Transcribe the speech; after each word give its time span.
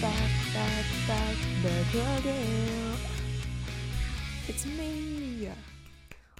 back, 0.00 0.30
back, 0.52 0.84
back, 1.06 1.36
back 1.62 2.18
again. 2.18 2.96
It's 4.48 4.66
me. 4.66 5.48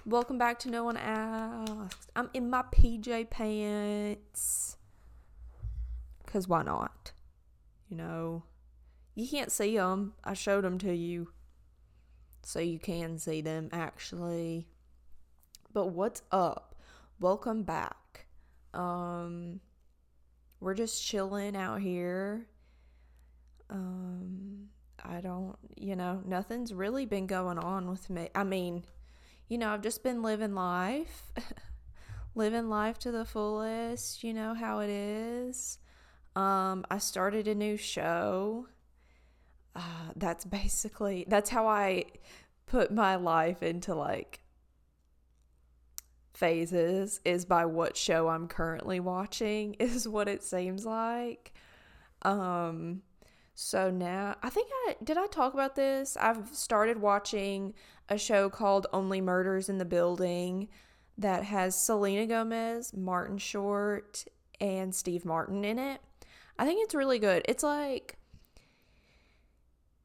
Welcome 0.05 0.37
back 0.37 0.59
to 0.59 0.69
No 0.69 0.83
One 0.83 0.97
Asked. 0.97 2.11
I'm 2.15 2.29
in 2.33 2.49
my 2.49 2.63
PJ 2.63 3.29
pants. 3.29 4.77
Because 6.25 6.47
why 6.47 6.63
not? 6.63 7.13
You 7.87 7.97
know, 7.97 8.43
you 9.15 9.27
can't 9.27 9.51
see 9.51 9.77
them. 9.77 10.13
I 10.23 10.33
showed 10.33 10.63
them 10.63 10.77
to 10.79 10.93
you. 10.93 11.29
So 12.43 12.59
you 12.59 12.79
can 12.79 13.17
see 13.17 13.41
them 13.41 13.69
actually. 13.71 14.67
But 15.73 15.87
what's 15.87 16.21
up? 16.31 16.75
Welcome 17.19 17.63
back. 17.63 18.25
Um, 18.73 19.61
we're 20.59 20.73
just 20.73 21.05
chilling 21.05 21.55
out 21.55 21.81
here. 21.81 22.47
Um, 23.69 24.69
I 25.03 25.21
don't, 25.21 25.55
you 25.75 25.95
know, 25.95 26.21
nothing's 26.25 26.73
really 26.73 27.05
been 27.05 27.27
going 27.27 27.57
on 27.57 27.89
with 27.89 28.09
me. 28.09 28.29
I 28.33 28.43
mean, 28.43 28.83
you 29.47 29.57
know, 29.57 29.69
I've 29.69 29.81
just 29.81 30.03
been 30.03 30.21
living 30.21 30.55
life, 30.55 31.31
living 32.35 32.69
life 32.69 32.97
to 32.99 33.11
the 33.11 33.25
fullest, 33.25 34.23
you 34.23 34.33
know 34.33 34.53
how 34.53 34.79
it 34.79 34.89
is. 34.89 35.77
Um, 36.35 36.85
I 36.89 36.97
started 36.97 37.47
a 37.47 37.55
new 37.55 37.77
show. 37.77 38.67
Uh, 39.75 40.11
that's 40.15 40.45
basically 40.45 41.25
that's 41.27 41.49
how 41.49 41.67
I 41.67 42.05
put 42.65 42.91
my 42.91 43.15
life 43.15 43.61
into 43.61 43.93
like 43.93 44.41
phases 46.33 47.19
is 47.25 47.45
by 47.45 47.65
what 47.65 47.95
show 47.95 48.29
I'm 48.29 48.47
currently 48.47 48.99
watching 48.99 49.73
is 49.79 50.07
what 50.07 50.27
it 50.27 50.43
seems 50.43 50.85
like. 50.85 51.53
Um 52.21 53.01
so 53.55 53.91
now 53.91 54.35
I 54.41 54.49
think 54.49 54.69
I 54.87 54.95
did 55.03 55.17
I 55.17 55.27
talk 55.27 55.53
about 55.53 55.75
this? 55.75 56.17
I've 56.17 56.49
started 56.53 56.99
watching 56.99 57.73
a 58.09 58.17
show 58.17 58.49
called 58.49 58.87
Only 58.91 59.21
Murders 59.21 59.69
in 59.69 59.77
the 59.77 59.85
Building 59.85 60.69
that 61.17 61.43
has 61.43 61.75
Selena 61.75 62.25
Gomez, 62.25 62.93
Martin 62.93 63.37
Short, 63.37 64.25
and 64.59 64.93
Steve 64.93 65.25
Martin 65.25 65.63
in 65.63 65.77
it. 65.77 66.01
I 66.57 66.65
think 66.65 66.83
it's 66.83 66.95
really 66.95 67.19
good. 67.19 67.43
It's 67.45 67.63
like 67.63 68.17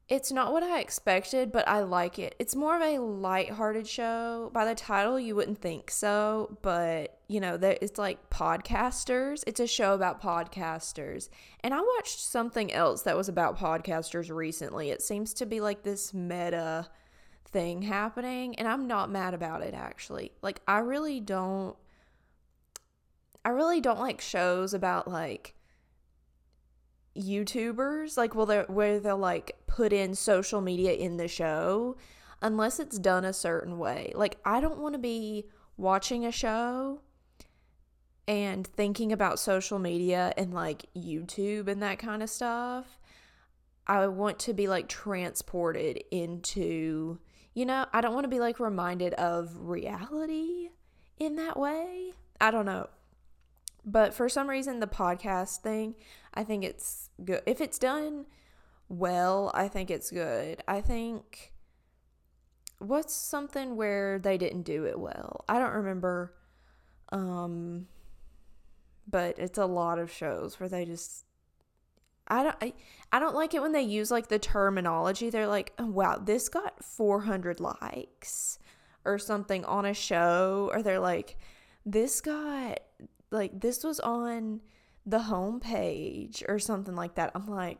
it's 0.09 0.31
not 0.31 0.51
what 0.51 0.63
I 0.63 0.79
expected, 0.79 1.51
but 1.51 1.67
I 1.67 1.81
like 1.81 2.17
it. 2.17 2.35
It's 2.39 2.55
more 2.55 2.75
of 2.75 2.81
a 2.81 2.97
light-hearted 2.97 3.87
show. 3.87 4.49
By 4.51 4.65
the 4.65 4.73
title, 4.73 5.19
you 5.19 5.35
wouldn't 5.35 5.61
think 5.61 5.91
so, 5.91 6.57
but 6.63 7.19
you 7.27 7.39
know, 7.39 7.59
it's 7.61 7.99
like 7.99 8.29
podcasters. 8.31 9.43
It's 9.45 9.59
a 9.59 9.67
show 9.67 9.93
about 9.93 10.21
podcasters. 10.21 11.29
And 11.63 11.75
I 11.75 11.81
watched 11.81 12.19
something 12.19 12.73
else 12.73 13.03
that 13.03 13.15
was 13.15 13.29
about 13.29 13.59
podcasters 13.59 14.35
recently. 14.35 14.89
It 14.89 15.03
seems 15.03 15.33
to 15.35 15.45
be 15.45 15.61
like 15.61 15.83
this 15.83 16.11
meta 16.11 16.87
thing 17.45 17.83
happening, 17.83 18.55
and 18.55 18.67
I'm 18.67 18.87
not 18.87 19.11
mad 19.11 19.33
about 19.33 19.61
it 19.61 19.73
actually. 19.73 20.31
Like 20.41 20.61
I 20.67 20.79
really 20.79 21.19
don't 21.19 21.75
I 23.45 23.49
really 23.49 23.81
don't 23.81 23.99
like 23.99 24.21
shows 24.21 24.73
about 24.73 25.07
like 25.07 25.55
YouTubers, 27.19 28.17
like 28.17 28.35
will 28.35 28.45
they 28.45 28.61
where 28.67 28.99
they'll 28.99 29.17
like 29.17 29.57
put 29.67 29.93
in 29.93 30.15
social 30.15 30.61
media 30.61 30.93
in 30.93 31.17
the 31.17 31.27
show 31.27 31.97
unless 32.41 32.79
it's 32.79 32.97
done 32.97 33.25
a 33.25 33.33
certain 33.33 33.77
way. 33.77 34.11
Like 34.15 34.37
I 34.45 34.61
don't 34.61 34.79
want 34.79 34.93
to 34.93 34.99
be 34.99 35.45
watching 35.77 36.25
a 36.25 36.31
show 36.31 37.01
and 38.27 38.65
thinking 38.65 39.11
about 39.11 39.39
social 39.39 39.79
media 39.79 40.33
and 40.37 40.53
like 40.53 40.85
YouTube 40.95 41.67
and 41.67 41.81
that 41.81 41.99
kind 41.99 42.21
of 42.21 42.29
stuff. 42.29 42.99
I 43.87 44.05
want 44.07 44.37
to 44.39 44.53
be 44.53 44.67
like 44.67 44.87
transported 44.87 46.03
into, 46.11 47.17
you 47.55 47.65
know, 47.65 47.87
I 47.91 48.01
don't 48.01 48.13
want 48.13 48.25
to 48.25 48.29
be 48.29 48.39
like 48.39 48.59
reminded 48.59 49.15
of 49.15 49.57
reality 49.57 50.69
in 51.17 51.37
that 51.37 51.57
way. 51.57 52.13
I 52.39 52.51
don't 52.51 52.65
know. 52.65 52.87
But 53.85 54.13
for 54.13 54.29
some 54.29 54.49
reason, 54.49 54.79
the 54.79 54.87
podcast 54.87 55.61
thing, 55.61 55.95
I 56.33 56.43
think 56.43 56.63
it's 56.63 57.09
good. 57.23 57.41
If 57.45 57.61
it's 57.61 57.79
done 57.79 58.25
well, 58.87 59.51
I 59.53 59.67
think 59.67 59.89
it's 59.89 60.11
good. 60.11 60.61
I 60.67 60.81
think 60.81 61.53
what's 62.79 63.13
something 63.13 63.75
where 63.75 64.19
they 64.19 64.37
didn't 64.37 64.63
do 64.63 64.85
it 64.85 64.99
well? 64.99 65.45
I 65.47 65.59
don't 65.59 65.73
remember. 65.73 66.33
Um, 67.11 67.87
but 69.07 69.39
it's 69.39 69.57
a 69.57 69.65
lot 69.65 69.99
of 69.99 70.11
shows 70.11 70.59
where 70.59 70.69
they 70.69 70.85
just 70.85 71.25
I 72.27 72.43
don't 72.43 72.55
I, 72.61 72.73
I 73.11 73.19
don't 73.19 73.33
like 73.33 73.55
it 73.55 73.61
when 73.61 73.71
they 73.71 73.81
use 73.81 74.11
like 74.11 74.27
the 74.27 74.39
terminology. 74.39 75.29
They're 75.29 75.47
like, 75.47 75.73
oh, 75.79 75.87
"Wow, 75.87 76.21
this 76.23 76.49
got 76.49 76.83
400 76.83 77.59
likes." 77.59 78.59
or 79.05 79.17
something 79.17 79.63
on 79.65 79.85
a 79.85 79.93
show 79.93 80.69
or 80.73 80.83
they're 80.83 80.99
like, 80.99 81.37
"This 81.85 82.21
got 82.21 82.79
like 83.31 83.59
this 83.61 83.83
was 83.83 83.99
on 83.99 84.61
the 85.05 85.19
homepage 85.19 86.43
or 86.47 86.59
something 86.59 86.95
like 86.95 87.15
that. 87.15 87.31
I'm 87.35 87.47
like, 87.47 87.79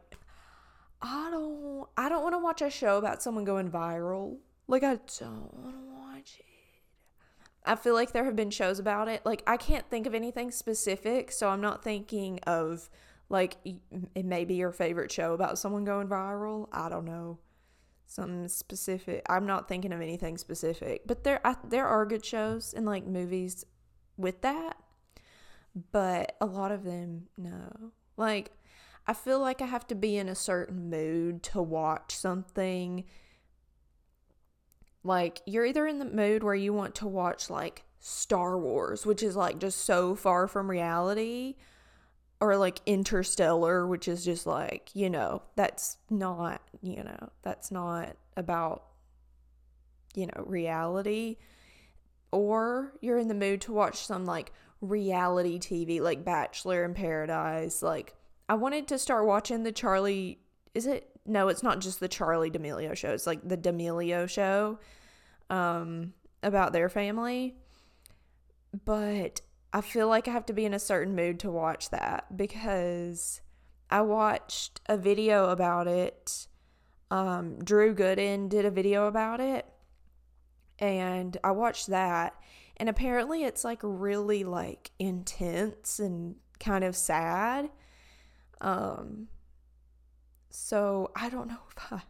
I 1.01 1.29
don't 1.31 1.87
I 1.97 2.09
don't 2.09 2.23
want 2.23 2.33
to 2.33 2.39
watch 2.39 2.61
a 2.61 2.69
show 2.69 2.97
about 2.97 3.21
someone 3.21 3.45
going 3.45 3.71
viral. 3.71 4.37
Like 4.67 4.83
I 4.83 4.99
don't 5.19 5.53
want 5.53 5.75
to 5.75 5.91
watch 5.91 6.37
it. 6.39 6.45
I 7.65 7.75
feel 7.75 7.93
like 7.93 8.11
there 8.11 8.25
have 8.25 8.35
been 8.35 8.51
shows 8.51 8.79
about 8.79 9.07
it. 9.07 9.25
Like 9.25 9.43
I 9.47 9.57
can't 9.57 9.89
think 9.89 10.07
of 10.07 10.13
anything 10.13 10.51
specific, 10.51 11.31
so 11.31 11.49
I'm 11.49 11.61
not 11.61 11.83
thinking 11.83 12.39
of 12.45 12.89
like 13.29 13.57
it 14.15 14.25
may 14.25 14.45
be 14.45 14.55
your 14.55 14.71
favorite 14.71 15.11
show 15.11 15.33
about 15.33 15.59
someone 15.59 15.85
going 15.85 16.07
viral. 16.07 16.67
I 16.71 16.89
don't 16.89 17.05
know. 17.05 17.39
Something 18.05 18.47
specific. 18.47 19.23
I'm 19.29 19.45
not 19.45 19.67
thinking 19.67 19.93
of 19.93 20.01
anything 20.01 20.37
specific, 20.37 21.03
but 21.05 21.23
there 21.23 21.45
I, 21.45 21.55
there 21.67 21.85
are 21.85 22.05
good 22.05 22.25
shows 22.25 22.73
and 22.73 22.85
like 22.85 23.05
movies 23.05 23.65
with 24.17 24.41
that 24.41 24.77
but 25.91 26.35
a 26.41 26.45
lot 26.45 26.71
of 26.71 26.83
them 26.83 27.27
no. 27.37 27.91
Like 28.17 28.51
I 29.07 29.13
feel 29.13 29.39
like 29.39 29.61
I 29.61 29.65
have 29.65 29.87
to 29.87 29.95
be 29.95 30.17
in 30.17 30.29
a 30.29 30.35
certain 30.35 30.89
mood 30.89 31.43
to 31.43 31.61
watch 31.61 32.15
something. 32.15 33.05
Like 35.03 35.41
you're 35.45 35.65
either 35.65 35.87
in 35.87 35.99
the 35.99 36.05
mood 36.05 36.43
where 36.43 36.55
you 36.55 36.73
want 36.73 36.95
to 36.95 37.07
watch 37.07 37.49
like 37.49 37.83
Star 37.99 38.57
Wars, 38.57 39.05
which 39.05 39.23
is 39.23 39.35
like 39.35 39.59
just 39.59 39.85
so 39.85 40.15
far 40.15 40.47
from 40.47 40.69
reality, 40.69 41.55
or 42.39 42.57
like 42.57 42.81
Interstellar, 42.85 43.87
which 43.87 44.07
is 44.07 44.23
just 44.23 44.45
like, 44.45 44.89
you 44.93 45.09
know, 45.09 45.41
that's 45.55 45.97
not, 46.09 46.61
you 46.81 47.03
know, 47.03 47.29
that's 47.41 47.71
not 47.71 48.15
about 48.37 48.83
you 50.15 50.27
know, 50.27 50.43
reality. 50.45 51.37
Or 52.31 52.93
you're 53.01 53.17
in 53.17 53.27
the 53.27 53.33
mood 53.33 53.61
to 53.61 53.73
watch 53.73 54.05
some 54.05 54.25
like 54.25 54.51
reality 54.81 55.59
TV 55.59 56.01
like 56.01 56.23
Bachelor 56.23 56.85
in 56.85 56.93
Paradise. 56.93 57.81
Like 57.81 58.15
I 58.47 58.55
wanted 58.55 58.87
to 58.89 58.99
start 58.99 59.25
watching 59.25 59.63
the 59.63 59.73
Charli 59.73 60.37
is 60.73 60.85
it 60.85 61.09
no, 61.25 61.47
it's 61.47 61.63
not 61.63 61.79
just 61.79 61.99
the 61.99 62.09
Charli 62.09 62.51
D'Amelio 62.51 62.95
show. 62.95 63.11
It's 63.11 63.27
like 63.27 63.47
the 63.47 63.57
D'Amelio 63.57 64.27
show 64.29 64.79
um 65.49 66.13
about 66.43 66.73
their 66.73 66.89
family. 66.89 67.55
But 68.85 69.41
I 69.73 69.81
feel 69.81 70.07
like 70.07 70.27
I 70.27 70.31
have 70.31 70.45
to 70.47 70.53
be 70.53 70.65
in 70.65 70.73
a 70.73 70.79
certain 70.79 71.15
mood 71.15 71.39
to 71.39 71.51
watch 71.51 71.89
that 71.89 72.35
because 72.35 73.41
I 73.89 74.01
watched 74.01 74.81
a 74.87 74.97
video 74.97 75.49
about 75.49 75.87
it. 75.87 76.47
Um, 77.11 77.59
Drew 77.63 77.95
Gooden 77.95 78.49
did 78.49 78.65
a 78.65 78.71
video 78.71 79.07
about 79.07 79.39
it, 79.39 79.65
and 80.77 81.35
I 81.43 81.51
watched 81.51 81.87
that, 81.87 82.35
and 82.79 82.89
apparently 82.89 83.43
it's 83.43 83.63
like 83.63 83.79
really 83.83 84.43
like 84.43 84.91
intense 84.99 85.99
and 85.99 86.35
kind 86.59 86.83
of 86.83 86.95
sad. 86.95 87.69
Um 88.61 89.27
so 90.49 91.11
I 91.15 91.29
don't 91.29 91.47
know 91.47 91.59
if 91.69 91.93
I 91.93 92.01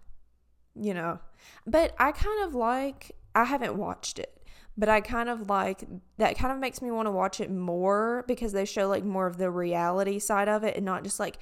you 0.76 0.94
know, 0.94 1.20
but 1.66 1.94
I 2.00 2.12
kind 2.12 2.44
of 2.44 2.56
like 2.56 3.12
I 3.36 3.46
haven't 3.46 3.76
watched 3.76 4.20
it, 4.20 4.42
but 4.78 4.90
I 4.90 5.02
kind 5.02 5.30
of 5.30 5.50
like 5.50 5.84
that 6.18 6.38
kind 6.38 6.54
of 6.54 6.60
makes 6.60 6.82
me 6.82 6.92
want 6.92 7.08
to 7.08 7.12
watch 7.12 7.40
it 7.40 7.52
more 7.52 8.24
because 8.28 8.54
they 8.54 8.66
show 8.66 8.88
like 8.88 9.04
more 9.04 9.28
of 9.28 9.38
the 9.38 9.52
reality 9.52 10.20
side 10.20 10.48
of 10.48 10.64
it 10.64 10.76
and 10.76 10.86
not 10.86 11.04
just 11.04 11.20
like 11.20 11.38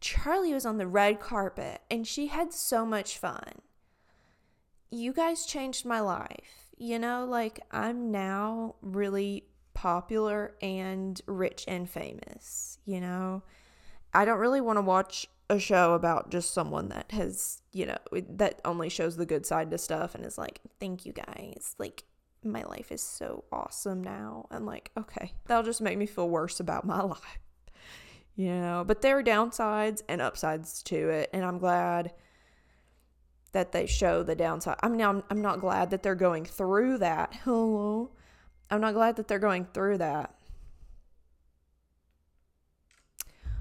Charli 0.00 0.52
was 0.52 0.64
on 0.66 0.78
the 0.78 0.86
red 0.86 1.20
carpet 1.20 1.82
and 1.90 2.06
she 2.06 2.28
had 2.28 2.52
so 2.52 2.86
much 2.86 3.18
fun. 3.18 3.60
You 4.90 5.12
guys 5.12 5.46
changed 5.46 5.84
my 5.84 6.00
life 6.00 6.59
you 6.80 6.98
know, 6.98 7.26
like 7.28 7.60
I'm 7.70 8.10
now 8.10 8.74
really 8.80 9.44
popular 9.74 10.54
and 10.62 11.20
rich 11.26 11.64
and 11.68 11.88
famous, 11.88 12.78
you 12.86 13.00
know. 13.00 13.42
I 14.14 14.24
don't 14.24 14.38
really 14.38 14.62
want 14.62 14.78
to 14.78 14.82
watch 14.82 15.28
a 15.50 15.58
show 15.58 15.92
about 15.92 16.30
just 16.30 16.54
someone 16.54 16.88
that 16.88 17.12
has, 17.12 17.60
you 17.72 17.84
know, 17.84 17.98
that 18.30 18.62
only 18.64 18.88
shows 18.88 19.16
the 19.16 19.26
good 19.26 19.44
side 19.44 19.70
to 19.70 19.78
stuff 19.78 20.14
and 20.14 20.24
is 20.24 20.38
like, 20.38 20.60
thank 20.80 21.04
you 21.04 21.12
guys. 21.12 21.76
Like, 21.78 22.04
my 22.42 22.62
life 22.62 22.90
is 22.90 23.02
so 23.02 23.44
awesome 23.52 24.02
now. 24.02 24.46
I'm 24.50 24.64
like, 24.64 24.90
okay, 24.96 25.32
that'll 25.46 25.62
just 25.62 25.82
make 25.82 25.98
me 25.98 26.06
feel 26.06 26.30
worse 26.30 26.60
about 26.60 26.86
my 26.86 27.02
life. 27.02 27.38
you 28.36 28.54
know, 28.54 28.84
but 28.86 29.02
there 29.02 29.18
are 29.18 29.22
downsides 29.22 30.00
and 30.08 30.22
upsides 30.22 30.82
to 30.84 31.10
it. 31.10 31.28
And 31.34 31.44
I'm 31.44 31.58
glad 31.58 32.12
that 33.52 33.72
they 33.72 33.86
show 33.86 34.22
the 34.22 34.34
downside. 34.34 34.76
I 34.82 34.88
mean, 34.88 35.00
I'm, 35.02 35.22
I'm 35.30 35.42
not 35.42 35.60
glad 35.60 35.90
that 35.90 36.02
they're 36.02 36.14
going 36.14 36.44
through 36.44 36.98
that. 36.98 37.34
Hello. 37.44 38.10
I'm 38.70 38.80
not 38.80 38.94
glad 38.94 39.16
that 39.16 39.28
they're 39.28 39.38
going 39.38 39.66
through 39.72 39.98
that. 39.98 40.34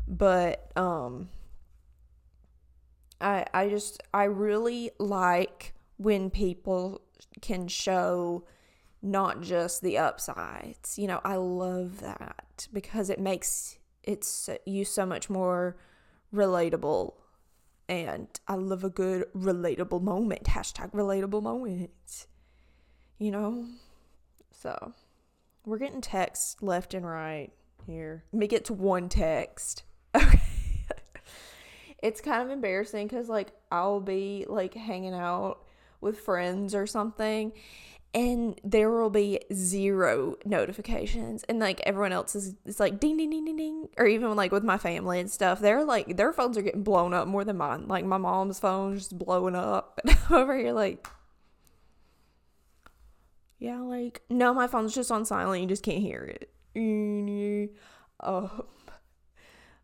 But, 0.07 0.71
um, 0.75 1.29
I, 3.21 3.45
I 3.53 3.69
just, 3.69 4.01
I 4.13 4.25
really 4.25 4.91
like 4.99 5.73
when 5.97 6.29
people 6.29 7.01
can 7.41 7.67
show 7.67 8.45
not 9.01 9.41
just 9.41 9.81
the 9.81 9.97
upsides. 9.97 10.97
You 10.97 11.07
know, 11.07 11.21
I 11.23 11.35
love 11.35 12.01
that 12.01 12.67
because 12.71 13.09
it 13.09 13.19
makes 13.19 13.77
it's 14.03 14.49
you 14.65 14.85
so 14.85 15.05
much 15.05 15.29
more 15.29 15.77
relatable. 16.33 17.13
And 17.89 18.27
I 18.47 18.53
love 18.53 18.83
a 18.83 18.89
good 18.89 19.25
relatable 19.35 20.03
moment. 20.03 20.43
Hashtag 20.43 20.93
relatable 20.93 21.41
moment. 21.41 22.27
You 23.17 23.31
know? 23.31 23.65
So 24.51 24.93
we're 25.65 25.79
getting 25.79 25.99
texts 25.99 26.57
left 26.61 26.93
and 26.93 27.05
right 27.05 27.49
here. 27.87 28.23
Me 28.31 28.45
get 28.47 28.65
to 28.65 28.73
one 28.73 29.09
text. 29.09 29.83
Okay. 30.15 30.39
it's 32.01 32.21
kind 32.21 32.41
of 32.41 32.49
embarrassing 32.49 33.07
because 33.07 33.27
like 33.29 33.51
I'll 33.71 33.99
be 33.99 34.45
like 34.47 34.73
hanging 34.73 35.13
out 35.13 35.59
with 36.01 36.19
friends 36.19 36.73
or 36.73 36.87
something 36.87 37.51
and 38.13 38.59
there 38.63 38.89
will 38.89 39.09
be 39.09 39.39
zero 39.53 40.35
notifications. 40.43 41.43
And 41.43 41.59
like 41.59 41.79
everyone 41.85 42.11
else 42.11 42.35
is 42.35 42.55
it's 42.65 42.79
like 42.79 42.99
ding 42.99 43.17
ding 43.17 43.29
ding 43.29 43.45
ding 43.45 43.57
ding. 43.57 43.89
Or 43.97 44.07
even 44.07 44.35
like 44.35 44.51
with 44.51 44.63
my 44.63 44.77
family 44.77 45.19
and 45.19 45.29
stuff 45.29 45.59
they're 45.59 45.83
like 45.83 46.17
their 46.17 46.33
phones 46.33 46.57
are 46.57 46.61
getting 46.61 46.83
blown 46.83 47.13
up 47.13 47.27
more 47.27 47.43
than 47.43 47.57
mine. 47.57 47.87
Like 47.87 48.05
my 48.05 48.17
mom's 48.17 48.59
phone's 48.59 49.01
just 49.01 49.17
blowing 49.17 49.55
up. 49.55 49.99
And 50.09 50.17
I'm 50.29 50.35
over 50.35 50.57
here 50.57 50.73
like 50.73 51.07
yeah 53.59 53.79
like 53.79 54.21
no 54.29 54.53
my 54.53 54.67
phone's 54.67 54.95
just 54.95 55.11
on 55.11 55.25
silent. 55.25 55.61
You 55.61 55.67
just 55.67 55.83
can't 55.83 56.01
hear 56.01 56.23
it. 56.23 56.49
Oh. 58.21 58.65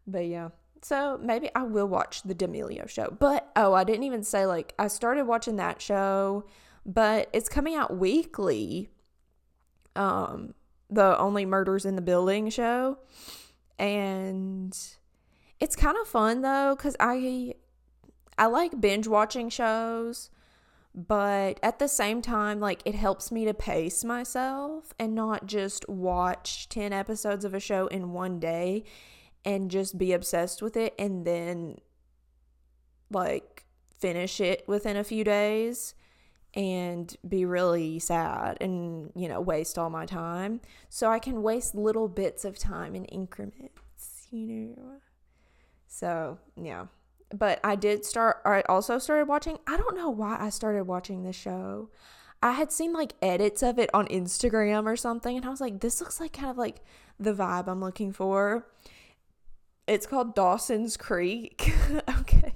But 0.05 0.25
yeah. 0.25 0.49
So 0.81 1.17
maybe 1.23 1.49
I 1.55 1.63
will 1.63 1.87
watch 1.87 2.23
the 2.23 2.33
D'Amelio 2.35 2.89
show. 2.89 3.15
But 3.17 3.49
oh 3.55 3.73
I 3.73 3.85
didn't 3.85 4.03
even 4.03 4.23
say 4.23 4.45
like 4.45 4.73
I 4.77 4.87
started 4.87 5.25
watching 5.25 5.55
that 5.55 5.81
show 5.81 6.45
but 6.85 7.29
it's 7.33 7.49
coming 7.49 7.75
out 7.75 7.97
weekly. 7.97 8.89
Um, 9.95 10.53
the 10.89 11.17
Only 11.17 11.45
Murders 11.45 11.85
in 11.85 11.95
the 11.95 12.01
Building 12.01 12.49
show, 12.49 12.99
and 13.79 14.77
it's 15.59 15.75
kind 15.75 15.97
of 15.99 16.07
fun 16.07 16.41
though 16.41 16.75
because 16.75 16.95
I 16.99 17.55
I 18.37 18.47
like 18.47 18.79
binge 18.79 19.07
watching 19.07 19.49
shows, 19.49 20.29
but 20.93 21.59
at 21.63 21.79
the 21.79 21.87
same 21.87 22.21
time, 22.21 22.59
like 22.59 22.81
it 22.85 22.95
helps 22.95 23.31
me 23.31 23.45
to 23.45 23.53
pace 23.53 24.03
myself 24.03 24.93
and 24.99 25.15
not 25.15 25.45
just 25.45 25.87
watch 25.89 26.69
10 26.69 26.93
episodes 26.93 27.45
of 27.45 27.53
a 27.53 27.59
show 27.59 27.87
in 27.87 28.11
one 28.11 28.39
day 28.39 28.83
and 29.43 29.71
just 29.71 29.97
be 29.97 30.11
obsessed 30.11 30.61
with 30.61 30.75
it 30.75 30.93
and 30.99 31.25
then 31.25 31.77
like 33.11 33.65
finish 33.97 34.41
it 34.41 34.67
within 34.67 34.97
a 34.97 35.03
few 35.03 35.23
days 35.23 35.93
and 36.55 37.15
be 37.27 37.45
really 37.45 37.99
sad 37.99 38.57
and, 38.61 39.11
you 39.15 39.27
know, 39.27 39.41
waste 39.41 39.77
all 39.77 39.89
my 39.89 40.05
time. 40.05 40.61
So 40.89 41.11
I 41.11 41.19
can 41.19 41.43
waste 41.43 41.75
little 41.75 42.07
bits 42.07 42.45
of 42.45 42.57
time 42.57 42.95
in 42.95 43.05
increments, 43.05 44.27
you 44.31 44.75
know. 44.77 44.99
So, 45.87 46.39
yeah. 46.55 46.85
But 47.33 47.59
I 47.63 47.75
did 47.75 48.05
start, 48.05 48.37
I 48.45 48.61
also 48.69 48.99
started 48.99 49.27
watching, 49.27 49.57
I 49.67 49.75
don't 49.75 49.97
know 49.97 50.09
why 50.09 50.37
I 50.39 50.49
started 50.49 50.85
watching 50.85 51.23
this 51.23 51.35
show. 51.35 51.89
I 52.41 52.51
had 52.51 52.71
seen 52.71 52.93
like 52.93 53.13
edits 53.21 53.63
of 53.63 53.79
it 53.79 53.89
on 53.93 54.07
Instagram 54.07 54.85
or 54.85 54.95
something, 54.95 55.35
and 55.35 55.45
I 55.45 55.49
was 55.49 55.61
like, 55.61 55.79
this 55.79 55.99
looks 55.99 56.19
like 56.19 56.33
kind 56.33 56.49
of 56.49 56.57
like 56.57 56.81
the 57.19 57.33
vibe 57.33 57.67
I'm 57.67 57.81
looking 57.81 58.13
for. 58.13 58.67
It's 59.87 60.05
called 60.05 60.35
Dawson's 60.35 60.95
Creek. 60.95 61.73
okay 62.19 62.54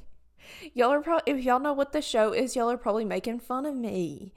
y'all 0.74 0.92
are 0.92 1.02
probably 1.02 1.34
if 1.34 1.44
y'all 1.44 1.60
know 1.60 1.74
what 1.74 1.92
the 1.92 2.02
show 2.02 2.34
is, 2.34 2.56
y'all 2.56 2.70
are 2.70 2.78
probably 2.78 3.06
making 3.06 3.40
fun 3.40 3.66
of 3.66 3.76
me. 3.76 4.34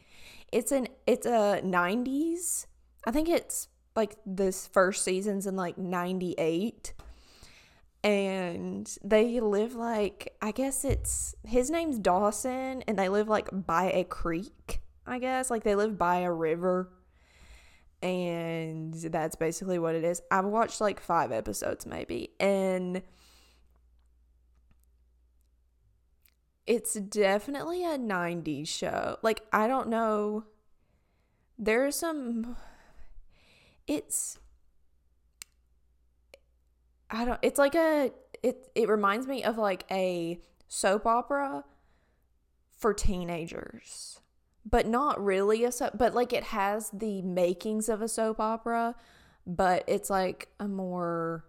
It's 0.51 0.73
an 0.73 0.89
it's 1.07 1.27
a 1.27 1.61
90s. 1.65 2.67
I 3.07 3.11
think 3.11 3.29
it's 3.29 3.69
like 3.97 4.17
this 4.25 4.67
first 4.67 5.05
season's 5.05 5.47
in 5.47 5.57
like 5.57 5.77
98 5.77 6.95
and 8.05 8.99
they 9.05 9.41
live 9.41 9.75
like 9.75 10.35
I 10.41 10.51
guess 10.51 10.85
it's 10.85 11.35
his 11.45 11.71
name's 11.71 11.99
Dawson 11.99 12.83
and 12.83 12.99
they 12.99 13.09
live 13.09 13.29
like 13.29 13.49
by 13.53 13.91
a 13.93 14.05
creek, 14.05 14.81
I 15.07 15.19
guess. 15.19 15.51
Like 15.51 15.65
they 15.65 15.75
live 15.75 15.99
by 15.99 16.19
a 16.19 16.33
river. 16.33 16.91
And 18.03 18.93
that's 18.95 19.37
basically 19.37 19.79
what 19.79 19.95
it 19.95 20.03
is. 20.03 20.21
I've 20.29 20.45
watched 20.45 20.81
like 20.81 20.99
5 20.99 21.31
episodes 21.31 21.87
maybe 21.87 22.31
and 22.41 23.03
it's 26.67 26.95
definitely 26.95 27.85
a 27.85 27.99
90s 27.99 28.69
show. 28.69 29.19
Like, 29.23 29.43
I 29.53 29.67
don't 29.67 29.89
know. 29.89 30.45
There's 31.59 31.97
some. 31.97 32.57
It's. 33.87 34.39
I 37.11 37.25
don't. 37.25 37.39
It's 37.43 37.59
like 37.59 37.75
a. 37.75 38.13
It, 38.43 38.71
it 38.75 38.89
reminds 38.89 39.27
me 39.27 39.45
of 39.45 39.59
like 39.59 39.85
a 39.91 40.41
soap 40.69 41.07
opera 41.07 41.65
for 42.77 42.95
teenagers. 42.95 44.21
But 44.65 44.87
not 44.87 45.23
really 45.23 45.65
a 45.65 45.73
soap. 45.73 45.93
But 45.97 46.15
like 46.15 46.33
it 46.33 46.45
has 46.45 46.91
the 46.91 47.23
makings 47.23 47.89
of 47.89 48.03
a 48.03 48.09
soap 48.09 48.41
opera. 48.41 48.95
But 49.47 49.85
it's 49.89 50.09
like 50.09 50.49
a 50.61 50.69
more 50.69 51.45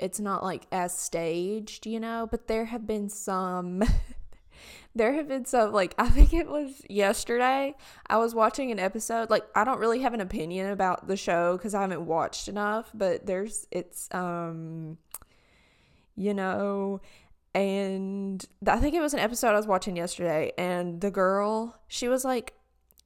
it's 0.00 0.18
not 0.18 0.42
like 0.42 0.66
as 0.72 0.96
staged, 0.96 1.86
you 1.86 2.00
know, 2.00 2.26
but 2.28 2.48
there 2.48 2.64
have 2.64 2.86
been 2.86 3.08
some 3.08 3.82
there 4.94 5.12
have 5.12 5.28
been 5.28 5.44
some 5.44 5.72
like 5.72 5.94
I 5.98 6.08
think 6.08 6.32
it 6.32 6.48
was 6.48 6.82
yesterday 6.88 7.74
I 8.08 8.16
was 8.16 8.34
watching 8.34 8.72
an 8.72 8.78
episode 8.78 9.30
like 9.30 9.44
I 9.54 9.62
don't 9.62 9.78
really 9.78 10.00
have 10.00 10.14
an 10.14 10.20
opinion 10.20 10.70
about 10.70 11.06
the 11.06 11.16
show 11.16 11.58
cuz 11.58 11.74
I 11.74 11.82
haven't 11.82 12.06
watched 12.06 12.48
enough, 12.48 12.90
but 12.94 13.26
there's 13.26 13.66
it's 13.70 14.08
um 14.12 14.98
you 16.16 16.34
know 16.34 17.00
and 17.54 18.44
I 18.66 18.78
think 18.78 18.94
it 18.94 19.00
was 19.00 19.14
an 19.14 19.20
episode 19.20 19.50
I 19.50 19.56
was 19.56 19.66
watching 19.66 19.96
yesterday 19.96 20.52
and 20.56 21.00
the 21.00 21.10
girl 21.10 21.78
she 21.88 22.08
was 22.08 22.24
like 22.24 22.54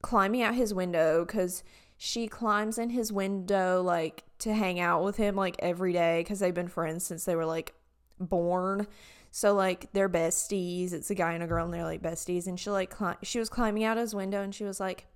climbing 0.01 0.43
out 0.43 0.55
his 0.55 0.73
window 0.73 1.25
cuz 1.25 1.65
she 2.05 2.29
climbs 2.29 2.77
in 2.77 2.91
his 2.91 3.11
window 3.11 3.81
like 3.81 4.25
to 4.39 4.53
hang 4.53 4.79
out 4.79 5.03
with 5.03 5.17
him 5.17 5.37
like 5.37 5.57
every 5.61 5.95
day 5.95 6.21
because 6.21 6.39
they've 6.39 6.53
been 6.53 6.69
friends 6.69 7.03
since 7.03 7.25
they 7.25 7.35
were 7.35 7.47
like 7.47 7.73
born. 8.21 8.87
So 9.31 9.55
like 9.55 9.91
they're 9.95 10.11
besties. 10.11 10.93
It's 10.93 11.09
a 11.09 11.15
guy 11.15 11.33
and 11.33 11.43
a 11.43 11.47
girl 11.47 11.65
and 11.65 11.73
they're 11.73 11.83
like 11.83 12.03
besties. 12.03 12.47
And 12.47 12.61
she 12.61 12.69
like 12.69 12.91
cli- 12.91 13.17
she 13.23 13.39
was 13.39 13.49
climbing 13.49 13.85
out 13.85 13.97
his 13.97 14.15
window 14.15 14.43
and 14.43 14.55
she 14.55 14.65
was 14.65 14.79
like, 14.79 15.07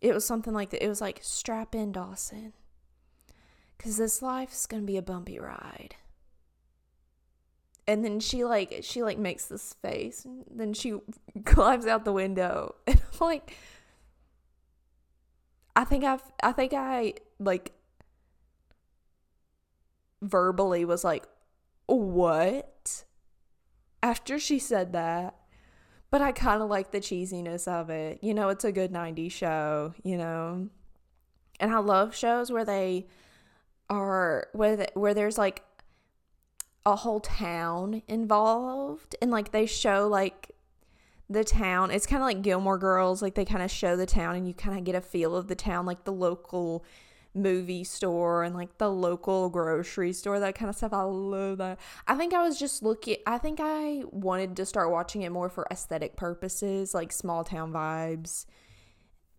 it 0.00 0.14
was 0.14 0.24
something 0.24 0.54
like 0.54 0.70
that. 0.70 0.82
It 0.82 0.88
was 0.88 1.02
like 1.02 1.20
strap 1.20 1.74
in 1.74 1.92
Dawson, 1.92 2.54
because 3.76 3.98
this 3.98 4.22
life's 4.22 4.64
gonna 4.64 4.84
be 4.84 4.96
a 4.96 5.02
bumpy 5.02 5.38
ride. 5.38 5.96
And 7.86 8.02
then 8.02 8.18
she 8.18 8.44
like 8.44 8.78
she 8.80 9.02
like 9.02 9.18
makes 9.18 9.44
this 9.44 9.74
face 9.82 10.24
and 10.24 10.46
then 10.50 10.72
she 10.72 10.94
climbs 11.44 11.84
out 11.84 12.06
the 12.06 12.14
window 12.14 12.76
and 12.86 12.98
I'm 12.98 13.26
like 13.26 13.54
I 15.74 15.84
think 15.84 16.04
I've 16.04 16.22
I 16.42 16.52
think 16.52 16.72
I 16.74 17.14
like 17.38 17.72
verbally 20.20 20.84
was 20.84 21.04
like, 21.04 21.26
"What?" 21.86 23.04
After 24.02 24.38
she 24.38 24.58
said 24.58 24.92
that. 24.92 25.36
But 26.10 26.20
I 26.20 26.32
kind 26.32 26.62
of 26.62 26.68
like 26.68 26.90
the 26.90 27.00
cheesiness 27.00 27.66
of 27.66 27.88
it. 27.88 28.18
You 28.22 28.34
know, 28.34 28.50
it's 28.50 28.64
a 28.64 28.72
good 28.72 28.92
90s 28.92 29.32
show, 29.32 29.94
you 30.04 30.18
know. 30.18 30.68
And 31.58 31.72
I 31.72 31.78
love 31.78 32.14
shows 32.14 32.52
where 32.52 32.66
they 32.66 33.06
are 33.88 34.48
where 34.52 34.76
the, 34.76 34.88
where 34.94 35.14
there's 35.14 35.38
like 35.38 35.62
a 36.84 36.96
whole 36.96 37.20
town 37.20 38.02
involved 38.08 39.14
and 39.22 39.30
like 39.30 39.52
they 39.52 39.66
show 39.66 40.08
like 40.08 40.51
the 41.32 41.44
town. 41.44 41.90
It's 41.90 42.06
kind 42.06 42.22
of 42.22 42.26
like 42.26 42.42
Gilmore 42.42 42.78
Girls, 42.78 43.22
like 43.22 43.34
they 43.34 43.44
kind 43.44 43.62
of 43.62 43.70
show 43.70 43.96
the 43.96 44.06
town 44.06 44.36
and 44.36 44.46
you 44.46 44.54
kind 44.54 44.78
of 44.78 44.84
get 44.84 44.94
a 44.94 45.00
feel 45.00 45.36
of 45.36 45.48
the 45.48 45.54
town, 45.54 45.86
like 45.86 46.04
the 46.04 46.12
local 46.12 46.84
movie 47.34 47.84
store 47.84 48.44
and 48.44 48.54
like 48.54 48.78
the 48.78 48.90
local 48.90 49.48
grocery 49.48 50.12
store, 50.12 50.38
that 50.40 50.54
kind 50.54 50.68
of 50.68 50.76
stuff. 50.76 50.92
I 50.92 51.02
love 51.02 51.58
that. 51.58 51.78
I 52.06 52.14
think 52.14 52.34
I 52.34 52.42
was 52.42 52.58
just 52.58 52.82
looking, 52.82 53.16
I 53.26 53.38
think 53.38 53.58
I 53.60 54.02
wanted 54.10 54.56
to 54.56 54.66
start 54.66 54.90
watching 54.90 55.22
it 55.22 55.32
more 55.32 55.48
for 55.48 55.66
aesthetic 55.70 56.16
purposes, 56.16 56.94
like 56.94 57.12
small 57.12 57.44
town 57.44 57.72
vibes 57.72 58.46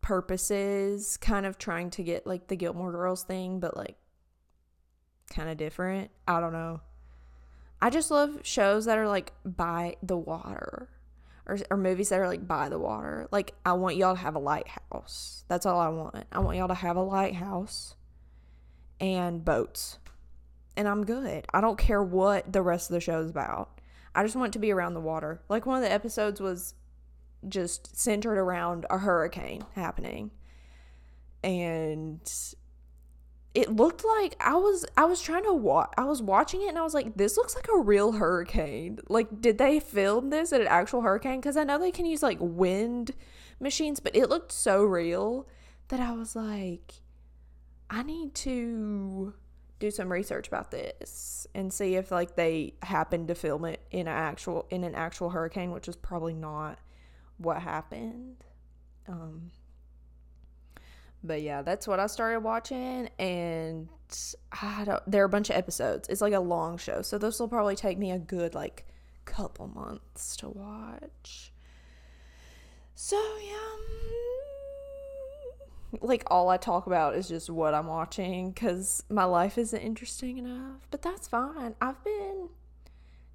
purposes, 0.01 1.17
kind 1.17 1.45
of 1.45 1.57
trying 1.57 1.89
to 1.91 2.03
get 2.03 2.27
like 2.27 2.47
the 2.47 2.55
Gilmore 2.55 2.91
Girls 2.91 3.23
thing, 3.23 3.59
but 3.59 3.77
like 3.77 3.95
kind 5.29 5.49
of 5.49 5.57
different. 5.57 6.11
I 6.27 6.39
don't 6.39 6.53
know. 6.53 6.81
I 7.81 7.89
just 7.89 8.11
love 8.11 8.39
shows 8.43 8.85
that 8.85 8.97
are 8.97 9.07
like 9.07 9.33
by 9.43 9.97
the 10.01 10.17
water 10.17 10.89
or, 11.45 11.57
or 11.69 11.77
movies 11.77 12.09
that 12.09 12.19
are 12.19 12.27
like 12.27 12.47
by 12.47 12.69
the 12.69 12.79
water. 12.79 13.27
Like, 13.31 13.53
I 13.65 13.73
want 13.73 13.97
y'all 13.97 14.15
to 14.15 14.21
have 14.21 14.35
a 14.35 14.39
lighthouse. 14.39 15.43
That's 15.47 15.65
all 15.65 15.79
I 15.79 15.89
want. 15.89 16.25
I 16.31 16.39
want 16.39 16.57
y'all 16.57 16.67
to 16.67 16.73
have 16.73 16.95
a 16.95 17.01
lighthouse 17.01 17.95
and 18.99 19.43
boats. 19.43 19.99
And 20.75 20.87
I'm 20.87 21.05
good. 21.05 21.45
I 21.53 21.61
don't 21.61 21.77
care 21.77 22.01
what 22.01 22.51
the 22.51 22.61
rest 22.61 22.89
of 22.89 22.93
the 22.95 23.01
show 23.01 23.19
is 23.19 23.29
about. 23.29 23.79
I 24.15 24.23
just 24.23 24.35
want 24.35 24.53
to 24.53 24.59
be 24.59 24.71
around 24.71 24.93
the 24.93 25.01
water. 25.01 25.41
Like, 25.49 25.65
one 25.65 25.77
of 25.77 25.83
the 25.83 25.91
episodes 25.91 26.39
was 26.39 26.75
just 27.47 27.97
centered 27.99 28.37
around 28.37 28.85
a 28.89 28.99
hurricane 28.99 29.63
happening. 29.75 30.31
And 31.43 32.21
it 33.53 33.75
looked 33.75 34.03
like 34.03 34.35
I 34.39 34.55
was 34.55 34.85
I 34.97 35.05
was 35.05 35.21
trying 35.21 35.43
to 35.43 35.53
watch 35.53 35.91
I 35.97 36.05
was 36.05 36.21
watching 36.21 36.63
it 36.63 36.69
and 36.69 36.77
I 36.77 36.81
was 36.81 36.93
like 36.93 37.15
this 37.15 37.37
looks 37.37 37.55
like 37.55 37.67
a 37.73 37.77
real 37.77 38.13
hurricane. 38.13 38.99
Like 39.09 39.41
did 39.41 39.57
they 39.57 39.79
film 39.79 40.31
this 40.31 40.51
at 40.51 40.61
an 40.61 40.67
actual 40.67 41.01
hurricane 41.01 41.41
cuz 41.41 41.55
I 41.55 41.63
know 41.63 41.77
they 41.77 41.91
can 41.91 42.05
use 42.05 42.23
like 42.23 42.39
wind 42.41 43.11
machines 43.59 43.99
but 43.99 44.15
it 44.15 44.29
looked 44.29 44.51
so 44.51 44.83
real 44.83 45.47
that 45.89 45.99
I 45.99 46.13
was 46.13 46.35
like 46.35 46.95
I 47.89 48.01
need 48.01 48.33
to 48.35 49.35
do 49.77 49.91
some 49.91 50.11
research 50.11 50.47
about 50.47 50.71
this 50.71 51.45
and 51.53 51.71
see 51.71 51.95
if 51.95 52.11
like 52.11 52.35
they 52.35 52.73
happened 52.81 53.27
to 53.27 53.35
film 53.35 53.65
it 53.65 53.81
in 53.91 54.01
an 54.01 54.07
actual 54.07 54.65
in 54.71 54.83
an 54.83 54.95
actual 54.95 55.29
hurricane 55.29 55.71
which 55.71 55.87
is 55.87 55.95
probably 55.95 56.33
not 56.33 56.79
what 57.37 57.61
happened. 57.61 58.43
Um 59.07 59.51
but 61.23 61.41
yeah, 61.41 61.61
that's 61.61 61.87
what 61.87 61.99
I 61.99 62.07
started 62.07 62.41
watching, 62.41 63.09
and 63.17 63.87
I 64.61 64.83
don't. 64.85 65.01
There 65.09 65.21
are 65.23 65.25
a 65.25 65.29
bunch 65.29 65.49
of 65.49 65.55
episodes. 65.55 66.09
It's 66.09 66.21
like 66.21 66.33
a 66.33 66.39
long 66.39 66.77
show, 66.77 67.01
so 67.01 67.17
this 67.17 67.39
will 67.39 67.47
probably 67.47 67.75
take 67.75 67.97
me 67.97 68.11
a 68.11 68.19
good 68.19 68.53
like 68.53 68.85
couple 69.25 69.67
months 69.67 70.35
to 70.37 70.49
watch. 70.49 71.53
So 72.95 73.15
yeah, 73.41 73.55
mm, 75.93 75.99
like 76.01 76.23
all 76.27 76.49
I 76.49 76.57
talk 76.57 76.87
about 76.87 77.15
is 77.15 77.27
just 77.27 77.49
what 77.49 77.73
I'm 77.73 77.87
watching 77.87 78.51
because 78.51 79.03
my 79.09 79.23
life 79.23 79.57
isn't 79.57 79.79
interesting 79.79 80.37
enough. 80.37 80.87
But 80.91 81.01
that's 81.01 81.27
fine. 81.27 81.75
I've 81.81 82.03
been 82.03 82.49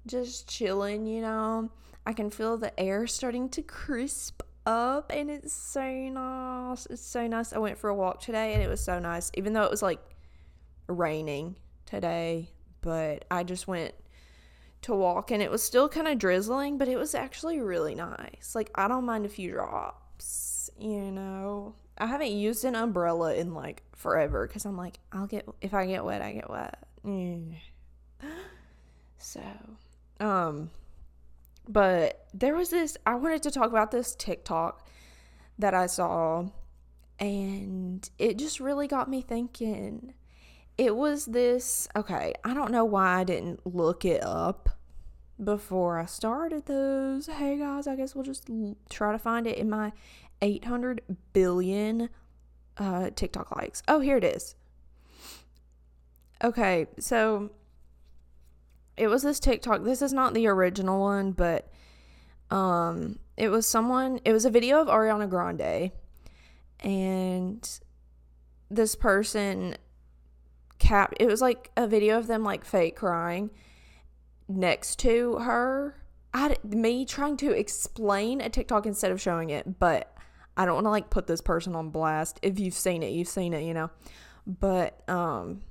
just 0.05 0.47
chilling, 0.47 1.05
you 1.05 1.21
know. 1.21 1.69
I 2.05 2.13
can 2.13 2.29
feel 2.29 2.57
the 2.57 2.77
air 2.79 3.05
starting 3.07 3.49
to 3.49 3.61
crisp 3.61 4.41
up 4.69 5.11
and 5.13 5.31
it's 5.31 5.51
so 5.51 5.81
nice. 5.81 6.85
It's 6.85 7.01
so 7.01 7.27
nice. 7.27 7.53
I 7.53 7.57
went 7.57 7.77
for 7.77 7.89
a 7.89 7.95
walk 7.95 8.21
today 8.21 8.53
and 8.53 8.61
it 8.61 8.69
was 8.69 8.81
so 8.81 8.99
nice, 8.99 9.31
even 9.33 9.53
though 9.53 9.63
it 9.63 9.71
was 9.71 9.81
like 9.81 9.99
raining 10.87 11.55
today. 11.85 12.51
But 12.81 13.25
I 13.31 13.43
just 13.43 13.67
went 13.67 13.93
to 14.83 14.93
walk 14.93 15.31
and 15.31 15.41
it 15.41 15.49
was 15.49 15.63
still 15.63 15.89
kind 15.89 16.07
of 16.07 16.19
drizzling, 16.19 16.77
but 16.77 16.87
it 16.87 16.97
was 16.97 17.15
actually 17.15 17.59
really 17.59 17.95
nice. 17.95 18.53
Like, 18.53 18.69
I 18.75 18.87
don't 18.87 19.05
mind 19.05 19.25
a 19.25 19.29
few 19.29 19.51
drops, 19.51 20.69
you 20.79 21.11
know. 21.11 21.73
I 21.97 22.05
haven't 22.05 22.31
used 22.31 22.63
an 22.63 22.75
umbrella 22.75 23.33
in 23.33 23.53
like 23.53 23.83
forever 23.95 24.47
because 24.47 24.65
I'm 24.65 24.77
like, 24.77 24.99
I'll 25.11 25.27
get, 25.27 25.45
if 25.61 25.73
I 25.73 25.87
get 25.87 26.05
wet, 26.05 26.21
I 26.21 26.31
get 26.33 26.49
wet. 26.49 26.87
Mm. 27.05 27.55
So, 29.21 29.41
um, 30.21 30.69
but 31.69 32.25
there 32.33 32.55
was 32.55 32.71
this, 32.71 32.97
I 33.05 33.15
wanted 33.15 33.43
to 33.43 33.51
talk 33.51 33.69
about 33.69 33.91
this 33.91 34.15
TikTok 34.15 34.87
that 35.59 35.75
I 35.75 35.85
saw, 35.85 36.47
and 37.19 38.09
it 38.17 38.39
just 38.39 38.59
really 38.59 38.87
got 38.87 39.07
me 39.07 39.21
thinking. 39.21 40.15
It 40.79 40.95
was 40.95 41.25
this, 41.25 41.87
okay, 41.95 42.33
I 42.43 42.55
don't 42.55 42.71
know 42.71 42.85
why 42.85 43.19
I 43.19 43.23
didn't 43.23 43.65
look 43.67 44.03
it 44.03 44.23
up 44.23 44.69
before 45.41 45.99
I 45.99 46.05
started 46.05 46.65
those. 46.65 47.27
Hey 47.27 47.57
guys, 47.59 47.85
I 47.85 47.95
guess 47.95 48.15
we'll 48.15 48.23
just 48.23 48.49
try 48.89 49.11
to 49.11 49.19
find 49.19 49.45
it 49.45 49.57
in 49.57 49.69
my 49.69 49.91
800 50.41 51.01
billion 51.33 52.09
uh, 52.77 53.11
TikTok 53.15 53.55
likes. 53.55 53.83
Oh, 53.87 53.99
here 53.99 54.17
it 54.17 54.23
is. 54.23 54.55
Okay, 56.43 56.87
so 56.99 57.51
it 58.99 59.07
was 59.07 59.23
this 59.23 59.39
TikTok. 59.39 59.83
This 59.83 60.01
is 60.01 60.13
not 60.13 60.33
the 60.33 60.47
original 60.47 60.99
one, 60.99 61.31
but 61.31 61.71
um 62.51 63.19
it 63.37 63.49
was 63.49 63.65
someone 63.65 64.19
it 64.25 64.33
was 64.33 64.43
a 64.43 64.49
video 64.49 64.81
of 64.81 64.87
Ariana 64.87 65.29
Grande 65.29 65.91
and 66.79 67.79
this 68.71 68.95
person 68.95 69.77
cap 70.79 71.13
it 71.19 71.27
was 71.27 71.41
like 71.41 71.71
a 71.77 71.87
video 71.87 72.17
of 72.17 72.27
them 72.27 72.43
like 72.43 72.65
fake 72.65 72.95
crying 72.95 73.51
next 74.47 74.99
to 74.99 75.37
her. 75.37 75.95
I 76.33 76.57
me 76.63 77.05
trying 77.05 77.37
to 77.37 77.51
explain 77.51 78.41
a 78.41 78.49
TikTok 78.49 78.85
instead 78.85 79.11
of 79.11 79.21
showing 79.21 79.49
it, 79.49 79.79
but 79.79 80.13
I 80.57 80.65
don't 80.65 80.75
want 80.75 80.85
to 80.85 80.91
like 80.91 81.09
put 81.09 81.27
this 81.27 81.41
person 81.41 81.75
on 81.75 81.89
blast. 81.89 82.39
If 82.41 82.59
you've 82.59 82.73
seen 82.73 83.03
it, 83.03 83.11
you've 83.11 83.29
seen 83.29 83.53
it, 83.53 83.63
you 83.63 83.73
know. 83.73 83.91
But 84.45 85.07
um 85.09 85.61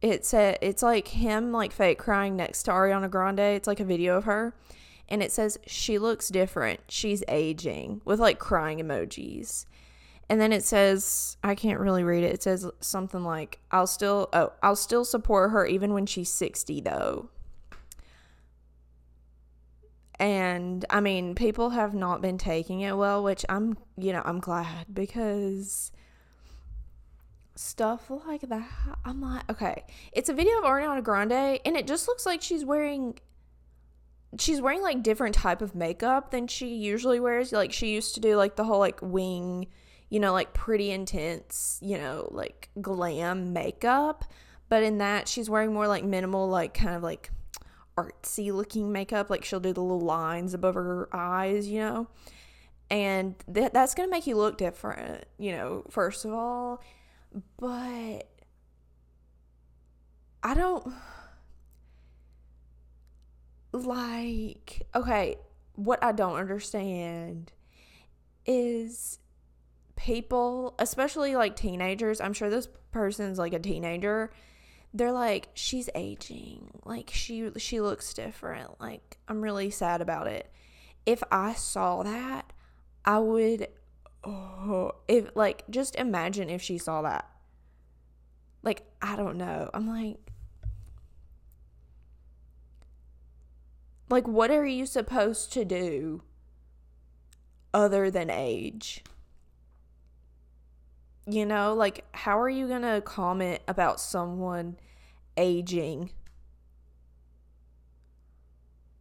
it's 0.00 0.32
a, 0.34 0.56
it's 0.60 0.82
like 0.82 1.08
him 1.08 1.52
like 1.52 1.72
fake 1.72 1.98
crying 1.98 2.36
next 2.36 2.64
to 2.64 2.70
Ariana 2.70 3.10
Grande. 3.10 3.40
It's 3.40 3.66
like 3.66 3.80
a 3.80 3.84
video 3.84 4.16
of 4.16 4.24
her 4.24 4.54
and 5.08 5.22
it 5.22 5.32
says 5.32 5.58
she 5.66 5.98
looks 5.98 6.28
different. 6.28 6.80
She's 6.88 7.24
aging 7.28 8.02
with 8.04 8.20
like 8.20 8.38
crying 8.38 8.78
emojis. 8.78 9.64
And 10.28 10.40
then 10.40 10.52
it 10.52 10.62
says 10.62 11.38
I 11.42 11.54
can't 11.54 11.80
really 11.80 12.04
read 12.04 12.24
it. 12.24 12.34
It 12.34 12.42
says 12.42 12.66
something 12.80 13.24
like 13.24 13.60
I'll 13.70 13.86
still 13.86 14.28
oh, 14.32 14.52
I'll 14.62 14.76
still 14.76 15.04
support 15.04 15.50
her 15.52 15.66
even 15.66 15.94
when 15.94 16.06
she's 16.06 16.30
60 16.30 16.82
though. 16.82 17.30
And 20.20 20.84
I 20.90 21.00
mean, 21.00 21.34
people 21.34 21.70
have 21.70 21.94
not 21.94 22.20
been 22.20 22.38
taking 22.38 22.80
it 22.80 22.96
well, 22.96 23.22
which 23.22 23.44
I'm, 23.48 23.78
you 23.96 24.12
know, 24.12 24.22
I'm 24.24 24.40
glad 24.40 24.86
because 24.92 25.92
stuff 27.58 28.08
like 28.08 28.42
that. 28.42 28.68
I'm 29.04 29.20
like, 29.20 29.50
okay, 29.50 29.84
it's 30.12 30.28
a 30.28 30.34
video 30.34 30.58
of 30.58 30.64
Ariana 30.64 31.02
Grande, 31.02 31.60
and 31.64 31.76
it 31.76 31.86
just 31.86 32.06
looks 32.06 32.24
like 32.24 32.40
she's 32.40 32.64
wearing 32.64 33.18
she's 34.38 34.60
wearing 34.60 34.82
like 34.82 35.02
different 35.02 35.34
type 35.34 35.62
of 35.62 35.74
makeup 35.74 36.30
than 36.30 36.46
she 36.46 36.68
usually 36.68 37.18
wears. 37.18 37.52
Like 37.52 37.72
she 37.72 37.94
used 37.94 38.14
to 38.14 38.20
do 38.20 38.36
like 38.36 38.56
the 38.56 38.64
whole 38.64 38.78
like 38.78 39.00
wing, 39.02 39.66
you 40.10 40.20
know, 40.20 40.32
like 40.32 40.52
pretty 40.52 40.90
intense, 40.90 41.78
you 41.82 41.98
know, 41.98 42.28
like 42.30 42.68
glam 42.80 43.52
makeup. 43.52 44.24
But 44.68 44.82
in 44.82 44.98
that, 44.98 45.28
she's 45.28 45.48
wearing 45.48 45.72
more 45.72 45.88
like 45.88 46.04
minimal, 46.04 46.48
like 46.48 46.74
kind 46.74 46.94
of 46.94 47.02
like 47.02 47.30
artsy 47.96 48.52
looking 48.52 48.92
makeup. 48.92 49.30
Like 49.30 49.44
she'll 49.44 49.60
do 49.60 49.72
the 49.72 49.82
little 49.82 50.00
lines 50.00 50.54
above 50.54 50.74
her 50.74 51.08
eyes, 51.12 51.66
you 51.68 51.80
know. 51.80 52.08
And 52.90 53.34
that 53.48 53.74
that's 53.74 53.94
gonna 53.94 54.10
make 54.10 54.26
you 54.26 54.36
look 54.36 54.58
different, 54.58 55.24
you 55.38 55.52
know, 55.52 55.84
first 55.90 56.24
of 56.24 56.32
all. 56.32 56.82
But 57.58 58.28
I 60.42 60.54
don't 60.54 60.92
like 63.72 64.86
okay, 64.94 65.36
what 65.74 66.02
I 66.02 66.12
don't 66.12 66.36
understand 66.36 67.52
is 68.46 69.18
people, 69.96 70.74
especially 70.78 71.36
like 71.36 71.56
teenagers, 71.56 72.20
I'm 72.20 72.32
sure 72.32 72.48
this 72.48 72.68
person's 72.92 73.38
like 73.38 73.52
a 73.52 73.58
teenager. 73.58 74.30
They're 74.94 75.12
like 75.12 75.50
she's 75.54 75.90
aging. 75.94 76.70
Like 76.84 77.10
she 77.12 77.50
she 77.58 77.80
looks 77.80 78.14
different. 78.14 78.80
Like 78.80 79.18
I'm 79.28 79.42
really 79.42 79.70
sad 79.70 80.00
about 80.00 80.28
it. 80.28 80.50
If 81.04 81.22
I 81.30 81.54
saw 81.54 82.02
that, 82.02 82.52
I 83.04 83.18
would 83.18 83.68
oh, 84.28 84.92
if 85.06 85.34
like 85.34 85.64
just 85.70 85.94
imagine 85.96 86.50
if 86.50 86.62
she 86.62 86.78
saw 86.78 87.02
that. 87.02 87.28
Like 88.62 88.82
I 89.00 89.16
don't 89.16 89.36
know. 89.36 89.70
I'm 89.72 89.88
like 89.88 90.18
like 94.10 94.26
what 94.26 94.50
are 94.50 94.66
you 94.66 94.86
supposed 94.86 95.52
to 95.52 95.64
do 95.64 96.22
other 97.72 98.10
than 98.10 98.30
age? 98.30 99.04
You 101.26 101.44
know, 101.44 101.74
like 101.74 102.04
how 102.12 102.40
are 102.40 102.48
you 102.48 102.66
going 102.68 102.82
to 102.82 103.02
comment 103.02 103.60
about 103.68 104.00
someone 104.00 104.78
aging? 105.36 106.10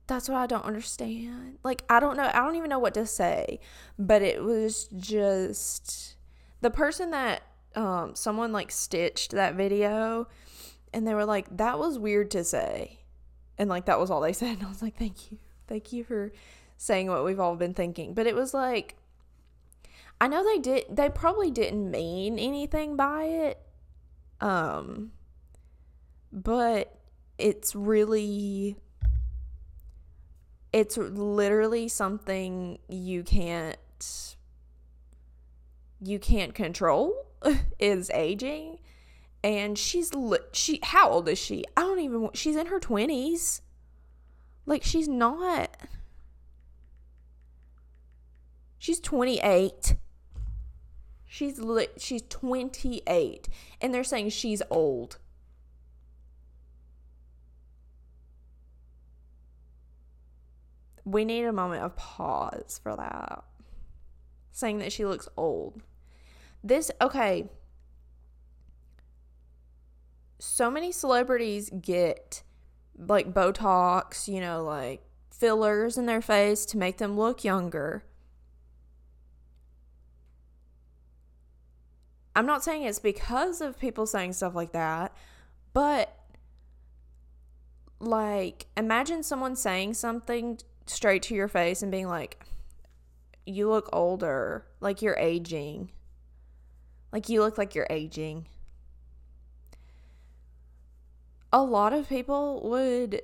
That's 0.07 0.29
what 0.29 0.37
I 0.37 0.47
don't 0.47 0.65
understand. 0.65 1.59
Like, 1.63 1.83
I 1.89 1.99
don't 1.99 2.15
know. 2.15 2.29
I 2.33 2.39
don't 2.39 2.55
even 2.55 2.69
know 2.69 2.79
what 2.79 2.93
to 2.93 3.05
say. 3.05 3.59
But 3.99 4.21
it 4.21 4.41
was 4.41 4.89
just 4.97 6.15
the 6.61 6.71
person 6.71 7.11
that 7.11 7.43
um 7.75 8.15
someone 8.15 8.51
like 8.51 8.71
stitched 8.71 9.31
that 9.31 9.53
video 9.53 10.27
and 10.93 11.05
they 11.05 11.13
were 11.13 11.25
like 11.25 11.55
that 11.57 11.77
was 11.77 11.99
weird 11.99 12.31
to 12.31 12.43
say. 12.43 12.99
And 13.57 13.69
like 13.69 13.85
that 13.85 13.99
was 13.99 14.09
all 14.09 14.21
they 14.21 14.33
said. 14.33 14.57
And 14.57 14.65
I 14.65 14.69
was 14.69 14.81
like, 14.81 14.97
"Thank 14.97 15.31
you. 15.31 15.37
Thank 15.67 15.91
you 15.91 16.03
for 16.03 16.31
saying 16.77 17.07
what 17.07 17.25
we've 17.25 17.39
all 17.39 17.55
been 17.55 17.73
thinking." 17.73 18.13
But 18.13 18.27
it 18.27 18.35
was 18.35 18.53
like 18.53 18.95
I 20.19 20.27
know 20.27 20.43
they 20.43 20.59
did 20.59 20.85
they 20.89 21.09
probably 21.09 21.51
didn't 21.51 21.91
mean 21.91 22.39
anything 22.39 22.95
by 22.95 23.23
it. 23.25 23.61
Um 24.39 25.11
but 26.31 26.97
it's 27.37 27.75
really 27.75 28.77
it's 30.73 30.97
literally 30.97 31.87
something 31.87 32.79
you 32.87 33.23
can't 33.23 34.35
you 36.01 36.19
can't 36.19 36.53
control 36.53 37.25
is 37.79 38.09
aging 38.11 38.77
and 39.43 39.77
she's 39.77 40.11
she 40.51 40.79
how 40.83 41.09
old 41.09 41.29
is 41.29 41.39
she? 41.39 41.63
I 41.75 41.81
don't 41.81 41.99
even 41.99 42.29
she's 42.33 42.55
in 42.55 42.67
her 42.67 42.79
20s 42.79 43.61
like 44.65 44.83
she's 44.83 45.07
not 45.07 45.69
she's 48.77 48.99
28 48.99 49.95
she's 51.25 51.59
she's 51.97 52.21
28 52.23 53.49
and 53.81 53.93
they're 53.93 54.03
saying 54.03 54.29
she's 54.29 54.61
old 54.69 55.17
we 61.07 61.23
need 61.23 61.45
a 61.45 61.53
moment 61.53 61.83
of 61.83 61.95
pause 61.95 62.81
for 62.83 62.93
that. 62.97 63.43
Saying 64.51 64.79
that 64.79 64.91
she 64.91 65.05
looks 65.05 65.29
old. 65.37 65.81
This 66.61 66.91
okay. 66.99 67.49
So 70.37 70.69
many 70.69 70.91
celebrities 70.91 71.69
get 71.69 72.43
like 72.97 73.33
Botox, 73.33 74.27
you 74.27 74.41
know, 74.41 74.63
like 74.63 75.01
fillers 75.31 75.97
in 75.97 76.07
their 76.07 76.21
face 76.21 76.65
to 76.67 76.77
make 76.77 76.97
them 76.97 77.17
look 77.17 77.43
younger. 77.43 78.03
I'm 82.35 82.45
not 82.45 82.65
saying 82.65 82.83
it's 82.83 82.99
because 82.99 83.61
of 83.61 83.79
people 83.79 84.05
saying 84.05 84.33
stuff 84.33 84.53
like 84.53 84.73
that, 84.73 85.15
but 85.73 86.13
like 87.99 88.67
imagine 88.75 89.23
someone 89.23 89.55
saying 89.55 89.93
something 89.93 90.59
straight 90.89 91.23
to 91.23 91.35
your 91.35 91.47
face 91.47 91.81
and 91.81 91.91
being 91.91 92.07
like, 92.07 92.43
you 93.45 93.69
look 93.69 93.89
older, 93.93 94.65
like 94.79 95.01
you're 95.01 95.17
aging. 95.17 95.91
Like 97.11 97.29
you 97.29 97.41
look 97.41 97.57
like 97.57 97.75
you're 97.75 97.87
aging 97.89 98.47
a 101.51 101.61
lot 101.61 101.93
of 101.93 102.09
people 102.09 102.61
would 102.63 103.21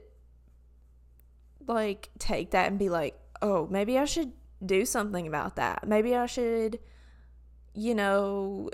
like 1.68 2.10
take 2.20 2.52
that 2.52 2.68
and 2.68 2.80
be 2.80 2.90
like, 2.90 3.18
oh, 3.42 3.68
maybe 3.70 3.98
I 3.98 4.06
should 4.06 4.32
do 4.66 4.86
something 4.86 5.28
about 5.28 5.56
that. 5.58 5.88
Maybe 5.88 6.16
I 6.16 6.26
should, 6.26 6.80
you 7.74 7.96
know, 7.96 8.70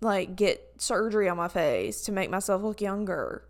like 0.00 0.36
get 0.36 0.62
surgery 0.78 1.28
on 1.28 1.36
my 1.36 1.48
face 1.48 2.02
to 2.02 2.12
make 2.12 2.30
myself 2.30 2.62
look 2.62 2.80
younger. 2.80 3.47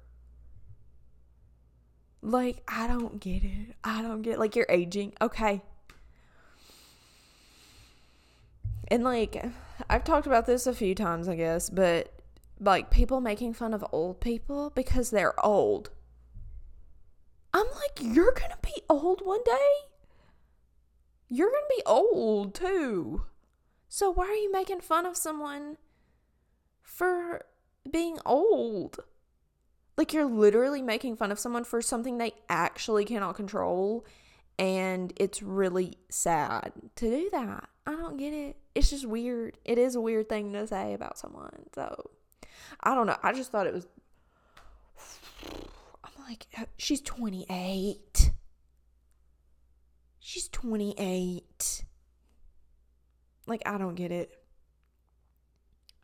Like, 2.21 2.63
I 2.67 2.87
don't 2.87 3.21
get 3.21 3.45
it. 3.45 3.77
I 3.85 4.03
don't 4.03 4.23
get 4.23 4.39
like 4.39 4.57
you're 4.57 4.67
aging. 4.69 5.15
Okay. 5.21 5.63
And 8.89 9.05
like 9.05 9.45
I've 9.89 10.05
talked 10.05 10.27
about 10.27 10.47
this 10.47 10.67
a 10.67 10.75
few 10.75 10.95
times, 10.95 11.29
I 11.29 11.37
guess, 11.37 11.71
but 11.71 12.13
like 12.59 12.91
people 12.91 13.21
making 13.21 13.55
fun 13.55 13.75
of 13.75 13.85
old 13.93 14.21
people 14.21 14.71
because 14.75 15.11
they're 15.11 15.39
old. 15.45 15.91
I'm 17.55 17.67
like, 17.67 18.01
you're 18.01 18.33
going 18.33 18.51
to 18.51 18.59
be 18.63 18.83
old 18.89 19.25
one 19.25 19.43
day? 19.45 19.87
You're 21.29 21.51
going 21.51 21.63
to 21.69 21.77
be 21.77 21.83
old 21.87 22.55
too. 22.55 23.25
So 23.89 24.11
why 24.11 24.27
are 24.27 24.35
you 24.35 24.53
making 24.53 24.81
fun 24.81 25.07
of 25.07 25.17
someone 25.17 25.77
for 26.83 27.47
being 27.91 28.19
old? 28.27 28.99
Like 29.99 30.15
you're 30.15 30.25
literally 30.25 30.81
making 30.81 31.17
fun 31.17 31.31
of 31.31 31.39
someone 31.39 31.65
for 31.65 31.83
something 31.83 32.17
they 32.17 32.33
actually 32.49 33.05
cannot 33.05 33.35
control 33.35 34.07
and 34.59 35.13
it's 35.17 35.43
really 35.43 35.99
sad 36.09 36.73
to 36.97 37.11
do 37.11 37.29
that. 37.33 37.69
I 37.87 37.93
don't 37.93 38.17
get 38.17 38.33
it. 38.33 38.57
It's 38.75 38.91
just 38.91 39.07
weird. 39.07 39.59
It 39.65 39.79
is 39.79 39.95
a 39.95 40.01
weird 40.01 40.29
thing 40.29 40.53
to 40.53 40.67
say 40.67 40.95
about 40.95 41.19
someone. 41.19 41.67
So 41.75 42.11
I 42.81 42.95
don't 42.95 43.07
know. 43.07 43.17
I 43.23 43.33
just 43.33 43.51
thought 43.51 43.67
it 43.67 43.75
was. 43.75 43.87
I'm 46.05 46.25
like, 46.29 46.47
uh, 46.59 46.65
she's 46.77 47.01
28. 47.01 48.31
She's 50.19 50.49
28. 50.49 51.85
Like, 53.47 53.63
I 53.65 53.79
don't 53.79 53.95
get 53.95 54.13
it. 54.13 54.31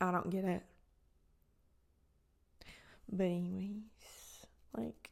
I 0.00 0.10
don't 0.10 0.30
get 0.30 0.44
it. 0.44 0.62
But, 3.12 3.24
anyways, 3.24 3.82
like, 4.76 5.10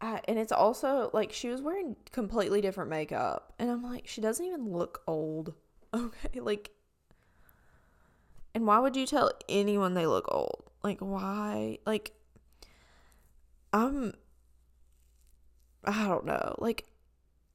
I, 0.00 0.20
and 0.26 0.38
it's 0.38 0.52
also 0.52 1.10
like 1.12 1.32
she 1.32 1.48
was 1.48 1.62
wearing 1.62 1.96
completely 2.10 2.60
different 2.60 2.90
makeup. 2.90 3.54
And 3.58 3.70
I'm 3.70 3.82
like, 3.82 4.06
she 4.06 4.20
doesn't 4.20 4.44
even 4.44 4.72
look 4.72 5.02
old. 5.06 5.54
Okay. 5.94 6.40
Like, 6.40 6.70
and 8.54 8.66
why 8.66 8.78
would 8.78 8.96
you 8.96 9.04
tell 9.04 9.30
anyone 9.46 9.92
they 9.92 10.06
look 10.06 10.24
old? 10.32 10.70
Like, 10.82 11.00
why? 11.00 11.80
Like, 11.84 12.12
I'm. 13.74 14.14
I 15.84 16.08
don't 16.08 16.24
know. 16.24 16.54
Like, 16.56 16.86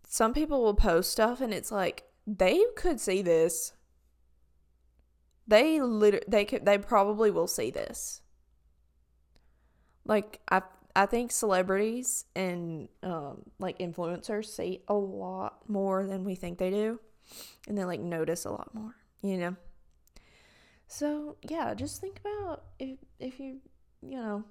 some 0.07 0.33
people 0.33 0.61
will 0.61 0.75
post 0.75 1.11
stuff 1.11 1.41
and 1.41 1.51
it's 1.51 1.71
like, 1.71 2.03
they 2.27 2.63
could 2.75 2.99
see 2.99 3.21
this. 3.21 3.73
They 5.47 5.81
literally, 5.81 6.25
they 6.27 6.45
could, 6.45 6.65
they 6.65 6.77
probably 6.77 7.31
will 7.31 7.47
see 7.47 7.71
this. 7.71 8.21
Like, 10.07 10.39
I, 10.49 10.61
I 10.95 11.05
think 11.05 11.31
celebrities 11.31 12.25
and, 12.35 12.89
um, 13.03 13.43
like 13.59 13.77
influencers 13.79 14.45
see 14.45 14.81
a 14.87 14.95
lot 14.95 15.69
more 15.69 16.07
than 16.07 16.23
we 16.23 16.33
think 16.35 16.57
they 16.57 16.71
do. 16.71 16.99
And 17.67 17.77
they 17.77 17.85
like 17.85 17.99
notice 17.99 18.45
a 18.45 18.51
lot 18.51 18.73
more, 18.73 18.95
you 19.21 19.37
know? 19.37 19.55
So 20.87 21.35
yeah, 21.41 21.73
just 21.73 21.99
think 21.99 22.21
about 22.21 22.63
if 22.79 22.97
if 23.19 23.39
you 23.39 23.59
you 24.01 24.17
know, 24.17 24.43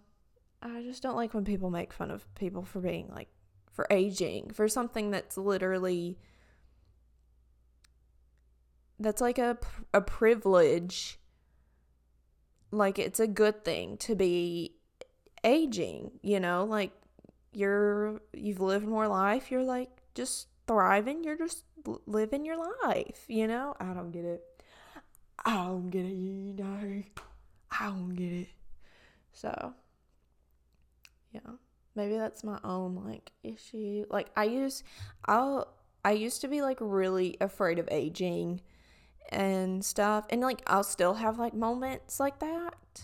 I 0.62 0.83
just 0.83 1.03
don't 1.03 1.16
like 1.16 1.35
when 1.35 1.45
people 1.45 1.71
make 1.71 1.92
fun 1.92 2.11
of 2.11 2.33
people 2.35 2.64
for 2.64 2.81
being 2.81 3.09
like 3.09 3.29
for 3.73 3.87
aging, 3.90 4.51
for 4.51 4.69
something 4.69 5.11
that's 5.11 5.37
literally 5.37 6.19
that's 8.99 9.21
like 9.21 9.38
a 9.38 9.57
a 9.95 10.01
privilege. 10.01 11.19
Like 12.71 12.99
it's 12.99 13.21
a 13.21 13.27
good 13.27 13.64
thing 13.64 13.97
to 13.99 14.14
be 14.14 14.76
aging, 15.44 16.12
you 16.22 16.40
know, 16.40 16.64
like 16.64 16.92
you're 17.53 18.20
you've 18.33 18.61
lived 18.61 18.87
more 18.87 19.09
life, 19.09 19.51
you're 19.51 19.62
like 19.62 19.90
just 20.14 20.49
thriving, 20.66 21.25
you're 21.25 21.38
just 21.38 21.64
living 22.07 22.44
your 22.44 22.57
life, 22.85 23.25
you 23.29 23.46
know? 23.46 23.75
I 23.79 23.92
don't 23.92 24.11
get 24.11 24.25
it. 24.25 24.42
I 25.44 25.55
don't 25.55 25.90
get 25.90 26.05
it, 26.05 26.14
you 26.14 26.55
know. 26.55 27.03
I 27.70 27.87
don't 27.87 28.14
get 28.14 28.33
it. 28.33 28.49
So, 29.33 29.75
yeah, 31.33 31.40
maybe 31.94 32.16
that's 32.16 32.42
my 32.42 32.59
own 32.64 33.03
like 33.05 33.33
issue. 33.42 34.07
Like 34.11 34.29
I 34.37 34.44
use, 34.44 34.83
I'll, 35.27 35.68
I 36.05 36.12
used 36.12 36.40
to 36.40 36.49
be 36.49 36.62
like 36.62 36.79
really 36.81 37.37
afraid 37.40 37.79
of 37.79 37.88
aging 37.90 38.61
and 39.31 39.85
stuff, 39.85 40.25
and 40.31 40.40
like 40.40 40.62
I'll 40.66 40.85
still 40.85 41.14
have 41.14 41.38
like 41.38 41.55
moments 41.55 42.18
like 42.18 42.38
that. 42.40 43.03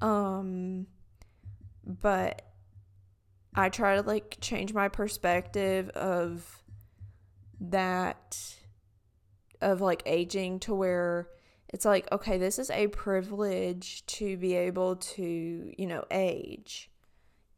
Um, 0.00 0.86
but 1.86 2.42
I 3.54 3.68
try 3.70 3.96
to 3.96 4.02
like 4.02 4.36
change 4.40 4.74
my 4.74 4.88
perspective 4.88 5.88
of 5.90 6.62
that 7.60 8.56
of 9.62 9.80
like 9.80 10.02
aging 10.04 10.60
to 10.60 10.74
where 10.74 11.28
it's 11.68 11.84
like, 11.84 12.10
okay, 12.12 12.38
this 12.38 12.58
is 12.58 12.70
a 12.70 12.88
privilege 12.88 14.04
to 14.06 14.36
be 14.36 14.54
able 14.54 14.96
to, 14.96 15.72
you 15.76 15.86
know, 15.86 16.04
age. 16.10 16.90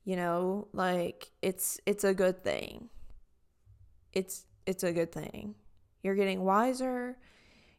You 0.05 0.17
know, 0.17 0.69
like 0.73 1.31
it's 1.43 1.81
it's 1.85 2.05
a 2.05 2.15
good 2.15 2.43
thing. 2.43 2.89
It's 4.13 4.47
it's 4.67 4.85
a 4.85 4.93
good 4.93 5.13
thing. 5.13 5.55
You're 6.03 6.15
getting 6.15 6.45
wiser, 6.45 7.19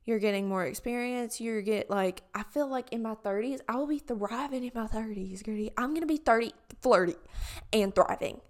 you're 0.06 0.20
getting 0.20 0.48
more 0.48 0.66
experience, 0.66 1.40
you 1.40 1.62
get 1.62 1.90
like 1.90 2.24
I 2.34 2.44
feel 2.44 2.68
like 2.68 2.92
in 2.92 3.02
my 3.02 3.16
30s, 3.16 3.60
I 3.68 3.76
will 3.76 3.88
be 3.88 4.00
thriving 4.00 4.64
in 4.64 4.72
my 4.74 4.88
30s, 4.88 5.44
Gertie. 5.46 5.72
I'm 5.78 5.90
going 5.90 6.02
to 6.02 6.08
be 6.08 6.18
30 6.18 6.54
flirty 6.82 7.16
and 7.74 7.94
thriving. 7.94 8.42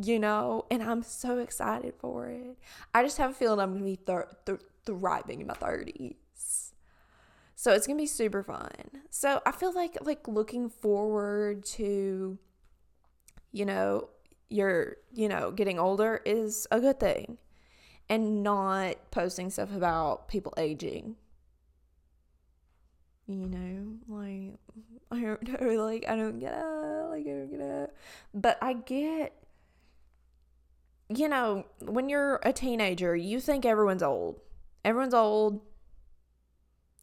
You 0.00 0.18
know, 0.18 0.66
and 0.70 0.82
I'm 0.82 1.02
so 1.02 1.38
excited 1.38 1.94
for 1.98 2.28
it. 2.28 2.58
I 2.94 3.02
just 3.02 3.16
have 3.16 3.30
a 3.30 3.34
feeling 3.34 3.60
I'm 3.60 3.78
going 3.78 3.80
to 3.80 3.84
be 3.84 3.96
th- 3.96 4.26
th- 4.44 4.60
thriving 4.84 5.40
in 5.40 5.46
my 5.46 5.54
30s. 5.54 6.16
So 7.54 7.72
it's 7.72 7.86
going 7.86 7.96
to 7.96 8.02
be 8.02 8.06
super 8.06 8.42
fun. 8.42 8.70
So 9.08 9.40
I 9.46 9.52
feel 9.52 9.72
like 9.72 9.96
like 10.02 10.28
looking 10.28 10.68
forward 10.68 11.64
to 11.76 12.38
you 13.52 13.64
know, 13.64 14.10
your 14.50 14.96
you 15.14 15.28
know, 15.28 15.50
getting 15.50 15.78
older 15.78 16.20
is 16.26 16.66
a 16.70 16.80
good 16.80 17.00
thing. 17.00 17.38
And 18.08 18.42
not 18.42 19.10
posting 19.10 19.50
stuff 19.50 19.74
about 19.74 20.28
people 20.28 20.54
aging. 20.56 21.16
You 23.26 23.48
know, 23.48 23.96
like 24.06 24.58
I 25.10 25.20
don't 25.20 25.42
know. 25.42 25.84
Like, 25.84 26.04
I 26.08 26.16
don't 26.16 26.38
get 26.38 26.52
it. 26.52 27.08
Like, 27.10 27.26
I 27.26 27.30
don't 27.30 27.50
get 27.50 27.60
it. 27.60 27.96
But 28.34 28.58
I 28.60 28.72
get, 28.72 29.34
you 31.08 31.28
know, 31.28 31.64
when 31.80 32.08
you're 32.08 32.40
a 32.42 32.52
teenager, 32.52 33.14
you 33.14 33.40
think 33.40 33.64
everyone's 33.64 34.02
old. 34.02 34.40
Everyone's 34.84 35.14
old. 35.14 35.60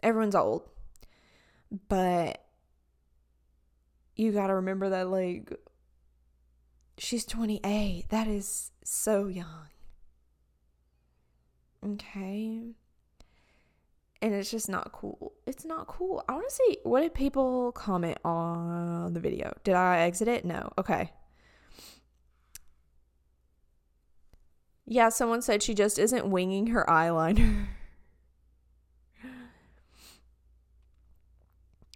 Everyone's 0.01 0.35
old. 0.35 0.69
But 1.87 2.43
you 4.15 4.31
got 4.33 4.47
to 4.47 4.55
remember 4.55 4.89
that, 4.89 5.09
like, 5.09 5.53
she's 6.97 7.25
28. 7.25 8.09
That 8.09 8.27
is 8.27 8.71
so 8.83 9.27
young. 9.27 9.67
Okay 11.85 12.73
and 14.23 14.33
it's 14.33 14.49
just 14.49 14.69
not 14.69 14.93
cool. 14.93 15.33
It's 15.45 15.65
not 15.65 15.87
cool. 15.87 16.23
I 16.29 16.31
want 16.31 16.47
to 16.47 16.55
see 16.55 16.77
what 16.83 17.01
did 17.01 17.13
people 17.13 17.73
comment 17.73 18.17
on 18.23 19.13
the 19.13 19.19
video? 19.19 19.53
Did 19.65 19.75
I 19.75 19.99
exit 19.99 20.29
it? 20.29 20.45
No. 20.45 20.71
Okay. 20.77 21.11
Yeah, 24.85 25.09
someone 25.09 25.41
said 25.41 25.61
she 25.61 25.73
just 25.73 25.99
isn't 25.99 26.25
winging 26.25 26.67
her 26.67 26.85
eyeliner. 26.87 27.67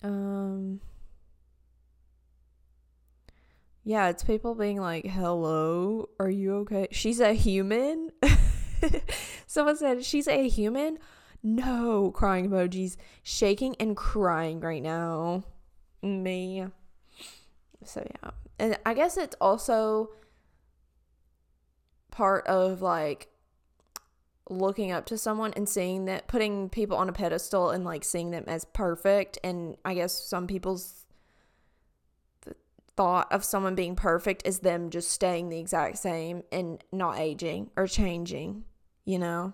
um 0.04 0.82
Yeah, 3.86 4.10
it's 4.10 4.22
people 4.22 4.54
being 4.54 4.82
like, 4.82 5.06
"Hello, 5.06 6.10
are 6.20 6.30
you 6.30 6.58
okay?" 6.58 6.90
She's 6.92 7.22
a 7.22 7.32
human. 7.32 8.12
someone 9.48 9.78
said 9.78 10.04
she's 10.04 10.28
a 10.28 10.48
human 10.48 10.98
no 11.44 12.12
crying 12.12 12.50
emojis, 12.50 12.98
shaking 13.24 13.76
and 13.80 13.96
crying 13.96 14.60
right 14.60 14.82
now. 14.82 15.44
Me. 16.02 16.66
So 17.84 18.06
yeah. 18.06 18.32
And 18.60 18.78
I 18.86 18.94
guess 18.94 19.18
it's 19.18 19.36
also 19.40 20.12
part 22.12 22.48
of 22.48 22.82
like 22.82 23.30
looking 24.50 24.92
up 24.92 25.06
to 25.06 25.18
someone 25.18 25.54
and 25.56 25.68
seeing 25.68 26.06
that 26.06 26.28
putting 26.28 26.70
people 26.70 26.98
on 26.98 27.10
a 27.10 27.14
pedestal 27.14 27.70
and 27.70 27.84
like 27.84 28.04
seeing 28.04 28.32
them 28.32 28.46
as 28.48 28.64
perfect 28.66 29.38
and 29.44 29.76
I 29.84 29.94
guess 29.94 30.14
some 30.14 30.48
people's 30.48 31.06
thought 32.98 33.32
of 33.32 33.46
someone 33.46 33.76
being 33.76 33.96
perfect 33.96 34.46
is 34.46 34.60
them 34.60 34.90
just 34.90 35.10
staying 35.12 35.50
the 35.50 35.60
exact 35.60 36.00
same 36.00 36.44
and 36.52 36.84
not 36.92 37.20
aging 37.20 37.70
or 37.78 37.88
changing, 37.88 38.66
you 39.06 39.20
know? 39.20 39.54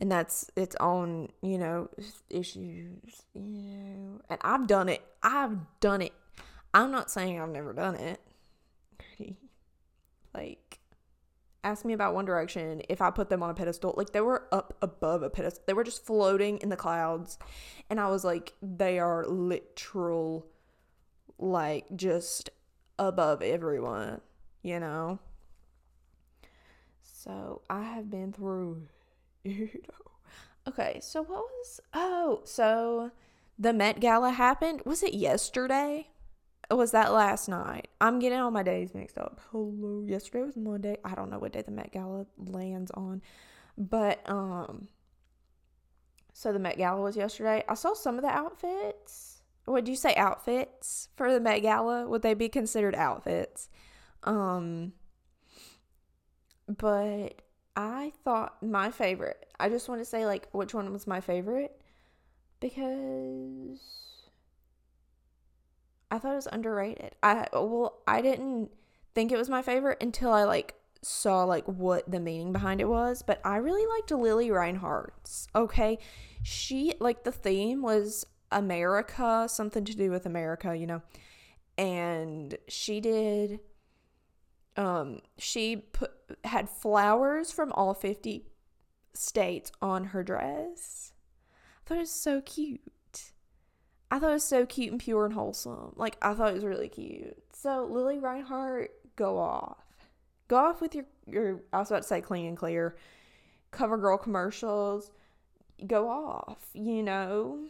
and 0.00 0.10
that's 0.10 0.50
its 0.56 0.76
own, 0.80 1.30
you 1.42 1.58
know, 1.58 1.88
issues, 2.28 3.22
you 3.32 3.62
know. 3.62 4.20
And 4.28 4.38
I've 4.42 4.66
done 4.66 4.88
it. 4.88 5.02
I've 5.22 5.56
done 5.80 6.02
it. 6.02 6.12
I'm 6.72 6.90
not 6.90 7.10
saying 7.10 7.40
I've 7.40 7.48
never 7.48 7.72
done 7.72 7.94
it. 7.94 8.20
like 10.34 10.80
ask 11.62 11.84
me 11.84 11.94
about 11.94 12.14
One 12.14 12.24
Direction 12.24 12.82
if 12.88 13.00
I 13.00 13.10
put 13.10 13.30
them 13.30 13.42
on 13.42 13.50
a 13.50 13.54
pedestal. 13.54 13.94
Like 13.96 14.10
they 14.10 14.20
were 14.20 14.46
up 14.52 14.76
above 14.82 15.22
a 15.22 15.30
pedestal. 15.30 15.62
They 15.66 15.72
were 15.72 15.84
just 15.84 16.04
floating 16.04 16.58
in 16.58 16.68
the 16.68 16.76
clouds. 16.76 17.38
And 17.88 18.00
I 18.00 18.08
was 18.08 18.24
like, 18.24 18.52
they 18.60 18.98
are 18.98 19.24
literal 19.26 20.46
like 21.44 21.84
just 21.94 22.50
above 22.98 23.42
everyone, 23.42 24.20
you 24.62 24.80
know? 24.80 25.18
So 27.02 27.62
I 27.68 27.82
have 27.82 28.10
been 28.10 28.32
through 28.32 28.88
Okay, 30.66 30.98
so 31.02 31.22
what 31.22 31.42
was 31.42 31.80
oh, 31.92 32.40
so 32.44 33.10
the 33.58 33.72
Met 33.72 34.00
Gala 34.00 34.30
happened. 34.30 34.80
Was 34.86 35.02
it 35.02 35.12
yesterday? 35.12 36.08
Or 36.70 36.78
was 36.78 36.92
that 36.92 37.12
last 37.12 37.48
night? 37.48 37.88
I'm 38.00 38.18
getting 38.18 38.38
all 38.38 38.50
my 38.50 38.62
days 38.62 38.94
mixed 38.94 39.18
up. 39.18 39.42
Hello, 39.50 40.02
yesterday 40.06 40.42
was 40.42 40.56
Monday. 40.56 40.96
I 41.04 41.14
don't 41.14 41.30
know 41.30 41.38
what 41.38 41.52
day 41.52 41.60
the 41.60 41.70
Met 41.70 41.92
Gala 41.92 42.24
lands 42.38 42.90
on. 42.92 43.20
But 43.76 44.20
um 44.28 44.88
so 46.32 46.52
the 46.52 46.58
Met 46.58 46.78
Gala 46.78 47.00
was 47.00 47.16
yesterday. 47.16 47.62
I 47.68 47.74
saw 47.74 47.92
some 47.92 48.16
of 48.16 48.22
the 48.22 48.30
outfits. 48.30 49.33
Would 49.66 49.88
you 49.88 49.96
say 49.96 50.14
outfits 50.14 51.08
for 51.16 51.32
the 51.32 51.40
Met 51.40 51.60
Gala? 51.60 52.06
Would 52.06 52.22
they 52.22 52.34
be 52.34 52.48
considered 52.48 52.94
outfits? 52.94 53.68
Um 54.22 54.92
but 56.66 57.42
I 57.76 58.12
thought 58.24 58.62
my 58.62 58.90
favorite. 58.90 59.46
I 59.58 59.68
just 59.68 59.88
want 59.88 60.00
to 60.00 60.04
say 60.04 60.26
like 60.26 60.48
which 60.52 60.74
one 60.74 60.92
was 60.92 61.06
my 61.06 61.20
favorite 61.20 61.80
because 62.60 63.80
I 66.10 66.18
thought 66.18 66.32
it 66.32 66.36
was 66.36 66.48
underrated. 66.50 67.14
I 67.22 67.48
well, 67.52 68.02
I 68.06 68.22
didn't 68.22 68.70
think 69.14 69.32
it 69.32 69.38
was 69.38 69.48
my 69.48 69.62
favorite 69.62 69.98
until 70.00 70.32
I 70.32 70.44
like 70.44 70.74
saw 71.02 71.44
like 71.44 71.66
what 71.66 72.10
the 72.10 72.20
meaning 72.20 72.52
behind 72.52 72.80
it 72.80 72.88
was, 72.88 73.22
but 73.22 73.40
I 73.44 73.56
really 73.56 73.86
liked 73.86 74.10
Lili 74.10 74.50
Reinhart's. 74.50 75.48
Okay. 75.54 75.98
She 76.42 76.94
like 77.00 77.24
the 77.24 77.32
theme 77.32 77.82
was 77.82 78.26
America, 78.54 79.46
something 79.48 79.84
to 79.84 79.94
do 79.94 80.10
with 80.10 80.24
America, 80.24 80.74
you 80.74 80.86
know. 80.86 81.02
And 81.76 82.56
she 82.68 83.00
did 83.00 83.60
um 84.76 85.20
she 85.38 85.76
put 85.76 86.12
had 86.44 86.68
flowers 86.68 87.52
from 87.52 87.70
all 87.72 87.94
50 87.94 88.46
states 89.12 89.70
on 89.82 90.04
her 90.06 90.22
dress. 90.22 91.12
I 91.52 91.88
thought 91.88 91.96
it 91.98 92.00
was 92.00 92.10
so 92.10 92.40
cute. 92.40 92.80
I 94.10 94.18
thought 94.18 94.30
it 94.30 94.34
was 94.34 94.44
so 94.44 94.64
cute 94.64 94.92
and 94.92 95.00
pure 95.00 95.24
and 95.24 95.34
wholesome. 95.34 95.92
Like 95.96 96.16
I 96.22 96.34
thought 96.34 96.50
it 96.50 96.54
was 96.54 96.64
really 96.64 96.88
cute. 96.88 97.36
So 97.52 97.86
Lili 97.90 98.18
Reinhart, 98.18 98.92
go 99.16 99.38
off. 99.38 99.84
Go 100.46 100.56
off 100.56 100.80
with 100.80 100.94
your 100.94 101.06
your 101.26 101.60
I 101.72 101.78
was 101.80 101.90
about 101.90 102.02
to 102.02 102.08
say 102.08 102.20
clean 102.20 102.46
and 102.46 102.56
clear. 102.56 102.96
CoverGirl 103.72 104.22
commercials. 104.22 105.10
Go 105.84 106.08
off, 106.08 106.68
you 106.72 107.02
know 107.02 107.66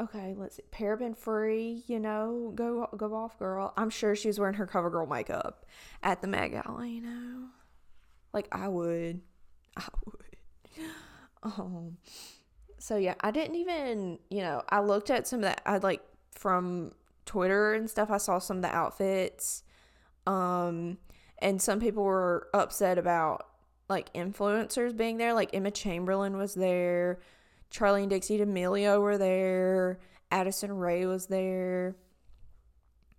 okay, 0.00 0.34
let's 0.36 0.56
see, 0.56 0.62
paraben 0.70 1.16
free, 1.16 1.82
you 1.86 1.98
know, 1.98 2.52
go 2.54 2.88
go 2.96 3.14
off, 3.14 3.38
girl. 3.38 3.72
I'm 3.76 3.90
sure 3.90 4.14
she's 4.14 4.38
wearing 4.38 4.54
her 4.54 4.66
CoverGirl 4.66 5.08
makeup 5.08 5.66
at 6.02 6.22
the 6.22 6.28
Met 6.28 6.50
Gala, 6.50 6.86
you 6.86 7.02
know, 7.02 7.48
like 8.32 8.48
I 8.52 8.68
would, 8.68 9.20
I 9.76 9.88
would. 10.04 10.84
Um, 11.42 11.98
so 12.78 12.96
yeah, 12.96 13.14
I 13.20 13.30
didn't 13.30 13.56
even, 13.56 14.18
you 14.30 14.40
know, 14.42 14.62
I 14.68 14.80
looked 14.80 15.10
at 15.10 15.26
some 15.26 15.40
of 15.40 15.44
that. 15.44 15.62
I 15.66 15.78
like 15.78 16.02
from 16.32 16.92
Twitter 17.26 17.74
and 17.74 17.90
stuff. 17.90 18.10
I 18.10 18.18
saw 18.18 18.38
some 18.38 18.58
of 18.58 18.62
the 18.62 18.74
outfits, 18.74 19.62
um, 20.26 20.98
and 21.38 21.60
some 21.60 21.80
people 21.80 22.04
were 22.04 22.48
upset 22.54 22.98
about 22.98 23.46
like 23.88 24.12
influencers 24.12 24.96
being 24.96 25.16
there. 25.16 25.32
Like 25.32 25.50
Emma 25.54 25.70
Chamberlain 25.70 26.36
was 26.36 26.54
there. 26.54 27.20
Charli 27.70 28.02
and 28.02 28.10
Dixie 28.10 28.38
D'Amelio 28.38 29.00
were 29.00 29.18
there. 29.18 29.98
Addison 30.30 30.72
Rae 30.72 31.06
was 31.06 31.26
there. 31.26 31.96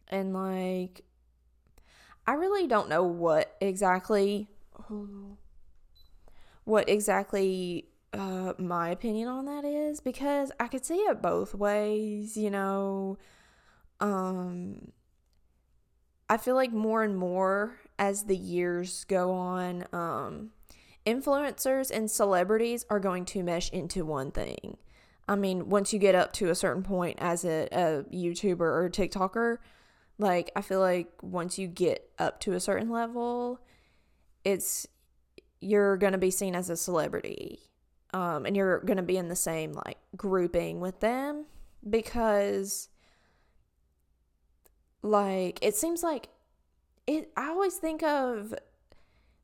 And 0.07 0.33
like 0.33 1.03
I 2.25 2.33
really 2.33 2.67
don't 2.67 2.89
know 2.89 3.03
what 3.03 3.55
exactly 3.61 4.47
what 6.63 6.89
exactly 6.89 7.85
uh 8.13 8.53
my 8.57 8.89
opinion 8.89 9.27
on 9.27 9.45
that 9.45 9.65
is 9.65 9.99
because 9.99 10.51
I 10.59 10.67
could 10.67 10.85
see 10.85 10.97
it 10.97 11.21
both 11.21 11.53
ways, 11.55 12.37
you 12.37 12.49
know. 12.49 13.17
Um 13.99 14.91
I 16.29 16.37
feel 16.37 16.55
like 16.55 16.71
more 16.71 17.03
and 17.03 17.17
more 17.17 17.79
as 17.97 18.23
the 18.23 18.37
years 18.37 19.03
go 19.05 19.31
on, 19.31 19.85
um 19.93 20.51
influencers 21.05 21.91
and 21.91 22.09
celebrities 22.09 22.85
are 22.89 22.99
going 22.99 23.25
to 23.25 23.43
mesh 23.43 23.69
into 23.71 24.05
one 24.05 24.31
thing. 24.31 24.77
I 25.27 25.35
mean, 25.35 25.69
once 25.69 25.93
you 25.93 25.99
get 25.99 26.15
up 26.15 26.33
to 26.33 26.49
a 26.49 26.55
certain 26.55 26.83
point 26.83 27.19
as 27.21 27.45
a, 27.45 27.67
a 27.71 28.03
YouTuber 28.11 28.61
or 28.61 28.89
TikToker, 28.89 29.57
like 30.17 30.51
I 30.55 30.61
feel 30.61 30.79
like 30.79 31.11
once 31.21 31.59
you 31.59 31.67
get 31.67 32.09
up 32.17 32.39
to 32.41 32.53
a 32.53 32.59
certain 32.59 32.89
level, 32.89 33.59
it's 34.43 34.87
you're 35.61 35.97
gonna 35.97 36.17
be 36.17 36.31
seen 36.31 36.55
as 36.55 36.69
a 36.69 36.77
celebrity. 36.77 37.59
Um, 38.11 38.45
and 38.45 38.55
you're 38.55 38.79
gonna 38.79 39.03
be 39.03 39.17
in 39.17 39.27
the 39.27 39.35
same 39.35 39.73
like 39.73 39.97
grouping 40.17 40.79
with 40.79 40.99
them 40.99 41.45
because 41.87 42.89
like 45.01 45.59
it 45.61 45.75
seems 45.75 46.03
like 46.03 46.27
it 47.07 47.31
I 47.37 47.49
always 47.49 47.75
think 47.75 48.03
of 48.03 48.53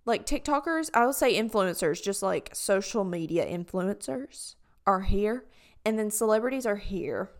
like 0.05 0.25
TikTokers, 0.25 0.89
I 0.93 1.05
would 1.05 1.15
say 1.15 1.39
influencers, 1.39 2.01
just 2.01 2.21
like 2.21 2.51
social 2.53 3.03
media 3.03 3.45
influencers 3.45 4.55
are 4.85 5.01
here, 5.01 5.45
and 5.83 5.97
then 5.97 6.11
celebrities 6.11 6.65
are 6.65 6.75
here. 6.75 7.31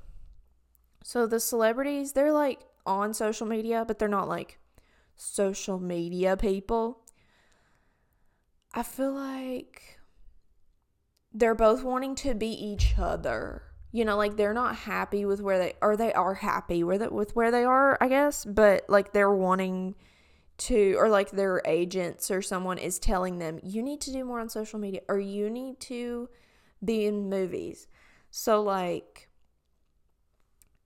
So 1.04 1.28
the 1.28 1.39
celebrities, 1.39 2.13
they're 2.13 2.34
like 2.34 2.62
on 2.86 3.13
social 3.13 3.45
media, 3.45 3.86
but 3.88 3.99
they're 3.99 4.08
not 4.08 4.28
like 4.28 4.60
social 5.15 5.80
media 5.80 6.36
people. 6.36 7.01
I 8.73 8.84
feel 8.84 9.13
like 9.13 9.99
they're 11.32 11.56
both 11.56 11.84
wanting 11.84 12.15
to 12.15 12.34
be 12.34 12.47
each 12.47 12.95
other, 12.97 13.62
you 13.91 14.04
know, 14.04 14.17
like 14.17 14.38
they're 14.38 14.54
not 14.54 14.75
happy 14.75 15.25
with 15.25 15.41
where 15.41 15.60
they 15.60 15.73
or 15.82 15.95
they 15.95 16.13
are 16.13 16.34
happy 16.34 16.84
with 16.84 17.01
it 17.01 17.12
with 17.12 17.36
where 17.36 17.51
they 17.51 17.63
are, 17.63 17.97
I 18.01 18.08
guess, 18.08 18.43
but 18.43 18.86
like 18.89 19.13
they're 19.13 19.34
wanting 19.34 19.95
to 20.58 20.96
or 20.98 21.10
like 21.10 21.32
their 21.32 21.62
agents 21.65 22.32
or 22.32 22.41
someone 22.41 22.78
is 22.78 23.00
telling 23.00 23.39
them 23.39 23.60
you 23.63 23.82
need 23.82 24.02
to 24.02 24.12
do 24.12 24.24
more 24.24 24.39
on 24.39 24.50
social 24.50 24.80
media 24.80 25.02
or 25.08 25.20
you 25.20 25.50
need 25.50 25.80
to 25.80 26.30
be 26.84 27.06
in 27.06 27.30
movies. 27.30 27.88
So 28.32 28.62
like 28.62 29.30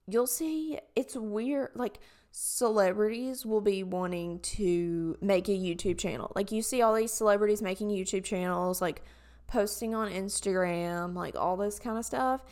you'll 0.08 0.28
see 0.28 0.80
it's 0.96 1.16
weird 1.16 1.70
like 1.76 2.00
celebrities 2.32 3.46
will 3.46 3.62
be 3.62 3.84
wanting 3.84 4.40
to 4.40 5.18
make 5.22 5.48
a 5.48 5.52
YouTube 5.52 5.98
channel. 5.98 6.32
Like 6.36 6.52
you 6.52 6.62
see 6.62 6.82
all 6.82 6.94
these 6.94 7.14
celebrities 7.14 7.62
making 7.62 7.90
YouTube 7.90 8.24
channels 8.24 8.82
like 8.82 9.04
posting 9.48 9.96
on 9.96 10.12
Instagram, 10.12 11.16
like 11.16 11.36
all 11.36 11.58
this 11.58 11.80
kind 11.80 11.98
of 11.98 12.06
stuff 12.06 12.44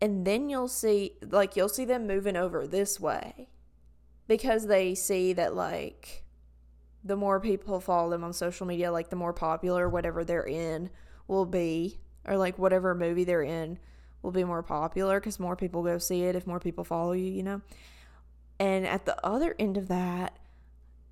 and 0.00 0.26
then 0.26 0.48
you'll 0.48 0.68
see 0.68 1.12
like 1.30 1.56
you'll 1.56 1.68
see 1.68 1.84
them 1.84 2.06
moving 2.06 2.36
over 2.36 2.66
this 2.66 2.98
way 2.98 3.48
because 4.26 4.66
they 4.66 4.94
see 4.94 5.32
that 5.32 5.54
like 5.54 6.24
the 7.04 7.16
more 7.16 7.40
people 7.40 7.80
follow 7.80 8.10
them 8.10 8.24
on 8.24 8.32
social 8.32 8.66
media 8.66 8.92
like 8.92 9.08
the 9.08 9.16
more 9.16 9.32
popular 9.32 9.88
whatever 9.88 10.24
they're 10.24 10.46
in 10.46 10.90
will 11.28 11.46
be 11.46 11.98
or 12.26 12.36
like 12.36 12.58
whatever 12.58 12.94
movie 12.94 13.24
they're 13.24 13.42
in 13.42 13.78
will 14.22 14.32
be 14.32 14.44
more 14.44 14.62
popular 14.62 15.18
because 15.18 15.40
more 15.40 15.56
people 15.56 15.82
go 15.82 15.96
see 15.98 16.24
it 16.24 16.36
if 16.36 16.46
more 16.46 16.60
people 16.60 16.84
follow 16.84 17.12
you 17.12 17.30
you 17.30 17.42
know? 17.42 17.60
And 18.58 18.86
at 18.86 19.06
the 19.06 19.16
other 19.24 19.54
end 19.58 19.78
of 19.78 19.88
that 19.88 20.38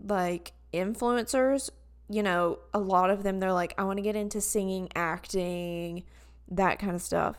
like 0.05 0.53
influencers 0.73 1.71
you 2.11 2.23
know 2.23 2.59
a 2.75 2.79
lot 2.79 3.11
of 3.11 3.23
them 3.23 3.41
they're 3.41 3.53
like 3.53 3.75
i 3.79 3.85
want 3.85 3.97
to 3.97 4.03
get 4.03 4.15
into 4.15 4.41
singing 4.41 4.89
acting 4.95 6.05
that 6.51 6.79
kind 6.79 6.95
of 6.95 7.03
stuff. 7.03 7.37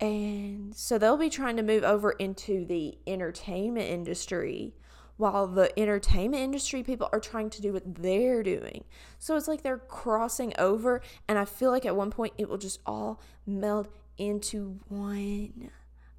And 0.00 0.74
so 0.74 0.98
they'll 0.98 1.18
be 1.18 1.28
trying 1.28 1.56
to 1.56 1.62
move 1.62 1.84
over 1.84 2.12
into 2.12 2.64
the 2.64 2.96
entertainment 3.06 3.88
industry 3.90 4.74
while 5.20 5.46
the 5.46 5.78
entertainment 5.78 6.42
industry 6.42 6.82
people 6.82 7.06
are 7.12 7.20
trying 7.20 7.50
to 7.50 7.60
do 7.60 7.74
what 7.74 7.82
they're 8.02 8.42
doing. 8.42 8.84
So 9.18 9.36
it's 9.36 9.46
like 9.46 9.62
they're 9.62 9.76
crossing 9.76 10.54
over. 10.58 11.02
And 11.28 11.38
I 11.38 11.44
feel 11.44 11.70
like 11.70 11.84
at 11.84 11.94
one 11.94 12.10
point 12.10 12.32
it 12.38 12.48
will 12.48 12.56
just 12.56 12.80
all 12.86 13.20
meld 13.46 13.88
into 14.16 14.80
one. 14.88 15.70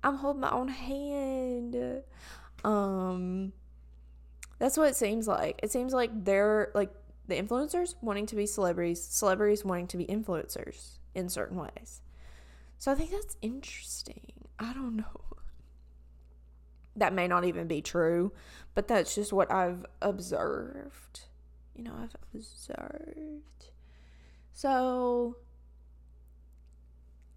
I'm 0.03 0.17
holding 0.17 0.41
my 0.41 0.51
own 0.51 0.67
hand. 0.67 2.03
Um, 2.63 3.53
that's 4.59 4.77
what 4.77 4.89
it 4.89 4.95
seems 4.95 5.27
like. 5.27 5.59
It 5.63 5.71
seems 5.71 5.93
like 5.93 6.23
they're 6.23 6.69
like 6.75 6.91
the 7.27 7.41
influencers 7.41 7.95
wanting 8.01 8.27
to 8.27 8.35
be 8.35 8.45
celebrities, 8.45 9.03
celebrities 9.03 9.65
wanting 9.65 9.87
to 9.87 9.97
be 9.97 10.05
influencers 10.05 10.99
in 11.15 11.27
certain 11.27 11.57
ways. 11.57 12.03
So 12.77 12.91
I 12.91 12.95
think 12.95 13.09
that's 13.09 13.35
interesting. 13.41 14.33
I 14.59 14.73
don't 14.73 14.97
know. 14.97 15.30
That 16.95 17.13
may 17.13 17.27
not 17.27 17.45
even 17.45 17.67
be 17.67 17.81
true, 17.81 18.33
but 18.75 18.87
that's 18.87 19.15
just 19.15 19.31
what 19.31 19.51
I've 19.51 19.85
observed. 20.01 21.21
You 21.75 21.83
know, 21.83 21.93
I've 21.97 22.15
observed. 22.33 23.71
So 24.53 25.37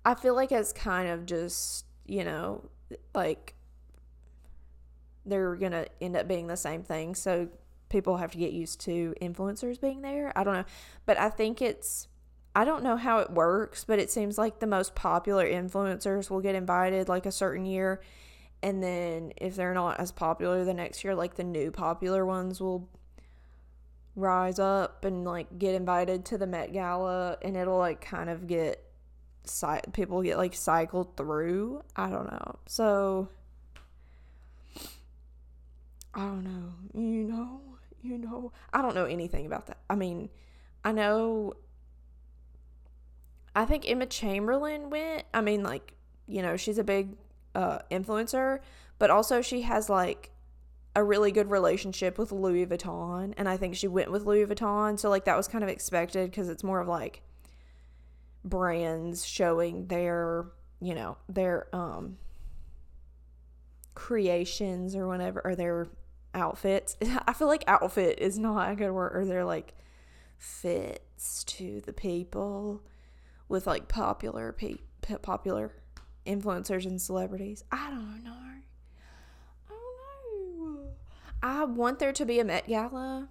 I 0.05 0.15
feel 0.15 0.35
like 0.35 0.53
it's 0.53 0.73
kind 0.73 1.09
of 1.09 1.25
just, 1.25 1.87
you 2.07 2.25
know, 2.25 2.69
like 3.15 3.55
they're 5.25 5.55
going 5.57 5.73
to 5.73 5.87
end 6.01 6.17
up 6.17 6.29
being 6.29 6.49
the 6.49 6.57
same 6.57 6.83
thing. 6.83 7.15
So 7.15 7.49
people 7.89 8.17
have 8.17 8.33
to 8.33 8.39
get 8.39 8.53
used 8.53 8.81
to 8.83 9.15
influencers 9.23 9.81
being 9.81 10.03
there. 10.03 10.33
I 10.37 10.45
don't 10.45 10.55
know. 10.55 10.65
But 11.07 11.19
I 11.19 11.31
think 11.31 11.63
it's 11.63 12.09
I 12.57 12.65
don't 12.65 12.85
know 12.85 12.97
how 12.97 13.19
it 13.19 13.31
works, 13.31 13.85
but 13.85 13.99
it 13.99 14.11
seems 14.11 14.39
like 14.39 14.61
the 14.61 14.67
most 14.67 14.95
popular 14.95 15.45
influencers 15.45 16.31
will 16.31 16.41
get 16.41 16.55
invited 16.55 17.09
like 17.09 17.27
a 17.27 17.33
certain 17.33 17.67
year. 17.67 18.01
And 18.65 18.83
then 18.83 19.35
if 19.37 19.57
they're 19.57 19.75
not 19.75 20.01
as 20.01 20.11
popular 20.11 20.65
the 20.65 20.73
next 20.73 21.05
year, 21.05 21.15
like 21.15 21.35
the 21.35 21.45
new 21.45 21.71
popular 21.71 22.25
ones 22.25 22.63
will 22.63 22.89
rise 24.17 24.59
up 24.59 25.05
and 25.05 25.23
like 25.27 25.59
get 25.59 25.75
invited 25.75 26.25
to 26.25 26.39
the 26.39 26.47
Met 26.47 26.73
Gala 26.73 27.37
and 27.43 27.59
it'll 27.59 27.77
like 27.77 28.01
kind 28.01 28.31
of 28.31 28.47
get 28.47 28.83
people 29.93 30.23
get 30.23 30.39
like 30.39 30.55
cycled 30.55 31.15
through. 31.15 31.83
I 31.95 32.09
don't 32.09 32.33
know. 32.33 32.59
So 32.65 33.29
I 36.15 36.21
don't 36.21 36.45
know. 36.45 36.73
You 36.95 37.25
know, 37.25 37.61
you 38.03 38.17
know, 38.17 38.51
I 38.73 38.81
don't 38.81 38.95
know 38.95 39.05
anything 39.05 39.45
about 39.45 39.67
that. 39.67 39.77
I 39.91 39.95
mean, 39.95 40.31
I 40.83 40.93
know 40.93 41.53
I 43.55 43.67
think 43.67 43.87
Emma 43.87 44.07
Chamberlain 44.07 44.89
went. 44.89 45.25
I 45.35 45.43
mean, 45.43 45.63
like, 45.63 45.93
you 46.27 46.41
know, 46.41 46.57
she's 46.57 46.79
a 46.79 46.85
big 46.85 47.19
uh, 47.55 47.79
influencer, 47.91 48.61
but 48.99 49.11
also 49.11 49.43
she 49.43 49.63
has 49.63 49.89
like 49.89 50.31
a 50.97 51.03
really 51.03 51.33
good 51.33 51.51
relationship 51.51 52.19
with 52.19 52.33
Louis 52.33 52.67
Vuitton. 52.67 53.35
And 53.37 53.49
I 53.49 53.57
think 53.57 53.75
she 53.75 53.89
went 53.89 54.13
with 54.13 54.25
Louis 54.25 54.47
Vuitton. 54.47 54.99
So, 54.99 55.11
like, 55.11 55.25
that 55.25 55.37
was 55.37 55.49
kind 55.49 55.65
of 55.65 55.71
expected 55.71 56.31
because 56.31 56.49
it's 56.49 56.63
more 56.63 56.81
of 56.81 56.89
like 56.89 57.23
brands 58.45 59.25
showing 59.25 59.87
their, 59.87 60.47
you 60.81 60.95
know, 60.95 61.17
their 61.29 61.75
um 61.75 62.19
creations 63.95 64.95
or 64.95 65.07
whatever, 65.07 65.41
or 65.45 65.57
their 65.57 65.89
outfits. 66.33 66.97
I 67.27 67.33
feel 67.33 67.49
like 67.49 67.65
outfit 67.67 68.19
is 68.19 68.39
not 68.39 68.73
a 68.73 68.77
good 68.77 68.93
word, 68.93 69.17
or 69.17 69.25
they're 69.25 69.45
like 69.45 69.75
fits 70.39 71.43
to 71.45 71.81
the 71.81 71.93
people 71.93 72.83
with 73.49 73.67
like 73.67 73.89
popular 73.89 74.53
pe- 74.53 74.79
popular 75.23 75.73
influencers 76.27 76.87
and 76.87 77.01
celebrities. 77.01 77.65
I 77.71 77.91
don't 77.91 78.25
know. 78.25 78.33
I 78.33 78.63
don't 79.69 80.75
know. 80.75 80.89
I 81.43 81.65
want 81.65 81.99
there 81.99 82.13
to 82.13 82.25
be 82.25 82.41
a 82.41 82.45
Met 82.45 82.67
Gala 82.67 83.29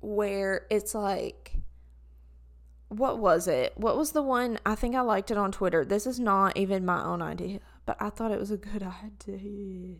where 0.00 0.66
it's 0.70 0.94
like 0.94 1.56
what 2.88 3.18
was 3.18 3.46
it? 3.46 3.72
What 3.76 3.96
was 3.96 4.10
the 4.10 4.22
one? 4.22 4.58
I 4.66 4.74
think 4.74 4.96
I 4.96 5.00
liked 5.00 5.30
it 5.30 5.38
on 5.38 5.52
Twitter. 5.52 5.84
This 5.84 6.08
is 6.08 6.18
not 6.18 6.56
even 6.56 6.84
my 6.84 7.04
own 7.04 7.22
idea, 7.22 7.60
but 7.86 7.96
I 8.00 8.10
thought 8.10 8.32
it 8.32 8.40
was 8.40 8.50
a 8.50 8.56
good 8.56 8.82
idea. 9.28 9.94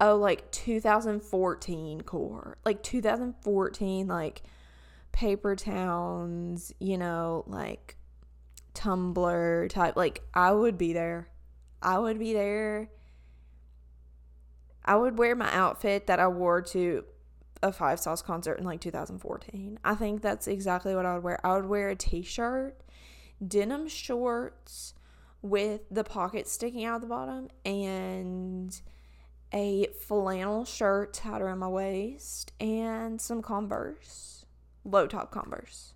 Oh, 0.00 0.16
like 0.16 0.50
2014 0.52 2.02
core. 2.02 2.58
Like 2.64 2.82
2014 2.84 4.06
like 4.06 4.42
paper 5.10 5.56
towns, 5.56 6.72
you 6.78 6.96
know, 6.96 7.42
like 7.48 7.95
Tumblr 8.76 9.68
type. 9.70 9.96
Like, 9.96 10.22
I 10.34 10.52
would 10.52 10.78
be 10.78 10.92
there. 10.92 11.28
I 11.82 11.98
would 11.98 12.18
be 12.18 12.32
there. 12.32 12.90
I 14.84 14.96
would 14.96 15.18
wear 15.18 15.34
my 15.34 15.52
outfit 15.52 16.06
that 16.06 16.20
I 16.20 16.28
wore 16.28 16.62
to 16.62 17.04
a 17.62 17.72
Five 17.72 17.98
Sauce 17.98 18.22
concert 18.22 18.58
in 18.58 18.64
like 18.64 18.80
2014. 18.80 19.78
I 19.84 19.94
think 19.94 20.22
that's 20.22 20.46
exactly 20.46 20.94
what 20.94 21.06
I 21.06 21.14
would 21.14 21.24
wear. 21.24 21.44
I 21.44 21.56
would 21.56 21.66
wear 21.66 21.88
a 21.88 21.96
t 21.96 22.22
shirt, 22.22 22.80
denim 23.46 23.88
shorts 23.88 24.94
with 25.42 25.82
the 25.90 26.04
pockets 26.04 26.52
sticking 26.52 26.84
out 26.84 27.00
the 27.00 27.06
bottom, 27.06 27.48
and 27.64 28.80
a 29.52 29.86
flannel 30.00 30.64
shirt 30.64 31.14
tied 31.14 31.40
around 31.40 31.58
my 31.58 31.68
waist, 31.68 32.52
and 32.60 33.20
some 33.20 33.42
Converse 33.42 34.36
low 34.86 35.06
top 35.06 35.30
Converse. 35.30 35.94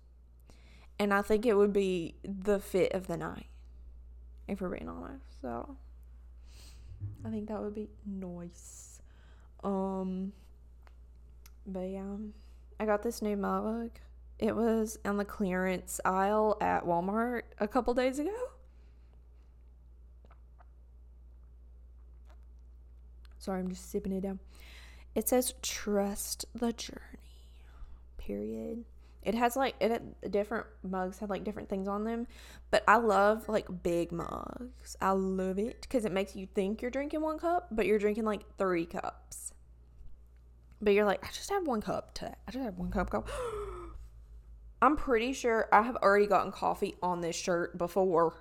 And 1.01 1.11
I 1.11 1.23
think 1.23 1.47
it 1.47 1.55
would 1.55 1.73
be 1.73 2.13
the 2.23 2.59
fit 2.59 2.91
of 2.91 3.07
the 3.07 3.17
night, 3.17 3.47
if 4.47 4.61
we're 4.61 4.69
being 4.69 4.87
honest. 4.87 5.41
So 5.41 5.75
I 7.25 7.29
think 7.31 7.47
that 7.47 7.59
would 7.59 7.73
be 7.73 7.89
nice. 8.05 9.01
Um, 9.63 10.31
but 11.65 11.89
yeah, 11.89 12.17
I 12.79 12.85
got 12.85 13.01
this 13.01 13.19
new 13.23 13.35
mug. 13.35 13.89
It 14.37 14.55
was 14.55 14.99
on 15.03 15.17
the 15.17 15.25
clearance 15.25 15.99
aisle 16.05 16.55
at 16.61 16.85
Walmart 16.85 17.45
a 17.57 17.67
couple 17.67 17.95
days 17.95 18.19
ago. 18.19 18.37
Sorry, 23.39 23.59
I'm 23.59 23.69
just 23.69 23.89
sipping 23.89 24.11
it 24.11 24.21
down. 24.21 24.37
It 25.15 25.27
says 25.27 25.55
trust 25.63 26.45
the 26.53 26.71
journey 26.71 26.99
period. 28.19 28.85
It 29.23 29.35
has 29.35 29.55
like 29.55 29.75
it 29.79 29.91
had, 29.91 30.31
different 30.31 30.65
mugs 30.83 31.19
have 31.19 31.29
like 31.29 31.43
different 31.43 31.69
things 31.69 31.87
on 31.87 32.03
them, 32.03 32.25
but 32.71 32.83
I 32.87 32.97
love 32.97 33.47
like 33.47 33.83
big 33.83 34.11
mugs. 34.11 34.95
I 34.99 35.11
love 35.11 35.59
it 35.59 35.81
because 35.81 36.05
it 36.05 36.11
makes 36.11 36.35
you 36.35 36.47
think 36.47 36.81
you're 36.81 36.91
drinking 36.91 37.21
one 37.21 37.37
cup, 37.37 37.67
but 37.71 37.85
you're 37.85 37.99
drinking 37.99 38.25
like 38.25 38.41
three 38.57 38.85
cups. 38.85 39.53
But 40.81 40.93
you're 40.93 41.05
like, 41.05 41.23
I 41.23 41.27
just 41.27 41.49
had 41.51 41.67
one 41.67 41.81
cup 41.81 42.15
today. 42.15 42.33
I 42.47 42.51
just 42.51 42.63
had 42.63 42.77
one 42.77 42.89
cup. 42.89 43.11
cup. 43.11 43.29
I'm 44.81 44.97
pretty 44.97 45.33
sure 45.33 45.69
I 45.71 45.83
have 45.83 45.95
already 45.97 46.25
gotten 46.25 46.51
coffee 46.51 46.95
on 47.03 47.21
this 47.21 47.35
shirt 47.35 47.77
before. 47.77 48.33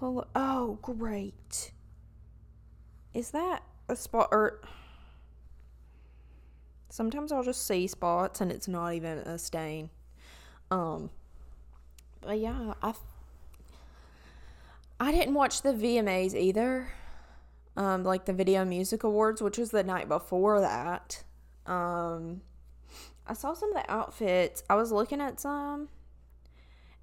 Hello. 0.00 0.26
Oh, 0.34 0.78
great. 0.82 1.70
Is 3.14 3.30
that 3.30 3.62
a 3.88 3.94
spot 3.94 4.28
or? 4.32 4.60
Sometimes 6.90 7.32
I'll 7.32 7.42
just 7.42 7.66
see 7.66 7.86
spots 7.86 8.40
and 8.40 8.50
it's 8.50 8.68
not 8.68 8.94
even 8.94 9.18
a 9.18 9.38
stain. 9.38 9.90
Um, 10.70 11.10
but 12.20 12.38
yeah, 12.38 12.74
I 12.82 12.92
I 14.98 15.12
didn't 15.12 15.34
watch 15.34 15.62
the 15.62 15.72
VMAs 15.72 16.34
either. 16.34 16.88
Um, 17.76 18.04
like 18.04 18.26
the 18.26 18.32
Video 18.32 18.64
Music 18.64 19.04
Awards, 19.04 19.40
which 19.40 19.56
was 19.56 19.70
the 19.70 19.82
night 19.82 20.08
before 20.08 20.60
that. 20.60 21.22
Um, 21.64 22.42
I 23.26 23.32
saw 23.32 23.54
some 23.54 23.74
of 23.74 23.82
the 23.82 23.90
outfits. 23.90 24.62
I 24.68 24.74
was 24.74 24.92
looking 24.92 25.20
at 25.20 25.40
some 25.40 25.88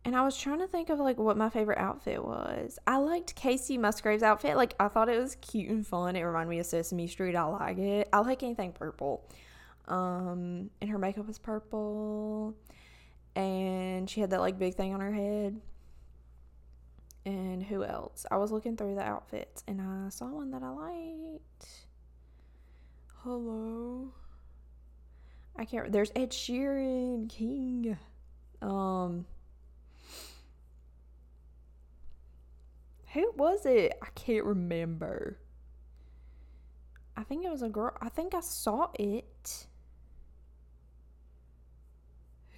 and 0.07 0.15
I 0.15 0.23
was 0.23 0.37
trying 0.37 0.59
to 0.59 0.67
think 0.67 0.89
of 0.89 0.99
like 0.99 1.17
what 1.17 1.35
my 1.35 1.49
favorite 1.49 1.79
outfit 1.79 2.23
was. 2.23 2.79
I 2.87 2.97
liked 2.97 3.35
Kacey 3.35 3.77
Musgraves' 3.77 4.23
outfit. 4.23 4.55
Like 4.55 4.73
I 4.79 4.87
thought 4.87 5.09
it 5.09 5.19
was 5.19 5.35
cute 5.35 5.69
and 5.69 5.85
fun. 5.85 6.15
It 6.15 6.23
reminded 6.23 6.49
me 6.49 6.59
of 6.59 6.65
Sesame 6.65 7.07
Street. 7.07 7.35
I 7.35 7.43
like 7.43 7.77
it. 7.77 8.07
I 8.13 8.19
like 8.19 8.43
anything 8.43 8.71
purple. 8.71 9.27
Um, 9.87 10.69
and 10.81 10.89
her 10.89 10.97
makeup 10.97 11.27
was 11.27 11.39
purple, 11.39 12.55
and 13.35 14.09
she 14.09 14.19
had 14.19 14.31
that 14.31 14.41
like 14.41 14.59
big 14.59 14.75
thing 14.75 14.93
on 14.93 14.99
her 14.99 15.13
head. 15.13 15.61
And 17.25 17.61
who 17.61 17.83
else? 17.83 18.25
I 18.31 18.37
was 18.37 18.53
looking 18.53 18.77
through 18.77 18.95
the 18.95 19.01
outfits 19.01 19.61
and 19.67 19.81
I 19.81 20.07
saw 20.07 20.27
one 20.27 20.51
that 20.51 20.63
I 20.63 20.69
liked. 20.69 21.67
Hello. 23.17 24.13
I 25.57 25.65
can't. 25.65 25.91
There's 25.91 26.11
Ed 26.15 26.31
Sheeran, 26.31 27.29
King. 27.29 27.97
Um. 28.61 29.25
Who 33.13 33.33
was 33.35 33.65
it? 33.65 33.97
I 34.01 34.07
can't 34.15 34.45
remember. 34.45 35.37
I 37.17 37.23
think 37.23 37.43
it 37.43 37.51
was 37.51 37.61
a 37.61 37.69
girl. 37.69 37.91
I 37.99 38.07
think 38.07 38.35
I 38.35 38.41
saw 38.41 38.87
it. 38.97 39.67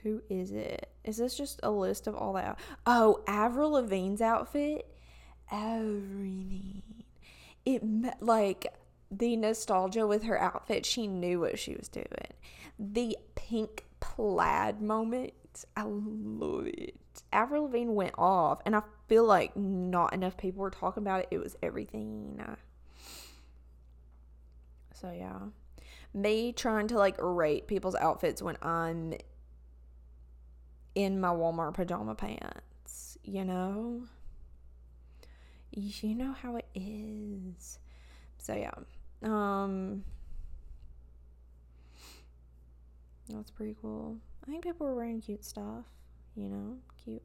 Who 0.03 0.21
is 0.29 0.51
it? 0.51 0.89
Is 1.03 1.17
this 1.17 1.35
just 1.35 1.59
a 1.63 1.71
list 1.71 2.07
of 2.07 2.15
all 2.15 2.33
that? 2.33 2.59
Oh, 2.85 3.21
Avril 3.27 3.71
Lavigne's 3.71 4.21
outfit. 4.21 4.87
Everything. 5.51 7.03
It 7.65 7.83
like 8.21 8.67
the 9.11 9.35
nostalgia 9.35 10.07
with 10.07 10.23
her 10.23 10.39
outfit. 10.39 10.85
She 10.85 11.07
knew 11.07 11.41
what 11.41 11.59
she 11.59 11.75
was 11.75 11.87
doing. 11.87 12.05
The 12.77 13.17
pink 13.35 13.85
plaid 13.99 14.81
moment. 14.81 15.33
I 15.75 15.83
love 15.83 16.67
it. 16.67 16.95
Avril 17.33 17.63
Lavigne 17.63 17.91
went 17.91 18.15
off, 18.17 18.61
and 18.65 18.75
I 18.75 18.81
feel 19.07 19.25
like 19.25 19.57
not 19.57 20.13
enough 20.13 20.37
people 20.37 20.61
were 20.61 20.69
talking 20.69 21.03
about 21.03 21.21
it. 21.21 21.27
It 21.31 21.39
was 21.39 21.57
everything. 21.61 22.41
So 24.93 25.11
yeah, 25.11 25.39
me 26.13 26.53
trying 26.53 26.87
to 26.89 26.97
like 26.97 27.15
rate 27.19 27.67
people's 27.67 27.95
outfits 27.95 28.41
when 28.41 28.57
I'm 28.61 29.13
in 30.95 31.19
my 31.19 31.29
Walmart 31.29 31.73
pajama 31.73 32.15
pants, 32.15 33.17
you 33.23 33.45
know? 33.45 34.03
You 35.71 36.15
know 36.15 36.33
how 36.33 36.55
it 36.55 36.65
is. 36.73 37.79
So 38.37 38.55
yeah. 38.55 38.71
Um 39.21 40.03
That's 43.29 43.51
pretty 43.51 43.75
cool. 43.81 44.17
I 44.43 44.49
think 44.49 44.63
people 44.63 44.87
were 44.87 44.95
wearing 44.95 45.21
cute 45.21 45.45
stuff, 45.45 45.85
you 46.35 46.49
know, 46.49 46.77
cute. 47.03 47.21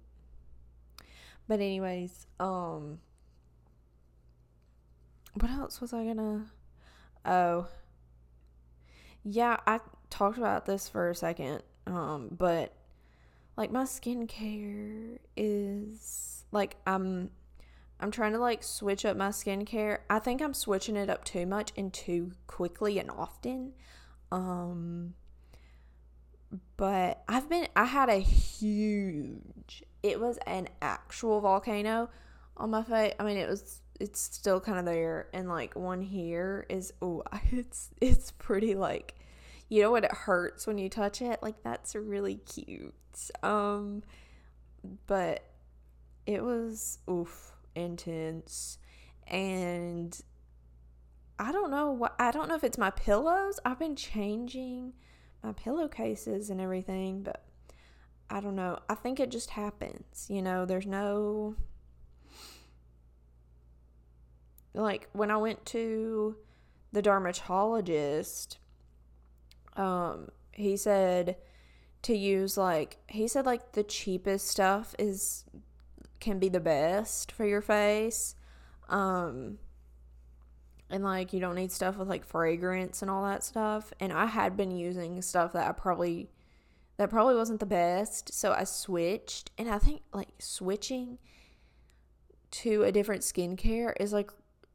But 1.48 1.60
anyways, 1.60 2.26
um 2.38 2.98
what 5.34 5.50
else 5.50 5.80
was 5.80 5.92
I 5.92 6.04
gonna 6.04 6.46
Oh. 7.24 7.66
Yeah, 9.22 9.56
I 9.66 9.80
talked 10.10 10.38
about 10.38 10.66
this 10.66 10.88
for 10.88 11.10
a 11.10 11.14
second. 11.14 11.62
Um, 11.86 12.28
but 12.30 12.74
like 13.56 13.70
my 13.70 13.84
skincare 13.84 15.18
is 15.36 16.44
like 16.50 16.76
I'm 16.86 17.30
I'm 18.00 18.10
trying 18.10 18.32
to 18.32 18.38
like 18.38 18.62
switch 18.62 19.04
up 19.04 19.16
my 19.16 19.28
skincare. 19.28 19.98
I 20.10 20.18
think 20.18 20.42
I'm 20.42 20.54
switching 20.54 20.96
it 20.96 21.08
up 21.08 21.24
too 21.24 21.46
much 21.46 21.72
and 21.76 21.92
too 21.92 22.32
quickly 22.46 22.98
and 22.98 23.10
often. 23.10 23.72
Um 24.32 25.14
but 26.76 27.22
I've 27.28 27.48
been 27.48 27.68
I 27.76 27.84
had 27.84 28.08
a 28.08 28.18
huge 28.18 29.82
it 30.02 30.20
was 30.20 30.38
an 30.46 30.68
actual 30.82 31.40
volcano 31.40 32.10
on 32.56 32.70
my 32.70 32.82
face. 32.82 33.14
I 33.18 33.24
mean 33.24 33.36
it 33.36 33.48
was 33.48 33.80
it's 34.00 34.20
still 34.20 34.60
kind 34.60 34.78
of 34.78 34.84
there 34.84 35.28
and 35.32 35.48
like 35.48 35.76
one 35.76 36.02
here 36.02 36.66
is 36.68 36.92
oh 37.00 37.22
it's 37.52 37.90
it's 38.00 38.32
pretty 38.32 38.74
like 38.74 39.14
you 39.68 39.82
know 39.82 39.90
what 39.90 40.04
it 40.04 40.12
hurts 40.12 40.66
when 40.66 40.78
you 40.78 40.88
touch 40.88 41.22
it 41.22 41.42
like 41.42 41.62
that's 41.62 41.94
really 41.94 42.36
cute 42.36 42.94
um, 43.42 44.02
but 45.06 45.44
it 46.26 46.42
was 46.42 46.98
oof 47.08 47.52
intense, 47.74 48.78
and 49.26 50.18
I 51.38 51.52
don't 51.52 51.70
know 51.70 51.90
what 51.90 52.14
I 52.18 52.30
don't 52.30 52.48
know 52.48 52.54
if 52.54 52.64
it's 52.64 52.78
my 52.78 52.90
pillows. 52.90 53.60
I've 53.64 53.78
been 53.78 53.96
changing 53.96 54.94
my 55.42 55.52
pillowcases 55.52 56.50
and 56.50 56.60
everything, 56.60 57.22
but 57.22 57.44
I 58.30 58.40
don't 58.40 58.56
know. 58.56 58.78
I 58.88 58.94
think 58.94 59.20
it 59.20 59.30
just 59.30 59.50
happens. 59.50 60.26
You 60.28 60.42
know, 60.42 60.64
there's 60.64 60.86
no 60.86 61.56
like 64.72 65.08
when 65.12 65.30
I 65.30 65.36
went 65.36 65.64
to 65.66 66.36
the 66.92 67.02
dermatologist, 67.02 68.58
um, 69.76 70.28
he 70.52 70.76
said 70.76 71.36
to 72.02 72.14
use 72.14 72.56
like 72.58 72.98
he 73.08 73.26
said 73.26 73.46
like 73.46 73.72
the 73.72 73.82
cheapest 73.82 74.46
stuff 74.46 74.94
is 74.98 75.44
can 76.20 76.38
be 76.38 76.48
the 76.48 76.60
best 76.60 77.32
for 77.32 77.46
your 77.46 77.62
face. 77.62 78.34
Um 78.88 79.58
and 80.90 81.02
like 81.02 81.32
you 81.32 81.40
don't 81.40 81.54
need 81.54 81.72
stuff 81.72 81.96
with 81.96 82.08
like 82.08 82.24
fragrance 82.24 83.02
and 83.02 83.10
all 83.10 83.24
that 83.24 83.42
stuff. 83.42 83.92
And 84.00 84.12
I 84.12 84.26
had 84.26 84.56
been 84.56 84.70
using 84.70 85.20
stuff 85.22 85.52
that 85.54 85.66
I 85.66 85.72
probably 85.72 86.30
that 86.96 87.10
probably 87.10 87.34
wasn't 87.34 87.60
the 87.60 87.66
best, 87.66 88.32
so 88.32 88.52
I 88.52 88.64
switched. 88.64 89.50
And 89.58 89.68
I 89.68 89.78
think 89.78 90.02
like 90.12 90.28
switching 90.38 91.18
to 92.52 92.84
a 92.84 92.92
different 92.92 93.22
skincare 93.22 93.94
is 93.98 94.12
like 94.12 94.30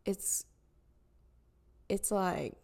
it's 0.06 0.46
it's 1.88 2.12
like 2.12 2.56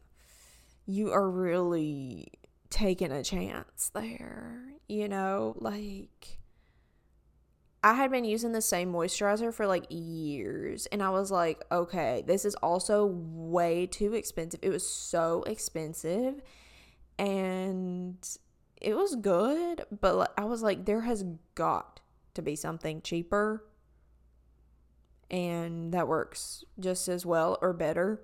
you 0.85 1.11
are 1.11 1.29
really 1.29 2.31
taking 2.69 3.11
a 3.11 3.23
chance 3.23 3.91
there, 3.93 4.73
you 4.87 5.07
know? 5.07 5.55
Like, 5.57 6.39
I 7.83 7.93
had 7.93 8.11
been 8.11 8.25
using 8.25 8.51
the 8.51 8.61
same 8.61 8.91
moisturizer 8.91 9.53
for 9.53 9.67
like 9.67 9.85
years, 9.89 10.85
and 10.87 11.01
I 11.03 11.09
was 11.09 11.31
like, 11.31 11.63
okay, 11.71 12.23
this 12.25 12.45
is 12.45 12.55
also 12.55 13.05
way 13.05 13.85
too 13.85 14.13
expensive. 14.13 14.59
It 14.63 14.69
was 14.69 14.87
so 14.87 15.43
expensive, 15.43 16.41
and 17.17 18.17
it 18.81 18.95
was 18.95 19.15
good, 19.15 19.85
but 19.99 20.33
I 20.37 20.45
was 20.45 20.61
like, 20.61 20.85
there 20.85 21.01
has 21.01 21.23
got 21.55 22.01
to 22.33 22.41
be 22.41 22.55
something 22.55 23.01
cheaper 23.01 23.63
and 25.31 25.93
that 25.93 26.07
works 26.07 26.63
just 26.79 27.07
as 27.07 27.25
well 27.25 27.57
or 27.61 27.73
better. 27.73 28.21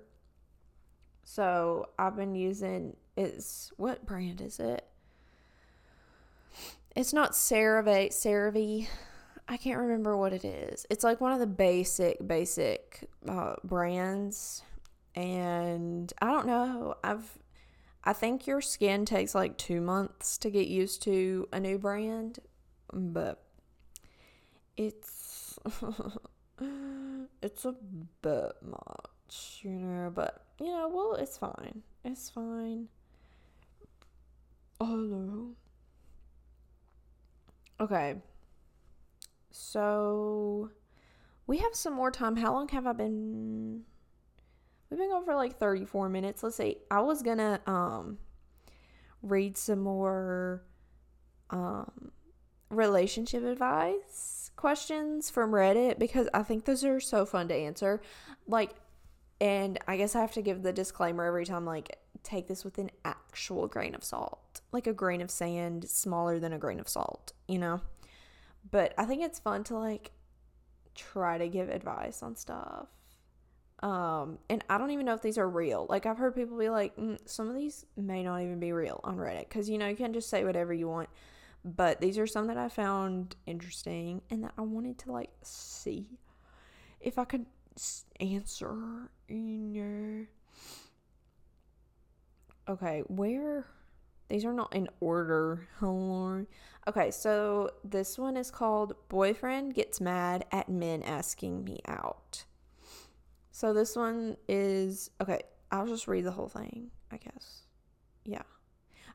So 1.24 1.88
I've 1.98 2.16
been 2.16 2.34
using 2.34 2.96
it's 3.16 3.72
what 3.76 4.06
brand 4.06 4.40
is 4.40 4.58
it? 4.58 4.86
It's 6.94 7.12
not 7.12 7.32
CeraVe, 7.32 8.08
CeraVe. 8.08 8.88
I 9.48 9.56
can't 9.56 9.78
remember 9.78 10.16
what 10.16 10.32
it 10.32 10.44
is. 10.44 10.86
It's 10.90 11.04
like 11.04 11.20
one 11.20 11.32
of 11.32 11.40
the 11.40 11.46
basic, 11.46 12.26
basic 12.26 13.08
uh, 13.28 13.54
brands, 13.64 14.62
and 15.14 16.12
I 16.20 16.26
don't 16.26 16.46
know. 16.46 16.94
I've, 17.02 17.38
I 18.04 18.12
think 18.12 18.46
your 18.46 18.60
skin 18.60 19.04
takes 19.04 19.34
like 19.34 19.56
two 19.56 19.80
months 19.80 20.38
to 20.38 20.50
get 20.50 20.68
used 20.68 21.02
to 21.02 21.48
a 21.52 21.60
new 21.60 21.78
brand, 21.78 22.38
but 22.92 23.42
it's, 24.76 25.58
it's 27.42 27.64
a 27.64 27.74
bit 28.22 28.52
much, 28.62 29.60
you 29.62 29.70
know. 29.70 30.12
But 30.14 30.41
you 30.60 30.66
know, 30.66 30.88
well, 30.92 31.14
it's 31.14 31.38
fine. 31.38 31.82
It's 32.04 32.30
fine. 32.30 32.88
Hello. 34.80 35.50
Okay. 37.80 38.16
So 39.50 40.70
we 41.46 41.58
have 41.58 41.74
some 41.74 41.94
more 41.94 42.10
time. 42.10 42.36
How 42.36 42.52
long 42.52 42.68
have 42.68 42.86
I 42.86 42.92
been? 42.92 43.82
We've 44.90 44.98
been 44.98 45.10
going 45.10 45.24
for 45.24 45.34
like 45.34 45.58
34 45.58 46.08
minutes. 46.08 46.42
Let's 46.42 46.56
see. 46.56 46.78
I 46.90 47.00
was 47.00 47.22
gonna 47.22 47.60
um 47.66 48.18
read 49.22 49.56
some 49.56 49.80
more 49.80 50.62
um 51.50 52.10
relationship 52.70 53.44
advice 53.44 54.50
questions 54.56 55.28
from 55.28 55.50
Reddit 55.50 55.98
because 55.98 56.28
I 56.32 56.42
think 56.42 56.64
those 56.64 56.84
are 56.84 57.00
so 57.00 57.26
fun 57.26 57.48
to 57.48 57.54
answer. 57.54 58.00
Like 58.46 58.74
and 59.42 59.76
I 59.88 59.96
guess 59.96 60.14
I 60.14 60.20
have 60.20 60.30
to 60.34 60.40
give 60.40 60.62
the 60.62 60.72
disclaimer 60.72 61.24
every 61.24 61.44
time 61.44 61.66
like 61.66 61.98
take 62.22 62.46
this 62.46 62.64
with 62.64 62.78
an 62.78 62.92
actual 63.04 63.66
grain 63.66 63.92
of 63.96 64.04
salt, 64.04 64.60
like 64.70 64.86
a 64.86 64.92
grain 64.92 65.20
of 65.20 65.32
sand 65.32 65.88
smaller 65.88 66.38
than 66.38 66.52
a 66.52 66.58
grain 66.58 66.78
of 66.78 66.88
salt, 66.88 67.32
you 67.48 67.58
know? 67.58 67.80
But 68.70 68.94
I 68.96 69.04
think 69.04 69.20
it's 69.20 69.40
fun 69.40 69.64
to 69.64 69.76
like 69.76 70.12
try 70.94 71.38
to 71.38 71.48
give 71.48 71.70
advice 71.70 72.22
on 72.22 72.36
stuff. 72.36 72.86
Um, 73.82 74.38
and 74.48 74.64
I 74.70 74.78
don't 74.78 74.92
even 74.92 75.06
know 75.06 75.14
if 75.14 75.22
these 75.22 75.38
are 75.38 75.48
real. 75.48 75.88
Like 75.90 76.06
I've 76.06 76.18
heard 76.18 76.36
people 76.36 76.56
be 76.56 76.68
like, 76.68 76.94
mm, 76.96 77.18
some 77.24 77.48
of 77.48 77.56
these 77.56 77.84
may 77.96 78.22
not 78.22 78.42
even 78.42 78.60
be 78.60 78.70
real 78.70 79.00
on 79.02 79.16
Reddit 79.16 79.48
because 79.48 79.68
you 79.68 79.76
know 79.76 79.88
you 79.88 79.96
can't 79.96 80.14
just 80.14 80.30
say 80.30 80.44
whatever 80.44 80.72
you 80.72 80.86
want. 80.86 81.08
But 81.64 82.00
these 82.00 82.16
are 82.16 82.28
some 82.28 82.46
that 82.46 82.56
I 82.56 82.68
found 82.68 83.34
interesting 83.44 84.22
and 84.30 84.44
that 84.44 84.52
I 84.56 84.60
wanted 84.60 84.98
to 84.98 85.10
like 85.10 85.30
see 85.42 86.06
if 87.00 87.18
I 87.18 87.24
could 87.24 87.46
answer 88.20 89.10
in 89.28 89.72
your. 89.72 90.28
Okay, 92.68 93.02
where 93.08 93.66
these 94.28 94.44
are 94.44 94.52
not 94.52 94.74
in 94.74 94.88
order. 95.00 95.68
Oh 95.82 95.92
Lord. 95.92 96.46
Okay, 96.88 97.10
so 97.10 97.70
this 97.84 98.18
one 98.18 98.36
is 98.36 98.50
called 98.50 98.94
Boyfriend 99.08 99.74
Gets 99.74 100.00
Mad 100.00 100.44
at 100.50 100.68
Men 100.68 101.02
Asking 101.02 101.64
Me 101.64 101.80
Out. 101.86 102.44
So 103.50 103.72
this 103.72 103.94
one 103.94 104.36
is 104.48 105.10
okay, 105.20 105.42
I'll 105.70 105.86
just 105.86 106.08
read 106.08 106.24
the 106.24 106.32
whole 106.32 106.48
thing, 106.48 106.90
I 107.10 107.18
guess. 107.18 107.62
Yeah. 108.24 108.42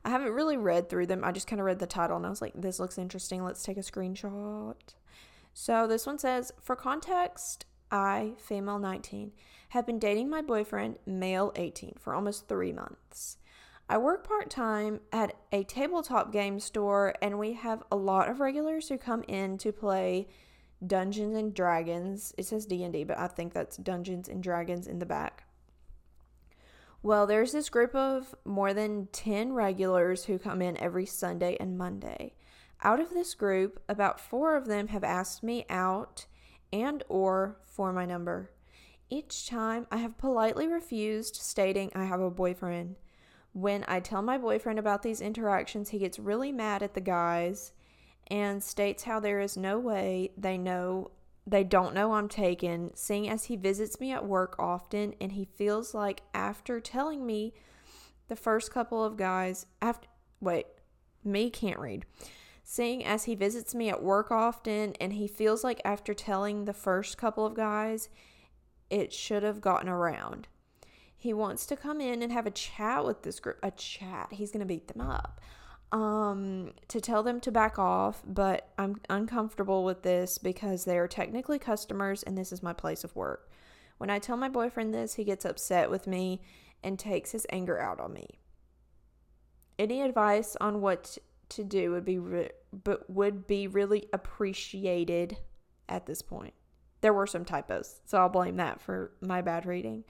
I 0.04 0.10
haven't 0.10 0.32
really 0.32 0.56
read 0.56 0.88
through 0.88 1.06
them. 1.06 1.24
I 1.24 1.32
just 1.32 1.46
kind 1.46 1.60
of 1.60 1.66
read 1.66 1.80
the 1.80 1.86
title 1.86 2.16
and 2.16 2.24
I 2.24 2.30
was 2.30 2.40
like, 2.40 2.52
this 2.54 2.78
looks 2.78 2.98
interesting. 2.98 3.44
Let's 3.44 3.62
take 3.62 3.76
a 3.76 3.80
screenshot. 3.80 4.74
So 5.52 5.86
this 5.86 6.06
one 6.06 6.18
says, 6.18 6.52
for 6.62 6.76
context, 6.76 7.66
I, 7.90 8.32
female 8.38 8.78
19, 8.78 9.32
have 9.70 9.86
been 9.86 9.98
dating 9.98 10.30
my 10.30 10.42
boyfriend, 10.42 10.98
male 11.06 11.52
18, 11.56 11.94
for 11.98 12.14
almost 12.14 12.48
three 12.48 12.72
months. 12.72 13.38
I 13.88 13.96
work 13.98 14.26
part 14.26 14.50
time 14.50 15.00
at 15.12 15.34
a 15.50 15.64
tabletop 15.64 16.30
game 16.32 16.60
store, 16.60 17.14
and 17.22 17.38
we 17.38 17.54
have 17.54 17.82
a 17.90 17.96
lot 17.96 18.28
of 18.28 18.40
regulars 18.40 18.88
who 18.88 18.98
come 18.98 19.24
in 19.28 19.56
to 19.58 19.72
play 19.72 20.28
Dungeons 20.86 21.36
and 21.36 21.54
Dragons. 21.54 22.34
It 22.36 22.44
says 22.44 22.66
D 22.66 22.84
and 22.84 22.92
D, 22.92 23.04
but 23.04 23.18
I 23.18 23.28
think 23.28 23.52
that's 23.52 23.78
Dungeons 23.78 24.28
and 24.28 24.42
Dragons 24.42 24.86
in 24.86 24.98
the 24.98 25.06
back. 25.06 25.44
Well, 27.02 27.26
there's 27.26 27.52
this 27.52 27.70
group 27.70 27.94
of 27.94 28.34
more 28.44 28.74
than 28.74 29.08
10 29.12 29.52
regulars 29.52 30.24
who 30.24 30.38
come 30.38 30.60
in 30.60 30.76
every 30.78 31.06
Sunday 31.06 31.56
and 31.58 31.78
Monday. 31.78 32.34
Out 32.82 33.00
of 33.00 33.10
this 33.10 33.34
group, 33.34 33.80
about 33.88 34.20
4 34.20 34.56
of 34.56 34.66
them 34.66 34.88
have 34.88 35.04
asked 35.04 35.42
me 35.42 35.64
out 35.70 36.26
and 36.72 37.02
or 37.08 37.58
for 37.64 37.92
my 37.92 38.04
number. 38.04 38.50
Each 39.10 39.48
time 39.48 39.86
I 39.90 39.98
have 39.98 40.18
politely 40.18 40.68
refused, 40.68 41.36
stating 41.36 41.90
I 41.94 42.04
have 42.04 42.20
a 42.20 42.30
boyfriend. 42.30 42.96
When 43.52 43.84
I 43.88 44.00
tell 44.00 44.22
my 44.22 44.36
boyfriend 44.36 44.78
about 44.78 45.02
these 45.02 45.20
interactions, 45.20 45.88
he 45.88 45.98
gets 45.98 46.18
really 46.18 46.52
mad 46.52 46.82
at 46.82 46.94
the 46.94 47.00
guys 47.00 47.72
and 48.26 48.62
states 48.62 49.04
how 49.04 49.20
there 49.20 49.40
is 49.40 49.56
no 49.56 49.78
way 49.78 50.32
they 50.36 50.58
know 50.58 51.10
they 51.46 51.64
don't 51.64 51.94
know 51.94 52.12
I'm 52.12 52.28
taken, 52.28 52.94
seeing 52.94 53.26
as 53.26 53.44
he 53.44 53.56
visits 53.56 53.98
me 53.98 54.12
at 54.12 54.26
work 54.26 54.54
often 54.58 55.14
and 55.18 55.32
he 55.32 55.46
feels 55.46 55.94
like 55.94 56.20
after 56.34 56.78
telling 56.78 57.24
me 57.24 57.54
the 58.28 58.36
first 58.36 58.70
couple 58.70 59.02
of 59.02 59.16
guys 59.16 59.64
after 59.80 60.08
wait, 60.40 60.66
me 61.24 61.48
can't 61.48 61.78
read. 61.78 62.04
Seeing 62.70 63.02
as 63.02 63.24
he 63.24 63.34
visits 63.34 63.74
me 63.74 63.88
at 63.88 64.02
work 64.02 64.30
often 64.30 64.92
and 65.00 65.14
he 65.14 65.26
feels 65.26 65.64
like 65.64 65.80
after 65.86 66.12
telling 66.12 66.66
the 66.66 66.74
first 66.74 67.16
couple 67.16 67.46
of 67.46 67.54
guys 67.54 68.10
it 68.90 69.10
should 69.10 69.42
have 69.42 69.62
gotten 69.62 69.88
around. 69.88 70.48
He 71.16 71.32
wants 71.32 71.64
to 71.64 71.76
come 71.76 71.98
in 71.98 72.22
and 72.22 72.30
have 72.30 72.46
a 72.46 72.50
chat 72.50 73.06
with 73.06 73.22
this 73.22 73.40
group, 73.40 73.56
a 73.62 73.70
chat. 73.70 74.28
He's 74.32 74.50
going 74.50 74.60
to 74.60 74.66
beat 74.66 74.86
them 74.86 75.00
up. 75.00 75.40
Um, 75.92 76.72
to 76.88 77.00
tell 77.00 77.22
them 77.22 77.40
to 77.40 77.50
back 77.50 77.78
off, 77.78 78.22
but 78.26 78.68
I'm 78.76 79.00
uncomfortable 79.08 79.82
with 79.82 80.02
this 80.02 80.36
because 80.36 80.84
they 80.84 80.98
are 80.98 81.08
technically 81.08 81.58
customers 81.58 82.22
and 82.22 82.36
this 82.36 82.52
is 82.52 82.62
my 82.62 82.74
place 82.74 83.02
of 83.02 83.16
work. 83.16 83.50
When 83.96 84.10
I 84.10 84.18
tell 84.18 84.36
my 84.36 84.50
boyfriend 84.50 84.92
this, 84.92 85.14
he 85.14 85.24
gets 85.24 85.46
upset 85.46 85.90
with 85.90 86.06
me 86.06 86.42
and 86.84 86.98
takes 86.98 87.32
his 87.32 87.46
anger 87.48 87.80
out 87.80 87.98
on 87.98 88.12
me. 88.12 88.40
Any 89.78 90.02
advice 90.02 90.54
on 90.60 90.82
what 90.82 91.16
to 91.48 91.64
do 91.64 91.92
would 91.92 92.04
be 92.04 92.18
but 92.72 93.08
would 93.08 93.46
be 93.46 93.66
really 93.66 94.08
appreciated 94.12 95.36
at 95.88 96.06
this 96.06 96.22
point. 96.22 96.54
There 97.00 97.12
were 97.12 97.26
some 97.26 97.44
typos, 97.44 98.00
so 98.04 98.18
I'll 98.18 98.28
blame 98.28 98.56
that 98.56 98.80
for 98.80 99.12
my 99.20 99.40
bad 99.40 99.66
reading. 99.66 100.04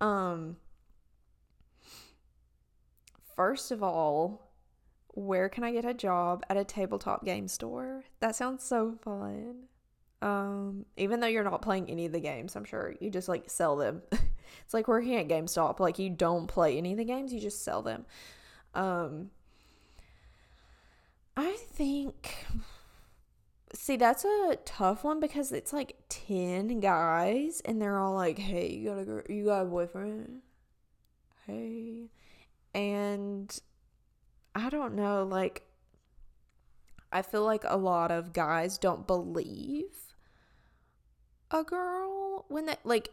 Um, 0.00 0.56
first 3.36 3.70
of 3.70 3.82
all, 3.82 4.50
where 5.08 5.48
can 5.48 5.62
I 5.62 5.72
get 5.72 5.84
a 5.84 5.94
job 5.94 6.44
at 6.50 6.56
a 6.56 6.64
tabletop 6.64 7.24
game 7.24 7.46
store? 7.46 8.04
That 8.20 8.34
sounds 8.34 8.64
so 8.64 8.96
fun. 9.02 9.68
Um, 10.22 10.86
even 10.96 11.20
though 11.20 11.26
you're 11.26 11.44
not 11.44 11.62
playing 11.62 11.90
any 11.90 12.06
of 12.06 12.12
the 12.12 12.20
games, 12.20 12.56
I'm 12.56 12.64
sure 12.64 12.94
you 13.00 13.10
just 13.10 13.28
like 13.28 13.48
sell 13.48 13.76
them. 13.76 14.02
it's 14.12 14.74
like 14.74 14.88
working 14.88 15.16
at 15.16 15.28
GameStop. 15.28 15.78
Like 15.78 15.98
you 15.98 16.10
don't 16.10 16.46
play 16.46 16.76
any 16.76 16.92
of 16.92 16.98
the 16.98 17.04
games, 17.04 17.32
you 17.32 17.40
just 17.40 17.62
sell 17.62 17.82
them. 17.82 18.06
Um, 18.74 19.30
I 21.36 21.56
think 21.72 22.46
See, 23.74 23.96
that's 23.96 24.24
a 24.24 24.56
tough 24.64 25.02
one 25.02 25.18
because 25.20 25.50
it's 25.50 25.72
like 25.72 25.96
10 26.08 26.78
guys 26.80 27.60
and 27.64 27.82
they're 27.82 27.98
all 27.98 28.14
like, 28.14 28.38
"Hey, 28.38 28.70
you 28.72 28.88
got 28.88 28.98
a 28.98 29.04
girl, 29.04 29.22
you 29.28 29.44
got 29.46 29.62
a 29.62 29.64
boyfriend?" 29.64 30.42
Hey. 31.46 32.10
And 32.74 33.60
I 34.54 34.70
don't 34.70 34.94
know, 34.94 35.24
like 35.24 35.64
I 37.12 37.22
feel 37.22 37.44
like 37.44 37.64
a 37.66 37.76
lot 37.76 38.10
of 38.10 38.32
guys 38.32 38.78
don't 38.78 39.06
believe 39.06 40.14
a 41.50 41.62
girl 41.62 42.44
when 42.48 42.66
they 42.66 42.76
like 42.84 43.10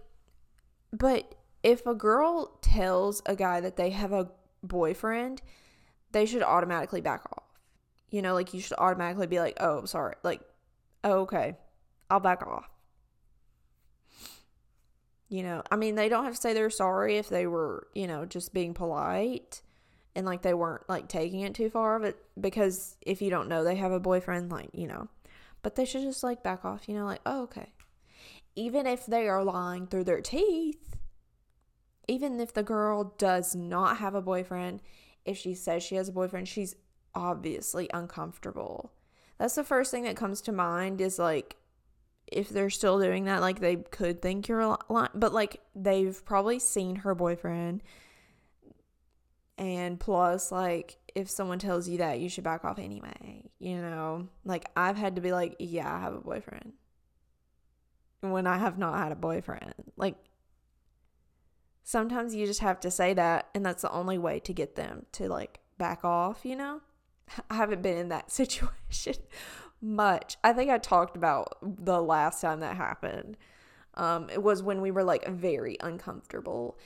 but 0.94 1.36
if 1.64 1.86
a 1.86 1.94
girl 1.96 2.58
tells 2.62 3.22
a 3.26 3.36
guy 3.36 3.62
that 3.62 3.78
they 3.78 3.92
have 3.92 4.12
a 4.12 4.32
boyfriend, 4.64 5.42
they 6.12 6.26
should 6.26 6.44
automatically 6.44 7.02
back 7.02 7.24
off. 7.32 7.41
You 8.12 8.22
know, 8.22 8.34
like 8.34 8.54
you 8.54 8.62
should 8.62 8.78
automatically 8.78 9.28
be 9.28 9.40
like, 9.40 9.58
"Oh, 9.60 9.86
sorry." 9.86 10.16
Like 10.24 10.42
oh, 11.04 11.22
okay, 11.22 11.56
I'll 12.10 12.20
back 12.20 12.46
off. 12.46 12.70
You 15.30 15.44
know, 15.44 15.64
I 15.72 15.78
mean, 15.78 15.96
they 15.96 16.10
don't 16.10 16.26
have 16.26 16.36
to 16.36 16.42
say 16.42 16.54
they're 16.54 16.70
sorry 16.70 17.18
if 17.18 17.30
they 17.30 17.48
were, 17.48 17.88
you 17.96 18.06
know, 18.06 18.26
just 18.26 18.54
being 18.54 18.74
polite 18.74 19.62
and 20.14 20.26
like 20.26 20.42
they 20.42 20.54
weren't 20.54 20.88
like 20.90 21.08
taking 21.08 21.40
it 21.42 21.54
too 21.54 21.70
far 21.70 21.96
of 21.96 22.04
it 22.04 22.18
because 22.40 22.98
if 23.02 23.22
you 23.22 23.30
don't 23.30 23.48
know 23.48 23.64
they 23.64 23.76
have 23.76 23.94
a 23.94 24.00
boyfriend, 24.00 24.52
like, 24.52 24.70
you 24.74 24.88
know, 24.88 25.08
but 25.62 25.76
they 25.76 25.86
should 25.86 26.02
just 26.02 26.24
like 26.24 26.44
back 26.44 26.66
off, 26.66 26.90
you 26.90 26.96
know, 26.96 27.06
like, 27.06 27.22
oh, 27.26 27.44
okay. 27.44 27.72
Even 28.58 28.86
if 28.86 29.06
they 29.06 29.30
are 29.30 29.44
lying 29.44 29.88
through 29.88 30.04
their 30.04 30.20
teeth, 30.20 30.98
even 32.10 32.42
if 32.42 32.54
the 32.54 32.64
girl 32.64 33.16
does 33.18 33.56
not 33.56 33.98
have 33.98 34.16
a 34.16 34.22
boyfriend, 34.22 34.82
if 35.24 35.38
she 35.38 35.54
says 35.54 35.82
she 35.82 35.96
has 35.96 36.10
a 36.10 36.14
boyfriend, 36.14 36.50
she's 36.50 36.76
obviously 37.16 37.90
uncomfortable. 37.94 38.92
That's 39.38 39.56
the 39.56 39.64
first 39.64 39.92
thing 39.92 40.04
that 40.04 40.16
comes 40.16 40.42
to 40.42 40.52
mind 40.52 41.02
is 41.02 41.18
like 41.18 41.56
if 42.28 42.50
they're 42.50 42.70
still 42.70 43.00
doing 43.00 43.26
that 43.26 43.42
like 43.42 43.60
they 43.60 43.76
could 43.76 44.22
think 44.22 44.48
you're 44.48 44.78
lying 44.88 45.10
but 45.14 45.34
like 45.34 45.60
they've 45.76 46.24
probably 46.26 46.60
seen 46.60 46.98
her 46.98 47.16
boyfriend. 47.16 47.82
And 49.58 50.00
plus 50.00 50.52
like 50.52 50.98
if 51.14 51.30
someone 51.30 51.60
tells 51.60 51.90
you 51.90 51.98
that 52.00 52.20
you 52.20 52.30
should 52.30 52.44
back 52.44 52.64
off 52.64 52.80
anyway 52.80 53.44
you 53.60 53.78
know? 53.78 54.28
Like 54.46 54.66
i've 54.76 54.98
had 54.98 55.16
to 55.16 55.22
be 55.22 55.32
like 55.32 55.56
yeah 55.60 55.94
i 55.94 56.00
have 56.00 56.14
a 56.14 56.22
boyfriend. 56.22 56.74
When 58.22 58.48
i 58.48 58.58
have 58.58 58.78
not 58.78 58.98
had 58.98 59.12
a 59.12 59.16
boyfriend. 59.16 59.74
Like 59.98 60.16
sometimes 61.84 62.34
you 62.34 62.46
just 62.46 62.62
have 62.62 62.80
to 62.80 62.92
say 62.92 63.14
that 63.14 63.50
and 63.54 63.66
that's 63.66 63.82
the 63.82 63.92
only 63.92 64.18
way 64.18 64.40
to 64.40 64.54
get 64.54 64.76
them 64.76 65.06
to 65.12 65.28
like 65.28 65.60
back 65.78 66.06
off 66.06 66.46
you 66.46 66.56
know 66.56 66.80
I 67.50 67.56
haven't 67.56 67.82
been 67.82 67.98
in 67.98 68.10
that 68.10 68.32
situation 68.32 69.16
much. 69.82 70.38
I 70.44 70.54
think 70.54 70.70
I 70.70 70.78
talked 70.78 71.16
about 71.18 71.58
the 71.62 72.02
last 72.02 72.42
time 72.42 72.60
that 72.60 72.78
happened. 72.78 73.38
Um, 73.96 74.30
it 74.30 74.42
was 74.42 74.64
when 74.64 74.82
we 74.82 74.92
were 74.92 75.04
like 75.04 75.28
very 75.28 75.78
uncomfortable. 75.82 76.78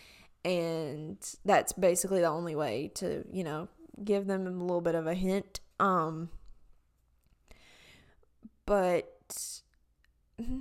And 0.44 1.18
that's 1.44 1.74
basically 1.74 2.22
the 2.22 2.28
only 2.28 2.56
way 2.56 2.92
to, 2.96 3.26
you 3.32 3.44
know, 3.44 3.68
give 4.04 4.28
them 4.28 4.46
a 4.46 4.52
little 4.52 4.82
bit 4.82 4.96
of 4.96 5.08
a 5.08 5.14
hint. 5.14 5.60
Um, 5.80 6.30
but 8.66 9.52
mm, 10.42 10.56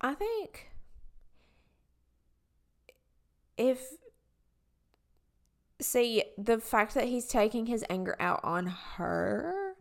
I 0.00 0.14
think 0.14 0.68
if 3.56 3.80
see 5.82 6.24
the 6.38 6.58
fact 6.58 6.94
that 6.94 7.08
he's 7.08 7.26
taking 7.26 7.66
his 7.66 7.84
anger 7.90 8.16
out 8.20 8.40
on 8.42 8.66
her 8.96 9.74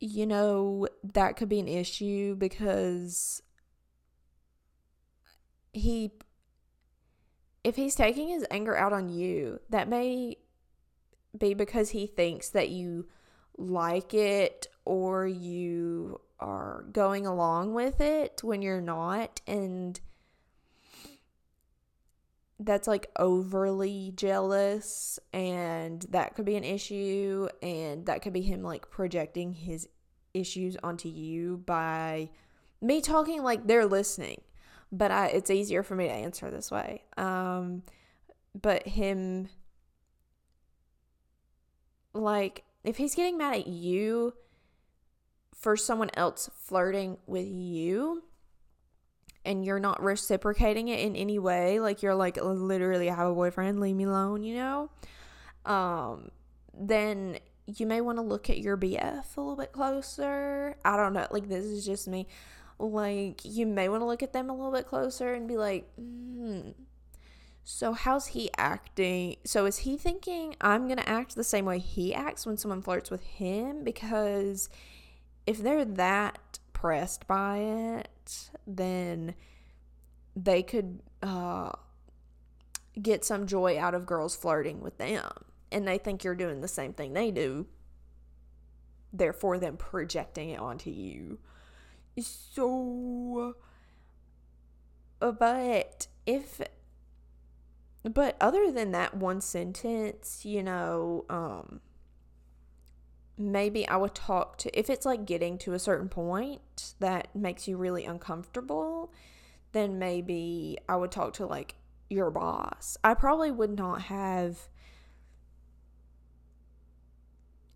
you 0.00 0.26
know 0.26 0.88
that 1.02 1.36
could 1.36 1.48
be 1.48 1.60
an 1.60 1.68
issue 1.68 2.34
because 2.34 3.42
he 5.72 6.10
if 7.64 7.76
he's 7.76 7.94
taking 7.94 8.28
his 8.28 8.44
anger 8.50 8.76
out 8.76 8.92
on 8.92 9.08
you 9.08 9.60
that 9.70 9.88
may 9.88 10.36
be 11.36 11.54
because 11.54 11.90
he 11.90 12.06
thinks 12.06 12.50
that 12.50 12.68
you 12.68 13.06
like 13.56 14.14
it 14.14 14.66
or 14.84 15.26
you 15.26 16.20
are 16.40 16.84
going 16.92 17.26
along 17.26 17.72
with 17.72 18.00
it 18.00 18.40
when 18.42 18.62
you're 18.62 18.80
not. 18.80 19.40
And 19.46 19.98
that's 22.64 22.86
like 22.86 23.10
overly 23.18 24.12
jealous 24.14 25.18
and 25.32 26.04
that 26.10 26.34
could 26.34 26.44
be 26.44 26.56
an 26.56 26.64
issue 26.64 27.48
and 27.62 28.06
that 28.06 28.22
could 28.22 28.32
be 28.32 28.42
him 28.42 28.62
like 28.62 28.90
projecting 28.90 29.52
his 29.52 29.88
issues 30.34 30.76
onto 30.82 31.08
you 31.08 31.58
by 31.66 32.30
me 32.80 33.00
talking 33.00 33.42
like 33.42 33.66
they're 33.66 33.86
listening. 33.86 34.40
But 34.90 35.10
I, 35.10 35.28
it's 35.28 35.50
easier 35.50 35.82
for 35.82 35.94
me 35.94 36.06
to 36.06 36.12
answer 36.12 36.50
this 36.50 36.70
way. 36.70 37.04
Um 37.16 37.82
but 38.60 38.86
him 38.86 39.48
like 42.12 42.64
if 42.84 42.98
he's 42.98 43.14
getting 43.14 43.38
mad 43.38 43.54
at 43.54 43.66
you 43.66 44.34
for 45.54 45.76
someone 45.76 46.10
else 46.14 46.50
flirting 46.54 47.16
with 47.26 47.46
you 47.46 48.22
and 49.44 49.64
you're 49.64 49.80
not 49.80 50.02
reciprocating 50.02 50.88
it 50.88 51.00
in 51.00 51.16
any 51.16 51.38
way, 51.38 51.80
like 51.80 52.02
you're 52.02 52.14
like 52.14 52.36
literally 52.42 53.10
I 53.10 53.14
have 53.14 53.28
a 53.28 53.34
boyfriend, 53.34 53.80
leave 53.80 53.96
me 53.96 54.04
alone, 54.04 54.42
you 54.42 54.54
know? 54.54 54.90
Um 55.64 56.30
then 56.74 57.38
you 57.66 57.86
may 57.86 58.00
want 58.00 58.18
to 58.18 58.22
look 58.22 58.50
at 58.50 58.58
your 58.58 58.76
BF 58.76 59.36
a 59.36 59.40
little 59.40 59.56
bit 59.56 59.72
closer. 59.72 60.76
I 60.84 60.96
don't 60.96 61.12
know, 61.12 61.26
like 61.30 61.48
this 61.48 61.64
is 61.64 61.84
just 61.84 62.08
me. 62.08 62.26
Like 62.78 63.44
you 63.44 63.66
may 63.66 63.88
want 63.88 64.02
to 64.02 64.06
look 64.06 64.22
at 64.22 64.32
them 64.32 64.50
a 64.50 64.54
little 64.54 64.72
bit 64.72 64.86
closer 64.86 65.34
and 65.34 65.46
be 65.46 65.56
like, 65.56 65.88
hmm, 65.94 66.70
so 67.64 67.92
how's 67.92 68.28
he 68.28 68.50
acting? 68.56 69.36
So 69.44 69.66
is 69.66 69.78
he 69.78 69.96
thinking 69.96 70.56
I'm 70.60 70.86
going 70.86 70.98
to 70.98 71.08
act 71.08 71.36
the 71.36 71.44
same 71.44 71.64
way 71.64 71.78
he 71.78 72.12
acts 72.12 72.44
when 72.44 72.56
someone 72.56 72.82
flirts 72.82 73.10
with 73.10 73.22
him 73.22 73.84
because 73.84 74.68
if 75.46 75.58
they're 75.58 75.84
that 75.84 76.58
pressed 76.82 77.28
by 77.28 77.58
it, 77.58 78.50
then 78.66 79.36
they 80.34 80.64
could 80.64 80.98
uh, 81.22 81.70
get 83.00 83.24
some 83.24 83.46
joy 83.46 83.78
out 83.78 83.94
of 83.94 84.04
girls 84.04 84.34
flirting 84.34 84.80
with 84.80 84.98
them. 84.98 85.30
And 85.70 85.86
they 85.86 85.96
think 85.96 86.24
you're 86.24 86.34
doing 86.34 86.60
the 86.60 86.66
same 86.66 86.92
thing 86.92 87.12
they 87.12 87.30
do. 87.30 87.68
Therefore, 89.12 89.58
them 89.58 89.76
projecting 89.76 90.50
it 90.50 90.58
onto 90.58 90.90
you. 90.90 91.38
So, 92.20 93.54
but 95.20 96.08
if 96.26 96.60
but 98.02 98.36
other 98.40 98.72
than 98.72 98.90
that 98.90 99.16
one 99.16 99.40
sentence, 99.40 100.44
you 100.44 100.64
know, 100.64 101.26
um, 101.30 101.80
maybe 103.38 103.88
I 103.88 103.96
would 103.96 104.14
talk 104.14 104.58
to, 104.58 104.78
if 104.78 104.90
it's 104.90 105.06
like 105.06 105.24
getting 105.24 105.58
to 105.58 105.72
a 105.72 105.78
certain 105.78 106.08
point 106.08 106.94
that 107.00 107.34
makes 107.34 107.66
you 107.66 107.76
really 107.76 108.04
uncomfortable, 108.04 109.12
then 109.72 109.98
maybe 109.98 110.78
I 110.88 110.96
would 110.96 111.10
talk 111.10 111.32
to 111.34 111.46
like 111.46 111.76
your 112.10 112.30
boss. 112.30 112.96
I 113.02 113.14
probably 113.14 113.50
would 113.50 113.76
not 113.76 114.02
have, 114.02 114.68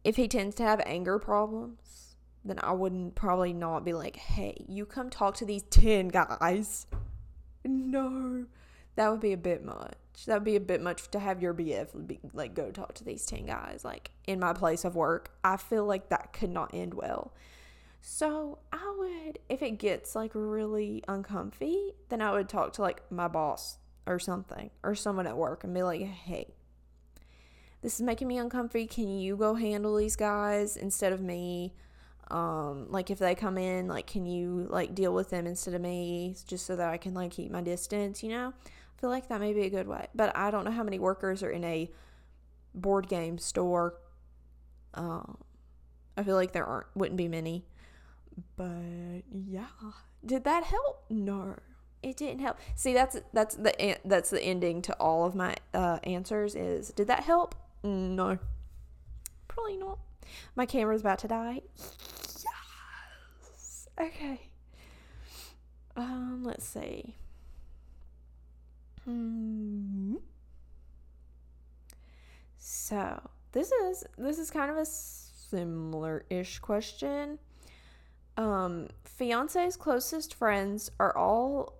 if 0.05 0.17
he 0.17 0.29
tends 0.29 0.55
to 0.57 0.63
have 0.63 0.81
anger 0.85 1.19
problems, 1.19 2.17
then 2.45 2.59
I 2.63 2.73
wouldn't 2.73 3.15
probably 3.15 3.53
not 3.53 3.85
be 3.85 3.93
like, 3.93 4.17
hey, 4.17 4.65
you 4.69 4.87
come 4.87 5.11
talk 5.11 5.37
to 5.37 5.45
these 5.45 5.65
10 5.65 6.09
guys. 6.09 6.87
No, 7.65 8.47
that 8.95 9.11
would 9.11 9.21
be 9.21 9.33
a 9.33 9.39
bit 9.39 9.65
much 9.65 9.97
that 10.25 10.35
would 10.35 10.45
be 10.45 10.57
a 10.57 10.61
bit 10.61 10.81
much 10.81 11.11
to 11.11 11.19
have 11.19 11.43
your 11.43 11.53
BF 11.53 12.07
be, 12.07 12.19
like 12.33 12.55
go 12.55 12.71
talk 12.71 12.95
to 12.95 13.05
these 13.05 13.27
10 13.27 13.47
guys 13.47 13.85
like 13.85 14.11
in 14.27 14.41
my 14.41 14.55
place 14.55 14.85
of 14.85 14.97
work. 14.97 15.31
I 15.45 15.59
feel 15.59 15.85
like 15.85 16.09
that 16.09 16.33
could 16.33 16.51
not 16.51 16.73
end 16.73 16.95
well. 16.95 17.35
So, 18.01 18.61
I 18.73 18.95
would 18.99 19.39
if 19.49 19.63
it 19.63 19.79
gets 19.79 20.15
like 20.15 20.31
really 20.35 21.03
uncomfy, 21.09 21.93
then 22.09 22.23
I 22.23 22.33
would 22.33 22.49
talk 22.49 22.73
to 22.75 22.83
like 22.83 23.11
my 23.11 23.29
boss 23.29 23.79
or 24.07 24.19
something 24.19 24.71
or 24.83 24.95
someone 24.95 25.27
at 25.27 25.37
work 25.37 25.65
and 25.65 25.75
be 25.75 25.83
like, 25.83 26.01
"Hey, 26.01 26.55
this 27.83 27.97
is 27.97 28.03
making 28.03 28.29
me 28.29 28.39
uncomfy. 28.39 28.87
Can 28.87 29.19
you 29.19 29.37
go 29.37 29.55
handle 29.55 29.97
these 29.97 30.17
guys 30.17 30.77
instead 30.77 31.13
of 31.13 31.21
me?" 31.21 31.75
um 32.29 32.91
like 32.91 33.11
if 33.11 33.19
they 33.19 33.35
come 33.37 33.57
in 33.57 33.87
like 33.87 34.07
can 34.07 34.27
you 34.27 34.67
like 34.69 34.95
deal 34.95 35.15
with 35.15 35.31
them 35.31 35.47
instead 35.47 35.75
of 35.75 35.81
me 35.81 36.35
just 36.49 36.67
so 36.67 36.75
that 36.75 36.89
i 36.89 36.97
can 36.97 37.15
like 37.15 37.31
keep 37.31 37.53
my 37.53 37.61
distance 37.61 38.21
you 38.23 38.29
know 38.29 38.53
I 38.97 39.01
feel 39.01 39.11
like 39.11 39.29
that 39.29 39.41
may 39.41 39.53
be 39.53 39.63
a 39.63 39.71
good 39.71 39.87
way. 39.87 40.07
But 40.15 40.37
I 40.37 40.51
don't 40.51 40.65
know 40.65 40.71
how 40.71 40.83
many 40.83 40.99
workers 40.99 41.43
are 41.43 41.51
in 41.51 41.65
a 41.65 41.91
board 42.75 43.09
game 43.09 43.39
store. 43.39 43.95
Um, 44.95 45.39
I 46.17 46.23
feel 46.23 46.37
like 46.37 46.53
there 46.53 46.65
aren't 46.65 46.87
wouldn't 46.95 47.19
be 47.19 47.29
many. 47.29 47.67
But 48.57 49.23
yeah, 49.31 49.67
did 50.25 50.45
that 50.45 50.65
help? 50.65 51.05
No, 51.11 51.57
it 52.03 52.17
didn't 52.17 52.41
help. 52.41 52.59
See, 52.75 52.93
that's 52.93 53.19
that's 53.33 53.55
the 53.57 53.99
that's 54.05 54.31
the 54.31 54.43
ending 54.43 54.83
to 54.83 54.95
all 54.95 55.27
of 55.27 55.35
my 55.35 55.57
uh, 55.75 55.99
answers. 56.05 56.55
Is 56.55 56.91
did 56.91 57.07
that 57.09 57.25
help? 57.25 57.55
No, 57.83 58.39
probably 59.49 59.77
not. 59.77 59.99
My 60.55 60.67
camera's 60.67 61.03
about 61.03 61.19
to 61.21 61.29
die. 61.29 61.61
Yes. 63.43 63.89
Okay. 64.01 64.41
Um, 65.97 66.43
let's 66.45 66.67
see. 66.67 67.17
Hmm. 69.07 70.17
So 72.59 73.21
this 73.53 73.71
is 73.71 74.05
this 74.19 74.39
is 74.39 74.51
kind 74.51 74.71
of 74.71 74.77
a 74.77 74.85
similar-ish 74.85 76.59
question. 76.59 77.39
Um, 78.37 78.89
fiance's 79.05 79.77
closest 79.77 80.35
friends 80.35 80.91
are 80.99 81.17
all. 81.17 81.75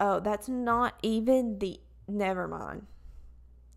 Oh, 0.00 0.18
that's 0.20 0.48
not 0.48 0.98
even 1.02 1.60
the. 1.60 1.80
Never 2.08 2.48
mind. 2.48 2.86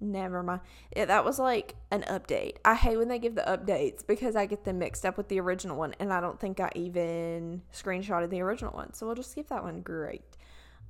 Never 0.01 0.43
mind. 0.43 0.61
Yeah, 0.95 1.05
that 1.05 1.23
was 1.23 1.39
like 1.39 1.75
an 1.91 2.03
update. 2.09 2.57
I 2.65 2.75
hate 2.75 2.97
when 2.97 3.07
they 3.07 3.19
give 3.19 3.35
the 3.35 3.43
updates 3.43 4.05
because 4.05 4.35
I 4.35 4.45
get 4.45 4.65
them 4.65 4.79
mixed 4.79 5.05
up 5.05 5.17
with 5.17 5.29
the 5.29 5.39
original 5.39 5.77
one, 5.77 5.93
and 5.99 6.11
I 6.11 6.19
don't 6.19 6.39
think 6.39 6.59
I 6.59 6.71
even 6.75 7.61
screenshotted 7.71 8.31
the 8.31 8.41
original 8.41 8.73
one. 8.73 8.93
So 8.93 9.05
we'll 9.05 9.15
just 9.15 9.31
skip 9.31 9.47
that 9.49 9.63
one. 9.63 9.81
Great. 9.81 10.23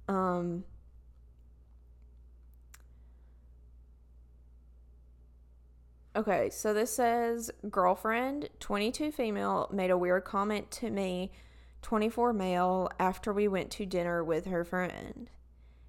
Um, 0.07 0.63
Okay, 6.15 6.49
so 6.49 6.73
this 6.73 6.95
says 6.95 7.51
girlfriend, 7.69 8.47
22 8.61 9.11
female, 9.11 9.67
made 9.73 9.91
a 9.91 9.97
weird 9.97 10.23
comment 10.23 10.71
to 10.71 10.89
me, 10.89 11.33
24 11.81 12.31
male, 12.31 12.89
after 12.97 13.33
we 13.33 13.49
went 13.49 13.69
to 13.71 13.85
dinner 13.85 14.23
with 14.23 14.45
her 14.45 14.63
friend. 14.63 15.29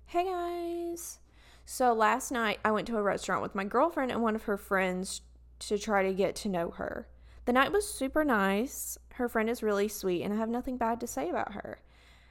Hey 0.07 0.25
guys. 0.25 1.21
So 1.65 1.93
last 1.93 2.33
night 2.33 2.59
I 2.65 2.73
went 2.73 2.89
to 2.89 2.97
a 2.97 3.03
restaurant 3.03 3.41
with 3.41 3.55
my 3.55 3.63
girlfriend 3.63 4.11
and 4.11 4.21
one 4.21 4.35
of 4.35 4.43
her 4.45 4.57
friends 4.57 5.21
to 5.61 5.79
try 5.79 6.03
to 6.03 6.13
get 6.13 6.35
to 6.37 6.49
know 6.49 6.71
her. 6.71 7.07
The 7.45 7.53
night 7.53 7.71
was 7.71 7.89
super 7.89 8.25
nice. 8.25 8.99
Her 9.15 9.29
friend 9.29 9.49
is 9.49 9.63
really 9.63 9.87
sweet 9.87 10.25
and 10.25 10.35
I 10.35 10.39
have 10.39 10.49
nothing 10.49 10.77
bad 10.77 10.99
to 11.01 11.07
say 11.07 11.31
about 11.31 11.53
her. 11.53 11.79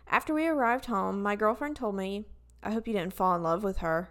After 0.10 0.34
we 0.34 0.46
arrived 0.48 0.88
home, 0.88 1.24
my 1.24 1.38
girlfriend 1.38 1.78
told 1.78 1.96
me, 1.96 2.26
I 2.62 2.72
hope 2.72 2.88
you 2.88 2.94
didn't 2.94 3.14
fall 3.14 3.38
in 3.38 3.44
love 3.44 3.64
with 3.64 3.78
her. 3.78 4.10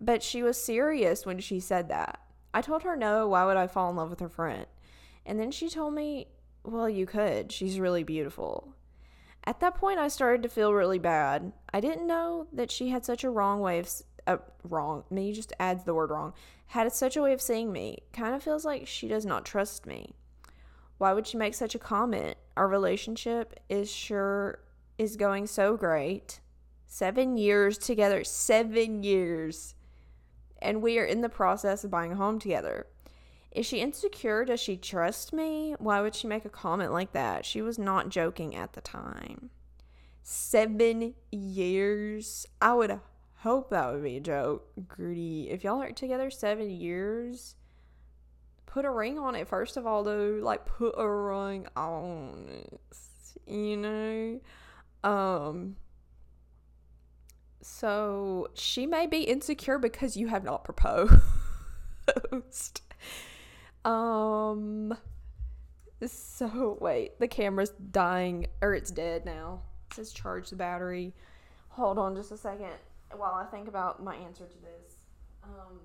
But 0.00 0.22
she 0.22 0.42
was 0.42 0.62
serious 0.62 1.26
when 1.26 1.38
she 1.40 1.60
said 1.60 1.88
that. 1.88 2.20
I 2.54 2.62
told 2.62 2.82
her, 2.82 2.96
no, 2.96 3.28
why 3.28 3.44
would 3.44 3.56
I 3.56 3.66
fall 3.66 3.90
in 3.90 3.96
love 3.96 4.10
with 4.10 4.20
her 4.20 4.28
friend? 4.28 4.66
And 5.26 5.38
then 5.38 5.50
she 5.50 5.68
told 5.68 5.94
me, 5.94 6.28
well, 6.64 6.88
you 6.88 7.06
could. 7.06 7.52
She's 7.52 7.80
really 7.80 8.04
beautiful. 8.04 8.74
At 9.44 9.60
that 9.60 9.76
point, 9.76 9.98
I 9.98 10.08
started 10.08 10.42
to 10.42 10.48
feel 10.48 10.72
really 10.72 10.98
bad. 10.98 11.52
I 11.72 11.80
didn't 11.80 12.06
know 12.06 12.46
that 12.52 12.70
she 12.70 12.88
had 12.88 13.04
such 13.04 13.24
a 13.24 13.30
wrong 13.30 13.60
way 13.60 13.78
of, 13.78 13.90
uh, 14.26 14.36
wrong, 14.62 15.04
me 15.10 15.32
just 15.32 15.52
adds 15.58 15.84
the 15.84 15.94
word 15.94 16.10
wrong, 16.10 16.34
had 16.66 16.92
such 16.92 17.16
a 17.16 17.22
way 17.22 17.32
of 17.32 17.40
seeing 17.40 17.72
me. 17.72 17.98
Kind 18.12 18.34
of 18.34 18.42
feels 18.42 18.64
like 18.64 18.86
she 18.86 19.08
does 19.08 19.24
not 19.24 19.44
trust 19.44 19.86
me. 19.86 20.14
Why 20.98 21.12
would 21.12 21.26
she 21.26 21.36
make 21.36 21.54
such 21.54 21.74
a 21.74 21.78
comment? 21.78 22.36
Our 22.56 22.68
relationship 22.68 23.58
is 23.68 23.90
sure 23.90 24.60
is 24.98 25.16
going 25.16 25.46
so 25.46 25.76
great. 25.76 26.40
Seven 26.86 27.36
years 27.36 27.78
together. 27.78 28.24
Seven 28.24 29.02
years 29.02 29.74
and 30.60 30.82
we 30.82 30.98
are 30.98 31.04
in 31.04 31.20
the 31.20 31.28
process 31.28 31.84
of 31.84 31.90
buying 31.90 32.12
a 32.12 32.16
home 32.16 32.38
together. 32.38 32.86
Is 33.50 33.66
she 33.66 33.80
insecure? 33.80 34.44
Does 34.44 34.60
she 34.60 34.76
trust 34.76 35.32
me? 35.32 35.74
Why 35.78 36.00
would 36.00 36.14
she 36.14 36.26
make 36.26 36.44
a 36.44 36.50
comment 36.50 36.92
like 36.92 37.12
that? 37.12 37.44
She 37.44 37.62
was 37.62 37.78
not 37.78 38.10
joking 38.10 38.54
at 38.54 38.74
the 38.74 38.80
time. 38.80 39.50
Seven 40.22 41.14
years? 41.30 42.46
I 42.60 42.74
would 42.74 43.00
hope 43.36 43.70
that 43.70 43.92
would 43.92 44.02
be 44.02 44.18
a 44.18 44.20
joke. 44.20 44.68
Grudy, 44.86 45.48
if 45.50 45.64
y'all 45.64 45.82
are 45.82 45.92
together 45.92 46.30
seven 46.30 46.70
years, 46.70 47.56
put 48.66 48.84
a 48.84 48.90
ring 48.90 49.18
on 49.18 49.34
it. 49.34 49.48
First 49.48 49.76
of 49.76 49.86
all, 49.86 50.04
though, 50.04 50.38
like 50.42 50.66
put 50.66 50.94
a 50.98 51.08
ring 51.08 51.66
on 51.74 52.48
it. 52.50 52.80
You 53.46 53.76
know? 53.76 54.40
Um, 55.02 55.76
so 57.60 58.48
she 58.54 58.86
may 58.86 59.06
be 59.06 59.22
insecure 59.22 59.78
because 59.78 60.16
you 60.16 60.28
have 60.28 60.44
not 60.44 60.64
proposed. 60.64 61.20
Um. 63.84 64.96
So 66.04 66.76
wait, 66.80 67.18
the 67.18 67.28
camera's 67.28 67.70
dying 67.70 68.46
or 68.60 68.74
it's 68.74 68.90
dead 68.90 69.24
now. 69.24 69.62
It 69.90 69.96
says 69.96 70.12
charge 70.12 70.50
the 70.50 70.56
battery. 70.56 71.14
Hold 71.70 71.98
on 71.98 72.14
just 72.14 72.30
a 72.30 72.36
second 72.36 72.72
while 73.16 73.34
I 73.34 73.44
think 73.46 73.68
about 73.68 74.02
my 74.02 74.14
answer 74.16 74.44
to 74.44 74.58
this. 74.58 74.96
Um. 75.42 75.80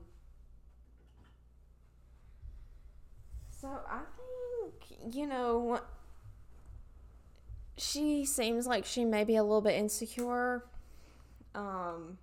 So 3.50 3.70
I 3.90 4.02
think 4.18 5.16
you 5.16 5.26
know 5.26 5.80
she 7.78 8.26
seems 8.26 8.68
like 8.68 8.86
she 8.86 9.06
may 9.06 9.24
be 9.24 9.36
a 9.36 9.44
little 9.44 9.62
bit 9.62 9.76
insecure. 9.76 10.66
Um. 11.56 12.18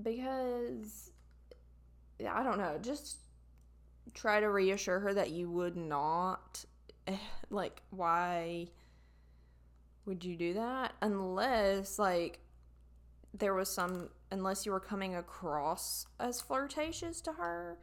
Because 0.00 1.10
I 2.28 2.42
don't 2.42 2.58
know, 2.58 2.78
just 2.80 3.18
try 4.14 4.40
to 4.40 4.50
reassure 4.50 5.00
her 5.00 5.14
that 5.14 5.30
you 5.30 5.50
would 5.50 5.76
not 5.76 6.64
like 7.50 7.82
why 7.90 8.66
would 10.06 10.24
you 10.24 10.36
do 10.36 10.54
that 10.54 10.92
unless 11.02 11.98
like 11.98 12.40
there 13.34 13.54
was 13.54 13.68
some 13.68 14.08
unless 14.30 14.64
you 14.64 14.72
were 14.72 14.80
coming 14.80 15.14
across 15.14 16.06
as 16.18 16.40
flirtatious 16.40 17.20
to 17.20 17.32
her 17.32 17.78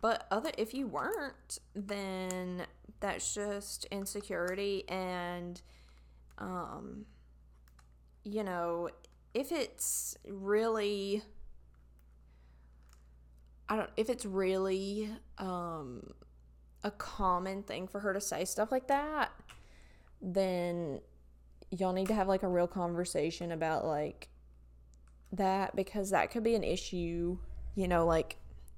but 0.00 0.26
other 0.30 0.50
if 0.58 0.74
you 0.74 0.86
weren't 0.86 1.58
then 1.74 2.66
that's 3.00 3.34
just 3.34 3.86
insecurity 3.86 4.84
and 4.88 5.62
um 6.38 7.06
you 8.26 8.42
know 8.42 8.90
if 9.34 9.52
it's 9.52 10.16
really 10.28 11.22
I 13.68 13.76
don't 13.76 13.90
if 13.96 14.10
it's 14.10 14.24
really 14.24 15.10
um 15.38 16.12
a 16.82 16.90
common 16.90 17.62
thing 17.62 17.86
for 17.86 18.00
her 18.00 18.12
to 18.12 18.20
say 18.20 18.44
stuff 18.44 18.70
like 18.70 18.88
that, 18.88 19.30
then 20.20 21.00
y'all 21.70 21.92
need 21.92 22.08
to 22.08 22.14
have 22.14 22.28
like 22.28 22.42
a 22.42 22.48
real 22.48 22.66
conversation 22.66 23.52
about 23.52 23.84
like 23.84 24.28
that 25.32 25.74
because 25.74 26.10
that 26.10 26.30
could 26.30 26.44
be 26.44 26.54
an 26.54 26.64
issue, 26.64 27.38
you 27.74 27.88
know, 27.88 28.06
like 28.06 28.36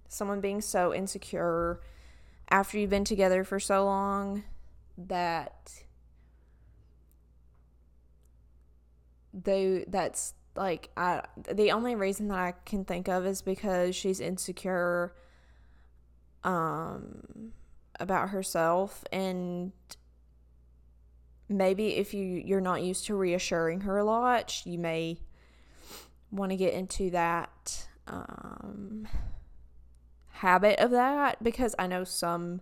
someone 0.09 0.41
being 0.41 0.61
so 0.61 0.95
insecure 0.95 1.81
after 2.51 2.79
you've 2.79 2.91
been 2.91 3.05
together 3.05 3.45
for 3.45 3.61
so 3.61 3.85
long 3.85 4.43
that 4.97 5.85
they 9.45 9.85
that's 9.89 10.35
like 10.57 10.91
I 10.97 11.23
the 11.53 11.71
only 11.73 11.95
reason 11.95 12.29
that 12.29 12.39
I 12.39 12.55
can 12.65 12.85
think 12.85 13.09
of 13.09 13.27
is 13.27 13.43
because 13.43 13.95
she's 13.95 14.21
insecure 14.21 15.15
um 16.45 17.53
about 18.01 18.31
herself 18.31 19.05
and 19.13 19.73
maybe 21.49 21.97
if 21.97 22.15
you 22.15 22.25
you're 22.25 22.61
not 22.61 22.83
used 22.83 23.07
to 23.07 23.15
reassuring 23.15 23.83
her 23.83 23.99
a 23.99 24.05
lot, 24.05 24.63
you 24.67 24.79
may 24.79 25.19
want 26.31 26.51
to 26.51 26.57
get 26.57 26.75
into 26.75 27.11
that 27.11 27.89
um 28.07 29.09
habit 30.33 30.79
of 30.79 30.91
that 30.91 31.43
because 31.43 31.75
I 31.79 31.87
know 31.87 32.05
some 32.05 32.61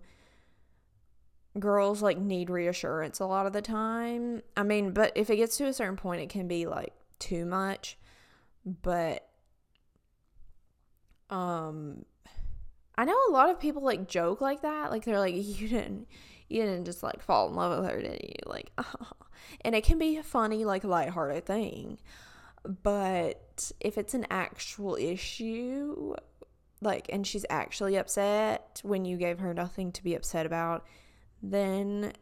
girls 1.59 2.03
like 2.03 2.19
need 2.19 2.51
reassurance 2.51 3.21
a 3.21 3.27
lot 3.27 3.47
of 3.47 3.53
the 3.53 3.63
time. 3.63 4.43
I 4.57 4.63
mean, 4.63 4.93
but 4.93 5.13
if 5.15 5.31
it 5.31 5.37
gets 5.37 5.57
to 5.59 5.67
a 5.67 5.73
certain 5.73 5.97
point 5.97 6.21
it 6.21 6.29
can 6.29 6.49
be 6.49 6.67
like 6.67 6.93
too 7.19 7.47
much. 7.47 7.99
But 8.65 9.29
um 11.31 12.05
I 12.99 13.05
know 13.05 13.19
a 13.29 13.33
lot 13.33 13.51
of 13.51 13.61
people 13.61 13.83
like 13.83 14.09
joke 14.09 14.41
like 14.41 14.63
that. 14.63 14.91
Like 14.91 15.05
they're 15.05 15.19
like 15.19 15.35
you 15.37 15.69
didn't 15.69 16.09
you 16.49 16.63
didn't 16.63 16.85
just 16.85 17.03
like 17.03 17.23
fall 17.23 17.49
in 17.49 17.55
love 17.55 17.81
with 17.81 17.91
her, 17.91 18.01
did 18.01 18.21
you? 18.23 18.35
Like 18.47 18.71
and 19.63 19.75
it 19.75 19.85
can 19.85 19.99
be 19.99 20.17
a 20.17 20.23
funny 20.23 20.65
like 20.65 20.85
lighthearted 20.85 21.47
thing. 21.47 21.99
But 22.83 23.71
if 23.81 23.97
it's 23.97 24.15
an 24.15 24.27
actual 24.31 24.97
issue, 24.97 26.15
like 26.81 27.07
and 27.11 27.27
she's 27.27 27.47
actually 27.49 27.97
upset 27.97 28.81
when 28.83 29.05
you 29.05 29.17
gave 29.17 29.39
her 29.39 29.55
nothing 29.55 29.93
to 29.93 30.03
be 30.03 30.15
upset 30.15 30.47
about, 30.47 30.85
then 31.43 32.13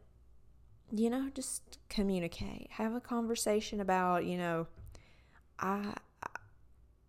you 0.92 1.10
know, 1.10 1.28
just 1.34 1.78
communicate. 1.88 2.68
Have 2.70 2.94
a 2.94 3.00
conversation 3.00 3.80
about, 3.80 4.24
you 4.24 4.38
know, 4.38 4.66
I 5.58 5.94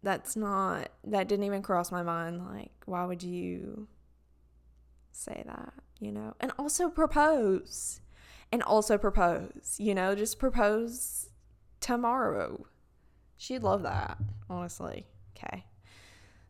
that's 0.01 0.35
not 0.35 0.89
that 1.03 1.27
didn't 1.27 1.45
even 1.45 1.63
cross 1.63 1.91
my 1.91 2.03
mind 2.03 2.45
like 2.45 2.71
why 2.85 3.05
would 3.05 3.23
you 3.23 3.87
say 5.11 5.43
that, 5.45 5.73
you 5.99 6.11
know? 6.11 6.35
And 6.39 6.51
also 6.59 6.89
propose. 6.89 8.01
And 8.51 8.61
also 8.61 8.97
propose, 8.97 9.75
you 9.79 9.95
know, 9.95 10.15
just 10.15 10.39
propose 10.39 11.29
tomorrow. 11.79 12.67
She'd 13.37 13.63
love 13.63 13.83
that, 13.83 14.17
honestly. 14.49 15.07
Okay. 15.35 15.65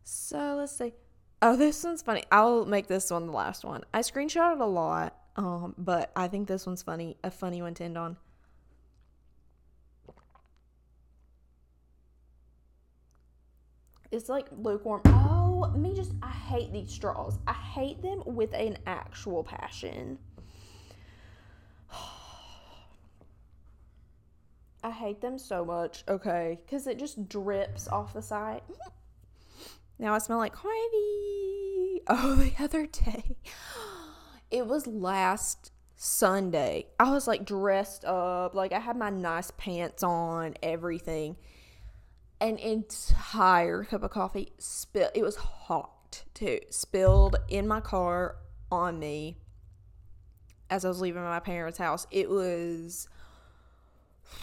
So 0.04 0.56
let's 0.58 0.76
see. 0.76 0.92
Oh, 1.42 1.56
this 1.56 1.82
one's 1.82 2.02
funny. 2.02 2.22
I'll 2.30 2.64
make 2.64 2.86
this 2.86 3.10
one 3.10 3.26
the 3.26 3.32
last 3.32 3.64
one. 3.64 3.82
I 3.92 4.00
screenshotted 4.00 4.60
a 4.60 4.64
lot, 4.64 5.16
um, 5.36 5.74
but 5.78 6.10
I 6.16 6.28
think 6.28 6.48
this 6.48 6.66
one's 6.66 6.82
funny, 6.82 7.16
a 7.22 7.30
funny 7.30 7.62
one 7.62 7.74
to 7.74 7.84
end 7.84 7.98
on. 7.98 8.16
It's 14.10 14.28
like 14.28 14.46
lukewarm. 14.56 15.02
Oh, 15.06 15.70
me 15.76 15.94
just 15.94 16.12
I 16.22 16.30
hate 16.30 16.72
these 16.72 16.90
straws. 16.90 17.38
I 17.46 17.52
hate 17.52 18.00
them 18.02 18.22
with 18.24 18.54
an 18.54 18.78
actual 18.86 19.44
passion. 19.44 20.18
I 24.82 24.90
hate 24.90 25.20
them 25.20 25.38
so 25.38 25.64
much. 25.64 26.04
Okay, 26.08 26.60
cuz 26.68 26.86
it 26.86 26.98
just 26.98 27.28
drips 27.28 27.88
off 27.88 28.12
the 28.14 28.22
side. 28.22 28.62
Now 29.98 30.12
I 30.14 30.18
smell 30.18 30.38
like 30.38 30.54
Harvey. 30.54 32.02
Oh, 32.08 32.36
the 32.36 32.52
other 32.62 32.86
day. 32.86 33.36
It 34.50 34.66
was 34.66 34.86
last 34.86 35.72
Sunday. 35.96 36.86
I 37.00 37.10
was 37.10 37.26
like 37.26 37.44
dressed 37.44 38.04
up, 38.04 38.54
like 38.54 38.72
I 38.72 38.78
had 38.78 38.96
my 38.96 39.10
nice 39.10 39.50
pants 39.52 40.02
on, 40.02 40.54
everything 40.62 41.36
an 42.40 42.58
entire 42.58 43.84
cup 43.84 44.02
of 44.02 44.10
coffee 44.10 44.52
spilled. 44.58 45.10
It 45.14 45.22
was 45.22 45.36
hot 45.36 46.24
too. 46.34 46.60
Spilled 46.70 47.36
in 47.48 47.66
my 47.66 47.80
car 47.80 48.36
on 48.70 48.98
me 48.98 49.38
as 50.68 50.84
I 50.84 50.88
was 50.88 51.00
leaving 51.00 51.22
my 51.22 51.40
parents' 51.40 51.78
house. 51.78 52.06
It 52.10 52.28
was 52.28 53.08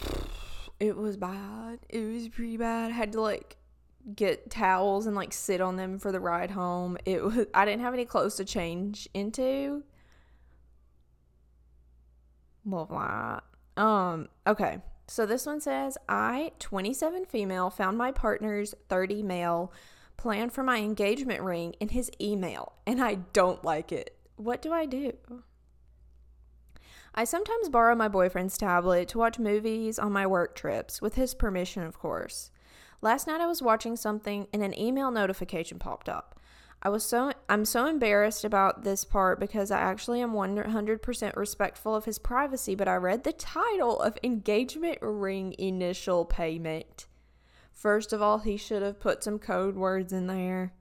it 0.80 0.96
was 0.96 1.16
bad. 1.16 1.80
It 1.88 2.00
was 2.00 2.28
pretty 2.28 2.56
bad. 2.56 2.90
I 2.90 2.94
had 2.94 3.12
to 3.12 3.20
like 3.20 3.56
get 4.14 4.50
towels 4.50 5.06
and 5.06 5.16
like 5.16 5.32
sit 5.32 5.60
on 5.60 5.76
them 5.76 5.98
for 5.98 6.10
the 6.10 6.20
ride 6.20 6.50
home. 6.50 6.98
It 7.04 7.22
was 7.22 7.46
I 7.54 7.64
didn't 7.64 7.82
have 7.82 7.94
any 7.94 8.04
clothes 8.04 8.36
to 8.36 8.44
change 8.44 9.08
into. 9.14 9.84
Love 12.64 12.88
that. 12.90 13.82
Um, 13.82 14.28
okay. 14.46 14.78
So 15.06 15.26
this 15.26 15.46
one 15.46 15.60
says, 15.60 15.98
I, 16.08 16.52
27 16.58 17.26
female, 17.26 17.70
found 17.70 17.98
my 17.98 18.10
partner's 18.10 18.74
30 18.88 19.22
male 19.22 19.72
plan 20.16 20.48
for 20.48 20.62
my 20.62 20.78
engagement 20.78 21.42
ring 21.42 21.74
in 21.80 21.90
his 21.90 22.10
email, 22.20 22.72
and 22.86 23.02
I 23.02 23.16
don't 23.32 23.62
like 23.64 23.92
it. 23.92 24.16
What 24.36 24.62
do 24.62 24.72
I 24.72 24.86
do? 24.86 25.12
I 27.14 27.24
sometimes 27.24 27.68
borrow 27.68 27.94
my 27.94 28.08
boyfriend's 28.08 28.58
tablet 28.58 29.08
to 29.08 29.18
watch 29.18 29.38
movies 29.38 29.98
on 29.98 30.12
my 30.12 30.26
work 30.26 30.56
trips, 30.56 31.02
with 31.02 31.14
his 31.14 31.34
permission, 31.34 31.82
of 31.82 31.98
course. 31.98 32.50
Last 33.02 33.26
night 33.26 33.40
I 33.40 33.46
was 33.46 33.62
watching 33.62 33.96
something 33.96 34.48
and 34.52 34.62
an 34.62 34.76
email 34.78 35.10
notification 35.10 35.78
popped 35.78 36.08
up. 36.08 36.40
I 36.84 36.90
was 36.90 37.02
so 37.02 37.32
I'm 37.48 37.64
so 37.64 37.86
embarrassed 37.86 38.44
about 38.44 38.84
this 38.84 39.04
part 39.04 39.40
because 39.40 39.70
I 39.70 39.80
actually 39.80 40.20
am 40.20 40.32
100% 40.32 41.36
respectful 41.36 41.94
of 41.94 42.04
his 42.04 42.18
privacy, 42.18 42.74
but 42.74 42.88
I 42.88 42.96
read 42.96 43.24
the 43.24 43.32
title 43.32 43.98
of 44.00 44.18
engagement 44.22 44.98
ring 45.00 45.54
initial 45.58 46.26
payment. 46.26 47.06
First 47.72 48.12
of 48.12 48.20
all, 48.20 48.38
he 48.38 48.58
should 48.58 48.82
have 48.82 49.00
put 49.00 49.24
some 49.24 49.38
code 49.38 49.76
words 49.76 50.12
in 50.12 50.26
there. 50.26 50.74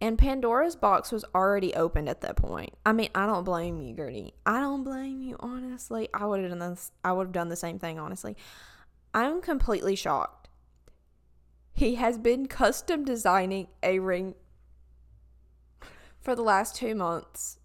And 0.00 0.18
Pandora's 0.18 0.76
box 0.76 1.10
was 1.10 1.24
already 1.34 1.74
opened 1.74 2.08
at 2.08 2.20
that 2.20 2.36
point. 2.36 2.74
I 2.84 2.92
mean, 2.92 3.08
I 3.14 3.26
don't 3.26 3.44
blame 3.44 3.80
you, 3.80 3.96
Gertie. 3.96 4.34
I 4.44 4.60
don't 4.60 4.84
blame 4.84 5.22
you, 5.22 5.36
honestly. 5.40 6.08
I 6.12 6.26
would 6.26 6.40
have 6.40 6.50
done 6.50 6.58
this. 6.58 6.92
I 7.02 7.12
would 7.12 7.28
have 7.28 7.32
done 7.32 7.48
the 7.48 7.56
same 7.56 7.78
thing, 7.78 7.98
honestly. 7.98 8.36
I'm 9.14 9.40
completely 9.40 9.96
shocked. 9.96 10.50
He 11.72 11.96
has 11.96 12.18
been 12.18 12.46
custom 12.46 13.04
designing 13.04 13.68
a 13.82 13.98
ring 13.98 14.34
for 16.26 16.34
the 16.34 16.42
last 16.42 16.74
two 16.74 16.92
months. 16.92 17.58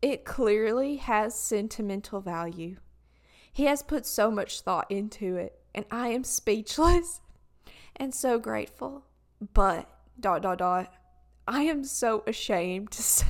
It 0.00 0.24
clearly 0.24 0.96
has 0.96 1.38
sentimental 1.38 2.22
value. 2.22 2.76
He 3.52 3.64
has 3.64 3.82
put 3.82 4.06
so 4.06 4.30
much 4.30 4.62
thought 4.62 4.90
into 4.90 5.36
it, 5.36 5.60
and 5.74 5.84
I 5.90 6.08
am 6.08 6.24
speechless 6.24 7.20
and 7.96 8.14
so 8.14 8.38
grateful. 8.38 9.04
But, 9.52 9.90
dot, 10.18 10.40
dot, 10.40 10.56
dot, 10.56 10.90
I 11.46 11.64
am 11.64 11.84
so 11.84 12.24
ashamed 12.26 12.92
to 12.92 13.02
say. 13.02 13.26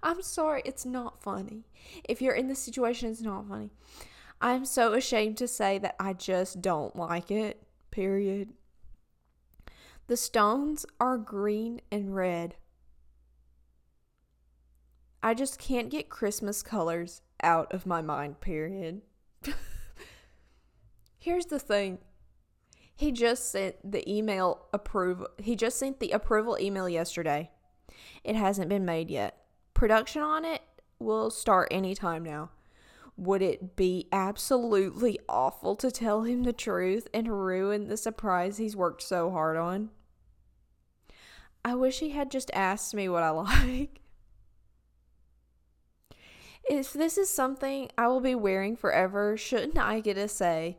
I'm 0.00 0.22
sorry, 0.22 0.62
it's 0.64 0.86
not 0.86 1.20
funny. 1.20 1.64
If 2.08 2.22
you're 2.22 2.36
in 2.36 2.46
this 2.46 2.60
situation, 2.60 3.10
it's 3.10 3.20
not 3.20 3.48
funny. 3.48 3.70
I'm 4.40 4.64
so 4.64 4.92
ashamed 4.92 5.38
to 5.38 5.48
say 5.48 5.76
that 5.78 5.96
I 5.98 6.12
just 6.12 6.62
don't 6.62 6.94
like 6.94 7.32
it, 7.32 7.60
period. 7.90 8.50
The 10.06 10.16
stones 10.16 10.86
are 11.00 11.18
green 11.18 11.80
and 11.90 12.14
red. 12.14 12.54
I 15.22 15.34
just 15.34 15.58
can't 15.58 15.90
get 15.90 16.08
Christmas 16.08 16.62
colors 16.62 17.22
out 17.42 17.72
of 17.72 17.86
my 17.86 18.00
mind, 18.00 18.40
period. 18.40 19.02
Here's 21.18 21.46
the 21.46 21.58
thing. 21.58 21.98
He 22.94 23.12
just 23.12 23.50
sent 23.50 23.76
the 23.90 24.08
email 24.10 24.66
approval. 24.72 25.28
He 25.38 25.56
just 25.56 25.78
sent 25.78 26.00
the 26.00 26.10
approval 26.10 26.58
email 26.60 26.88
yesterday. 26.88 27.50
It 28.24 28.36
hasn't 28.36 28.68
been 28.68 28.84
made 28.84 29.10
yet. 29.10 29.36
Production 29.74 30.22
on 30.22 30.44
it 30.44 30.62
will 30.98 31.30
start 31.30 31.68
anytime 31.70 32.22
now. 32.22 32.50
Would 33.16 33.42
it 33.42 33.76
be 33.76 34.08
absolutely 34.12 35.18
awful 35.28 35.76
to 35.76 35.90
tell 35.90 36.22
him 36.22 36.42
the 36.42 36.52
truth 36.52 37.06
and 37.12 37.44
ruin 37.44 37.88
the 37.88 37.96
surprise 37.96 38.56
he's 38.56 38.76
worked 38.76 39.02
so 39.02 39.30
hard 39.30 39.58
on? 39.58 39.90
I 41.62 41.74
wish 41.74 42.00
he 42.00 42.10
had 42.10 42.30
just 42.30 42.50
asked 42.54 42.94
me 42.94 43.08
what 43.08 43.22
I 43.22 43.30
like. 43.30 43.99
If 46.64 46.92
this 46.92 47.18
is 47.18 47.28
something 47.28 47.90
I 47.98 48.08
will 48.08 48.20
be 48.20 48.34
wearing 48.34 48.76
forever, 48.76 49.36
shouldn't 49.36 49.78
I 49.78 50.00
get 50.00 50.16
a 50.16 50.28
say? 50.28 50.78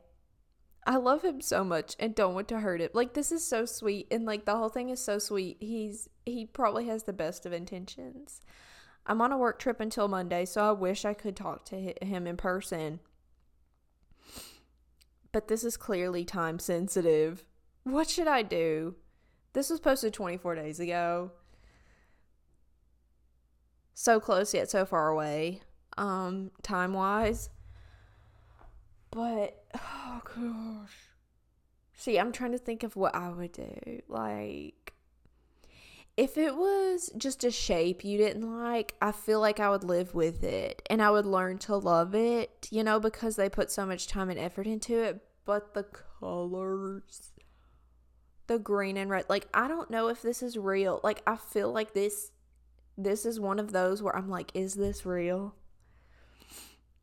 I 0.85 0.97
love 0.97 1.23
him 1.23 1.41
so 1.41 1.63
much 1.63 1.95
and 1.99 2.15
don't 2.15 2.33
want 2.33 2.47
to 2.49 2.59
hurt 2.59 2.81
him. 2.81 2.89
Like 2.93 3.13
this 3.13 3.31
is 3.31 3.45
so 3.45 3.65
sweet 3.65 4.07
and 4.09 4.25
like 4.25 4.45
the 4.45 4.55
whole 4.55 4.69
thing 4.69 4.89
is 4.89 4.99
so 4.99 5.19
sweet. 5.19 5.57
He's 5.59 6.09
he 6.25 6.45
probably 6.45 6.87
has 6.87 7.03
the 7.03 7.13
best 7.13 7.45
of 7.45 7.53
intentions. 7.53 8.41
I'm 9.05 9.21
on 9.21 9.31
a 9.31 9.37
work 9.37 9.59
trip 9.59 9.79
until 9.79 10.07
Monday, 10.07 10.45
so 10.45 10.69
I 10.69 10.71
wish 10.71 11.05
I 11.05 11.13
could 11.13 11.35
talk 11.35 11.65
to 11.65 11.93
him 12.01 12.27
in 12.27 12.37
person. 12.37 12.99
But 15.31 15.47
this 15.47 15.63
is 15.63 15.77
clearly 15.77 16.23
time 16.23 16.59
sensitive. 16.59 17.45
What 17.83 18.09
should 18.09 18.27
I 18.27 18.43
do? 18.43 18.95
This 19.53 19.69
was 19.69 19.79
posted 19.79 20.13
24 20.13 20.55
days 20.55 20.79
ago. 20.79 21.31
So 23.93 24.19
close 24.19 24.53
yet 24.53 24.69
so 24.69 24.85
far 24.85 25.09
away, 25.09 25.61
um, 26.01 26.49
time 26.63 26.93
wise. 26.93 27.49
But, 29.11 29.63
oh 29.75 30.21
gosh. 30.25 30.95
See, 31.93 32.17
I'm 32.17 32.31
trying 32.31 32.53
to 32.53 32.57
think 32.57 32.81
of 32.81 32.95
what 32.95 33.13
I 33.13 33.29
would 33.29 33.51
do. 33.51 34.01
Like, 34.07 34.93
if 36.17 36.37
it 36.37 36.55
was 36.55 37.11
just 37.15 37.43
a 37.43 37.51
shape 37.51 38.03
you 38.03 38.17
didn't 38.17 38.51
like, 38.51 38.95
I 38.99 39.11
feel 39.11 39.39
like 39.39 39.59
I 39.59 39.69
would 39.69 39.83
live 39.83 40.15
with 40.15 40.43
it 40.43 40.81
and 40.89 41.03
I 41.03 41.11
would 41.11 41.27
learn 41.27 41.59
to 41.59 41.75
love 41.77 42.15
it, 42.15 42.67
you 42.71 42.83
know, 42.83 42.99
because 42.99 43.35
they 43.35 43.47
put 43.47 43.69
so 43.69 43.85
much 43.85 44.07
time 44.07 44.31
and 44.31 44.39
effort 44.39 44.65
into 44.65 44.99
it. 45.03 45.21
But 45.45 45.75
the 45.75 45.83
colors, 45.83 47.31
the 48.47 48.57
green 48.57 48.97
and 48.97 49.11
red, 49.11 49.25
like, 49.29 49.47
I 49.53 49.67
don't 49.67 49.91
know 49.91 50.07
if 50.07 50.23
this 50.23 50.41
is 50.41 50.57
real. 50.57 50.99
Like, 51.03 51.21
I 51.27 51.35
feel 51.35 51.71
like 51.71 51.93
this. 51.93 52.31
This 52.97 53.25
is 53.25 53.39
one 53.39 53.57
of 53.57 53.71
those 53.71 54.01
where 54.03 54.15
I'm 54.15 54.29
like, 54.29 54.51
is 54.53 54.73
this 54.75 55.05
real? 55.05 55.55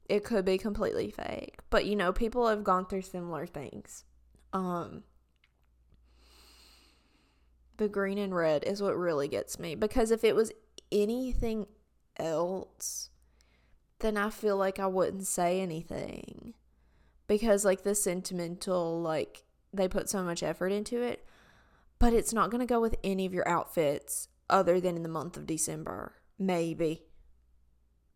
It 0.08 0.24
could 0.24 0.44
be 0.44 0.58
completely 0.58 1.10
fake. 1.10 1.58
But 1.70 1.84
you 1.84 1.96
know, 1.96 2.12
people 2.12 2.48
have 2.48 2.64
gone 2.64 2.86
through 2.86 3.02
similar 3.02 3.46
things. 3.46 4.04
Um 4.52 5.04
the 7.78 7.88
green 7.88 8.18
and 8.18 8.34
red 8.34 8.64
is 8.64 8.82
what 8.82 8.96
really 8.96 9.28
gets 9.28 9.58
me 9.58 9.74
because 9.74 10.10
if 10.10 10.24
it 10.24 10.34
was 10.34 10.52
anything 10.92 11.66
else, 12.18 13.10
then 14.00 14.16
I 14.16 14.30
feel 14.30 14.56
like 14.56 14.78
I 14.78 14.86
wouldn't 14.86 15.26
say 15.26 15.60
anything. 15.60 16.54
Because 17.26 17.64
like 17.64 17.82
the 17.82 17.94
sentimental 17.94 19.00
like 19.00 19.44
they 19.72 19.88
put 19.88 20.08
so 20.08 20.22
much 20.22 20.42
effort 20.42 20.72
into 20.72 21.02
it, 21.02 21.26
but 21.98 22.12
it's 22.12 22.32
not 22.32 22.50
going 22.50 22.60
to 22.60 22.66
go 22.66 22.80
with 22.80 22.96
any 23.04 23.26
of 23.26 23.34
your 23.34 23.48
outfits 23.48 24.28
other 24.48 24.80
than 24.80 24.96
in 24.96 25.02
the 25.02 25.08
month 25.08 25.36
of 25.36 25.46
December. 25.46 26.14
Maybe. 26.38 27.04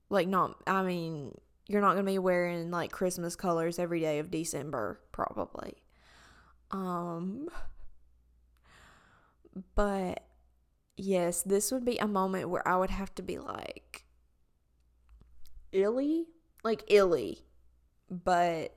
Like 0.09 0.29
not 0.29 0.57
I 0.67 0.83
mean, 0.83 1.39
you're 1.73 1.81
not 1.81 1.95
going 1.95 2.05
to 2.05 2.13
be 2.13 2.19
wearing 2.19 2.71
like 2.71 2.93
Christmas 2.93 3.35
colors 3.35 3.79
every 3.79 4.01
day 4.01 4.19
of 4.19 4.31
December 4.31 5.01
probably. 5.11 5.83
Um 6.71 7.49
but 9.75 10.25
yes, 10.97 11.43
this 11.43 11.73
would 11.73 11.85
be 11.85 11.97
a 11.99 12.07
moment 12.07 12.51
where 12.51 12.67
I 12.67 12.77
would 12.77 12.91
have 12.91 13.15
to 13.17 13.23
be 13.23 13.39
like 13.39 14.05
illy, 15.73 16.27
like 16.63 16.85
illy. 16.89 17.39
But 18.11 18.77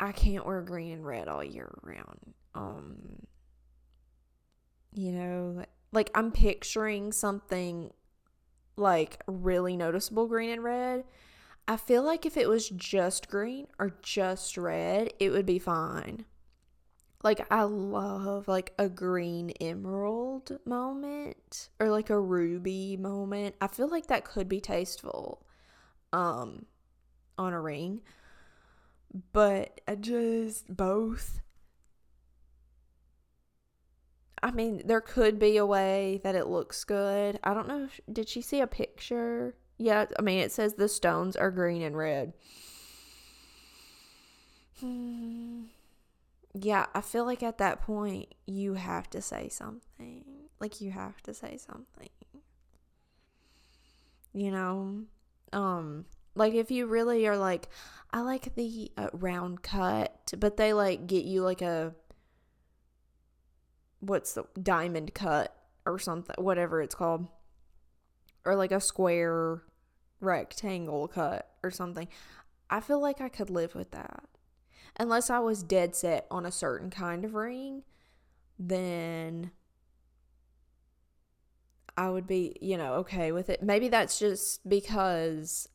I 0.00 0.10
can't 0.10 0.44
wear 0.44 0.62
green 0.62 0.92
and 0.92 1.06
red 1.06 1.28
all 1.28 1.44
year 1.44 1.72
round. 1.82 2.34
Um 2.54 3.26
you 4.92 5.12
know, 5.12 5.64
like 5.92 6.10
I'm 6.14 6.32
picturing 6.32 7.12
something 7.12 7.92
like 8.78 9.22
really 9.26 9.76
noticeable 9.76 10.26
green 10.26 10.50
and 10.50 10.64
red. 10.64 11.04
I 11.66 11.76
feel 11.76 12.02
like 12.02 12.24
if 12.24 12.36
it 12.36 12.48
was 12.48 12.70
just 12.70 13.28
green 13.28 13.66
or 13.78 13.96
just 14.02 14.56
red, 14.56 15.12
it 15.18 15.30
would 15.30 15.46
be 15.46 15.58
fine. 15.58 16.24
Like 17.22 17.46
I 17.52 17.62
love 17.64 18.48
like 18.48 18.72
a 18.78 18.88
green 18.88 19.50
emerald 19.60 20.58
moment 20.64 21.68
or 21.80 21.90
like 21.90 22.10
a 22.10 22.20
ruby 22.20 22.96
moment. 22.96 23.56
I 23.60 23.66
feel 23.66 23.88
like 23.88 24.06
that 24.06 24.24
could 24.24 24.48
be 24.48 24.60
tasteful 24.60 25.44
um 26.12 26.64
on 27.36 27.52
a 27.52 27.60
ring. 27.60 28.00
But 29.32 29.80
I 29.88 29.94
just 29.96 30.74
both 30.74 31.40
I 34.42 34.50
mean, 34.50 34.82
there 34.84 35.00
could 35.00 35.38
be 35.38 35.56
a 35.56 35.66
way 35.66 36.20
that 36.22 36.34
it 36.34 36.46
looks 36.46 36.84
good. 36.84 37.38
I 37.42 37.54
don't 37.54 37.68
know. 37.68 37.84
If, 37.84 38.00
did 38.12 38.28
she 38.28 38.40
see 38.40 38.60
a 38.60 38.66
picture? 38.66 39.54
Yeah, 39.78 40.06
I 40.18 40.22
mean, 40.22 40.38
it 40.38 40.52
says 40.52 40.74
the 40.74 40.88
stones 40.88 41.36
are 41.36 41.50
green 41.50 41.82
and 41.82 41.96
red. 41.96 42.32
Hmm 44.80 45.62
yeah, 46.54 46.86
I 46.94 47.00
feel 47.00 47.24
like 47.24 47.42
at 47.42 47.58
that 47.58 47.82
point 47.82 48.34
you 48.46 48.74
have 48.74 49.08
to 49.10 49.20
say 49.20 49.48
something. 49.48 50.24
Like 50.60 50.80
you 50.80 50.90
have 50.90 51.20
to 51.22 51.34
say 51.34 51.56
something. 51.56 52.08
You 54.32 54.50
know, 54.50 55.02
um 55.52 56.06
like 56.34 56.54
if 56.54 56.70
you 56.70 56.86
really 56.86 57.26
are 57.26 57.36
like 57.36 57.68
I 58.12 58.20
like 58.20 58.54
the 58.54 58.90
uh, 58.96 59.08
round 59.12 59.62
cut, 59.62 60.32
but 60.38 60.56
they 60.56 60.72
like 60.72 61.06
get 61.06 61.24
you 61.24 61.42
like 61.42 61.62
a 61.62 61.94
what's 64.00 64.34
the 64.34 64.44
diamond 64.62 65.14
cut 65.14 65.54
or 65.84 65.98
something, 65.98 66.36
whatever 66.38 66.80
it's 66.82 66.94
called. 66.94 67.28
Or 68.44 68.54
like 68.56 68.72
a 68.72 68.80
square 68.80 69.62
rectangle 70.20 71.08
cut 71.08 71.50
or 71.62 71.70
something. 71.70 72.08
I 72.70 72.80
feel 72.80 73.00
like 73.00 73.20
I 73.20 73.28
could 73.28 73.50
live 73.50 73.74
with 73.74 73.90
that 73.92 74.24
unless 74.98 75.30
I 75.30 75.38
was 75.38 75.62
dead 75.62 75.94
set 75.94 76.26
on 76.30 76.44
a 76.44 76.52
certain 76.52 76.90
kind 76.90 77.24
of 77.24 77.34
ring, 77.34 77.84
then 78.58 79.52
I 81.96 82.10
would 82.10 82.26
be, 82.26 82.56
you 82.60 82.76
know, 82.76 82.94
okay 82.94 83.32
with 83.32 83.48
it. 83.48 83.62
Maybe 83.62 83.88
that's 83.88 84.18
just 84.18 84.68
because 84.68 85.68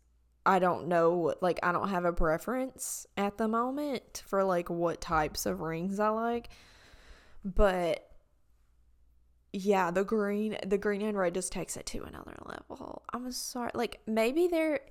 I 0.45 0.59
don't 0.59 0.87
know, 0.87 1.33
like, 1.41 1.59
I 1.63 1.71
don't 1.71 1.89
have 1.89 2.05
a 2.05 2.13
preference 2.13 3.07
at 3.15 3.37
the 3.37 3.47
moment 3.47 4.23
for, 4.25 4.43
like, 4.43 4.69
what 4.69 4.99
types 4.99 5.45
of 5.45 5.61
rings 5.61 5.99
I 5.99 6.09
like. 6.09 6.49
But 7.45 8.09
yeah, 9.53 9.91
the 9.91 10.03
green, 10.03 10.57
the 10.65 10.77
green 10.77 11.01
and 11.03 11.17
red 11.17 11.35
just 11.35 11.53
takes 11.53 11.77
it 11.77 11.85
to 11.87 12.03
another 12.03 12.35
level. 12.45 13.03
I'm 13.13 13.31
sorry. 13.31 13.71
Like, 13.73 14.01
maybe 14.05 14.47
there 14.47 14.81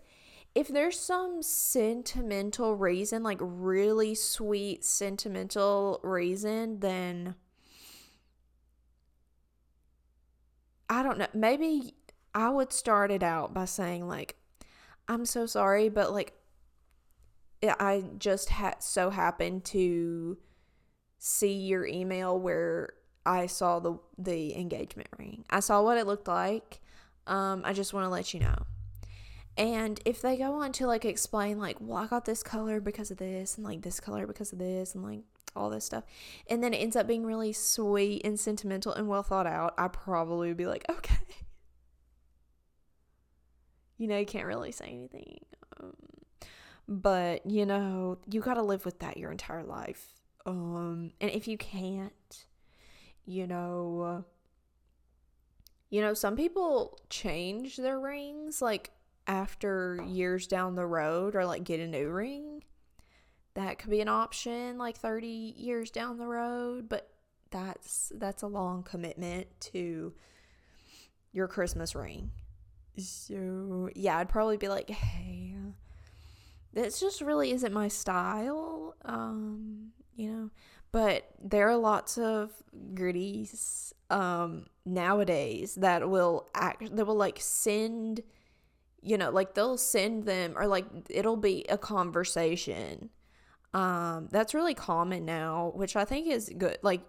if 0.54 0.68
there's 0.68 0.98
some 0.98 1.42
sentimental 1.42 2.76
reason, 2.76 3.22
like 3.22 3.38
really 3.40 4.14
sweet 4.14 4.84
sentimental 4.84 5.98
reason, 6.02 6.80
then 6.80 7.34
I 10.90 11.02
don't 11.02 11.18
know. 11.18 11.26
Maybe 11.32 11.94
I 12.34 12.50
would 12.50 12.72
start 12.72 13.10
it 13.10 13.22
out 13.22 13.54
by 13.54 13.64
saying 13.64 14.06
like, 14.08 14.36
"I'm 15.08 15.24
so 15.24 15.46
sorry, 15.46 15.88
but 15.88 16.12
like, 16.12 16.34
I 17.62 18.04
just 18.18 18.50
had 18.50 18.82
so 18.82 19.10
happened 19.10 19.64
to 19.66 20.38
see 21.18 21.54
your 21.54 21.86
email 21.86 22.38
where 22.38 22.90
I 23.24 23.46
saw 23.46 23.78
the 23.80 23.98
the 24.18 24.56
engagement 24.56 25.08
ring. 25.18 25.44
I 25.50 25.60
saw 25.60 25.82
what 25.82 25.98
it 25.98 26.06
looked 26.06 26.28
like. 26.28 26.80
Um, 27.26 27.62
I 27.64 27.72
just 27.72 27.92
want 27.92 28.04
to 28.04 28.10
let 28.10 28.34
you 28.34 28.40
know." 28.40 28.66
And 29.56 30.00
if 30.04 30.22
they 30.22 30.36
go 30.36 30.54
on 30.54 30.72
to 30.72 30.86
like 30.86 31.04
explain 31.04 31.58
like, 31.58 31.76
well, 31.78 31.98
I 31.98 32.06
got 32.06 32.24
this 32.24 32.42
color 32.42 32.80
because 32.80 33.10
of 33.10 33.18
this 33.18 33.56
and 33.56 33.66
like 33.66 33.82
this 33.82 34.00
color 34.00 34.26
because 34.26 34.52
of 34.52 34.58
this 34.58 34.94
and 34.94 35.04
like 35.04 35.20
all 35.54 35.68
this 35.68 35.84
stuff. 35.84 36.04
And 36.48 36.62
then 36.64 36.72
it 36.72 36.78
ends 36.78 36.96
up 36.96 37.06
being 37.06 37.26
really 37.26 37.52
sweet 37.52 38.22
and 38.24 38.40
sentimental 38.40 38.94
and 38.94 39.08
well 39.08 39.22
thought 39.22 39.46
out. 39.46 39.74
I 39.76 39.88
probably 39.88 40.48
would 40.48 40.56
be 40.56 40.66
like, 40.66 40.86
okay. 40.88 41.16
You 43.98 44.08
know, 44.08 44.18
you 44.18 44.26
can't 44.26 44.46
really 44.46 44.72
say 44.72 44.86
anything. 44.86 45.44
Um, 45.80 45.94
but, 46.88 47.46
you 47.48 47.64
know, 47.66 48.18
you 48.28 48.40
got 48.40 48.54
to 48.54 48.62
live 48.62 48.84
with 48.84 48.98
that 49.00 49.16
your 49.16 49.30
entire 49.30 49.62
life. 49.62 50.14
Um, 50.44 51.12
and 51.20 51.30
if 51.30 51.46
you 51.46 51.56
can't, 51.56 52.46
you 53.24 53.46
know, 53.46 54.24
you 55.90 56.00
know, 56.00 56.14
some 56.14 56.36
people 56.36 56.98
change 57.10 57.76
their 57.76 58.00
rings 58.00 58.62
like 58.62 58.90
after 59.26 60.02
years 60.06 60.46
down 60.46 60.74
the 60.74 60.86
road 60.86 61.34
or 61.34 61.44
like 61.44 61.64
get 61.64 61.80
a 61.80 61.86
new 61.86 62.08
ring. 62.10 62.64
That 63.54 63.78
could 63.78 63.90
be 63.90 64.00
an 64.00 64.08
option 64.08 64.78
like 64.78 64.96
30 64.96 65.26
years 65.26 65.90
down 65.90 66.16
the 66.16 66.26
road, 66.26 66.88
but 66.88 67.10
that's 67.50 68.10
that's 68.16 68.42
a 68.42 68.46
long 68.46 68.82
commitment 68.82 69.46
to 69.60 70.14
your 71.32 71.48
Christmas 71.48 71.94
ring. 71.94 72.30
So, 72.96 73.88
yeah, 73.94 74.18
I'd 74.18 74.28
probably 74.28 74.56
be 74.56 74.68
like, 74.68 74.90
"Hey, 74.90 75.54
this 76.72 77.00
just 77.00 77.20
really 77.20 77.52
isn't 77.52 77.72
my 77.72 77.88
style." 77.88 78.94
Um, 79.04 79.92
you 80.14 80.30
know, 80.30 80.50
but 80.92 81.30
there 81.42 81.68
are 81.68 81.76
lots 81.76 82.18
of 82.18 82.50
gritties 82.94 83.92
um 84.10 84.66
nowadays 84.84 85.74
that 85.76 86.08
will 86.08 86.48
act 86.54 86.94
that 86.94 87.06
will 87.06 87.16
like 87.16 87.38
send 87.40 88.22
you 89.00 89.16
know 89.18 89.30
like 89.30 89.54
they'll 89.54 89.78
send 89.78 90.24
them 90.24 90.52
or 90.56 90.66
like 90.66 90.84
it'll 91.10 91.36
be 91.36 91.64
a 91.68 91.78
conversation. 91.78 93.10
Um 93.74 94.28
that's 94.30 94.52
really 94.52 94.74
common 94.74 95.24
now 95.24 95.72
which 95.74 95.96
i 95.96 96.04
think 96.04 96.26
is 96.28 96.50
good 96.58 96.76
like 96.82 97.00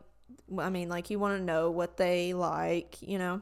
i 0.57 0.69
mean 0.69 0.87
like 0.87 1.09
you 1.09 1.19
want 1.19 1.37
to 1.37 1.43
know 1.43 1.69
what 1.69 1.97
they 1.97 2.33
like 2.33 2.97
you 3.01 3.19
know? 3.19 3.41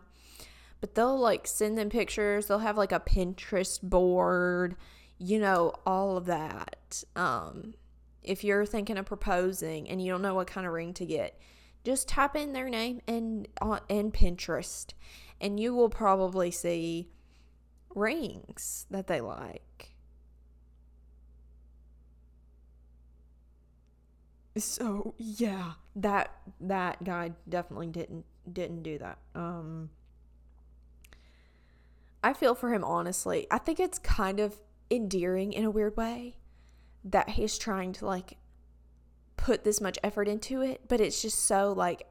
But 0.79 0.95
they'll 0.95 1.19
like 1.19 1.45
send 1.45 1.77
them 1.77 1.89
pictures 1.89 2.47
they'll 2.47 2.57
have 2.59 2.77
like 2.77 2.91
a 2.91 2.99
pinterest 2.99 3.83
board 3.83 4.75
you 5.19 5.39
know 5.39 5.73
all 5.85 6.17
of 6.17 6.25
that 6.25 7.03
um 7.15 7.75
if 8.23 8.43
you're 8.43 8.65
thinking 8.65 8.97
of 8.97 9.05
proposing 9.05 9.89
and 9.89 10.01
you 10.01 10.11
don't 10.11 10.21
know 10.21 10.35
what 10.35 10.47
kind 10.47 10.67
of 10.67 10.73
ring 10.73 10.93
to 10.95 11.05
get, 11.05 11.39
just 11.83 12.07
type 12.07 12.35
in 12.35 12.53
their 12.53 12.69
name 12.69 13.01
and 13.07 13.47
on 13.61 13.79
in 13.89 14.11
Pinterest 14.11 14.93
and 15.39 15.59
you 15.59 15.73
will 15.73 15.89
probably 15.89 16.51
see 16.51 17.09
rings 17.95 18.85
that 18.91 19.07
they 19.07 19.19
like. 19.19 19.95
So, 24.57 25.15
yeah, 25.17 25.73
that 25.95 26.35
that 26.59 27.03
guy 27.03 27.31
definitely 27.49 27.87
didn't 27.87 28.25
didn't 28.51 28.83
do 28.83 28.97
that. 28.99 29.17
Um 29.33 29.89
I 32.23 32.33
feel 32.33 32.53
for 32.53 32.71
him 32.73 32.83
honestly. 32.83 33.47
I 33.49 33.57
think 33.57 33.79
it's 33.79 33.97
kind 33.97 34.39
of 34.39 34.59
endearing 34.91 35.53
in 35.53 35.63
a 35.63 35.71
weird 35.71 35.97
way 35.97 36.35
that 37.03 37.29
he's 37.29 37.57
trying 37.57 37.93
to 37.93 38.05
like 38.05 38.37
put 39.37 39.63
this 39.63 39.81
much 39.81 39.97
effort 40.03 40.27
into 40.27 40.61
it, 40.61 40.81
but 40.87 41.01
it's 41.01 41.21
just 41.21 41.45
so 41.45 41.73
like 41.73 42.05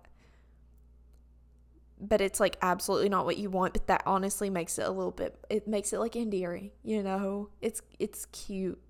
but 2.03 2.22
it's 2.22 2.41
like 2.41 2.57
absolutely 2.62 3.11
not 3.11 3.26
what 3.26 3.36
you 3.36 3.51
want, 3.51 3.74
but 3.74 3.86
that 3.88 4.03
honestly 4.07 4.49
makes 4.49 4.78
it 4.78 4.86
a 4.86 4.91
little 4.91 5.12
bit 5.12 5.38
it 5.51 5.68
makes 5.68 5.93
it 5.93 5.99
like 5.99 6.16
endearing, 6.16 6.70
you 6.82 7.03
know? 7.03 7.51
It's 7.61 7.82
it's 7.99 8.26
cute 8.26 8.80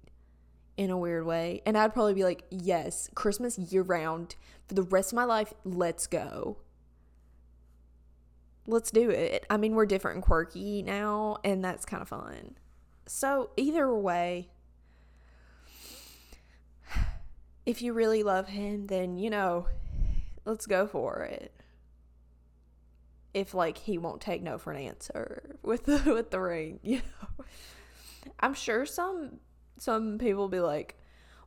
in 0.77 0.91
a 0.91 0.97
weird 0.97 1.27
way. 1.27 1.61
And 1.67 1.77
I'd 1.77 1.93
probably 1.93 2.15
be 2.15 2.25
like, 2.25 2.45
"Yes, 2.51 3.11
Christmas 3.15 3.59
year 3.59 3.83
round 3.83 4.37
for 4.67 4.75
the 4.75 4.83
rest 4.83 5.13
of 5.13 5.17
my 5.17 5.25
life, 5.25 5.53
let's 5.65 6.07
go." 6.07 6.59
Let's 8.67 8.91
do 8.91 9.11
it. 9.11 9.45
I 9.51 9.57
mean, 9.57 9.75
we're 9.75 9.87
different 9.87 10.17
and 10.17 10.25
quirky 10.25 10.83
now, 10.83 11.39
and 11.43 11.65
that's 11.65 11.85
kind 11.85 12.03
of 12.03 12.09
fun. 12.09 12.57
So, 13.07 13.51
either 13.57 13.93
way, 13.93 14.51
if 17.67 17.83
you 17.83 17.93
really 17.93 18.23
love 18.23 18.49
him, 18.49 18.87
then, 18.87 19.17
you 19.19 19.31
know, 19.31 19.67
let's 20.45 20.67
go 20.67 20.87
for 20.87 21.23
it. 21.23 21.53
If 23.33 23.55
like 23.55 23.79
he 23.79 23.97
won't 23.99 24.21
take 24.21 24.43
no 24.43 24.59
for 24.59 24.73
an 24.73 24.83
answer 24.83 25.57
with 25.63 25.85
the 25.85 26.13
with 26.13 26.31
the 26.31 26.41
ring, 26.41 26.81
you 26.83 26.97
know. 26.99 27.45
I'm 28.41 28.55
sure 28.55 28.85
some 28.85 29.39
some 29.79 30.19
people 30.19 30.49
be 30.49 30.59
like, 30.59 30.97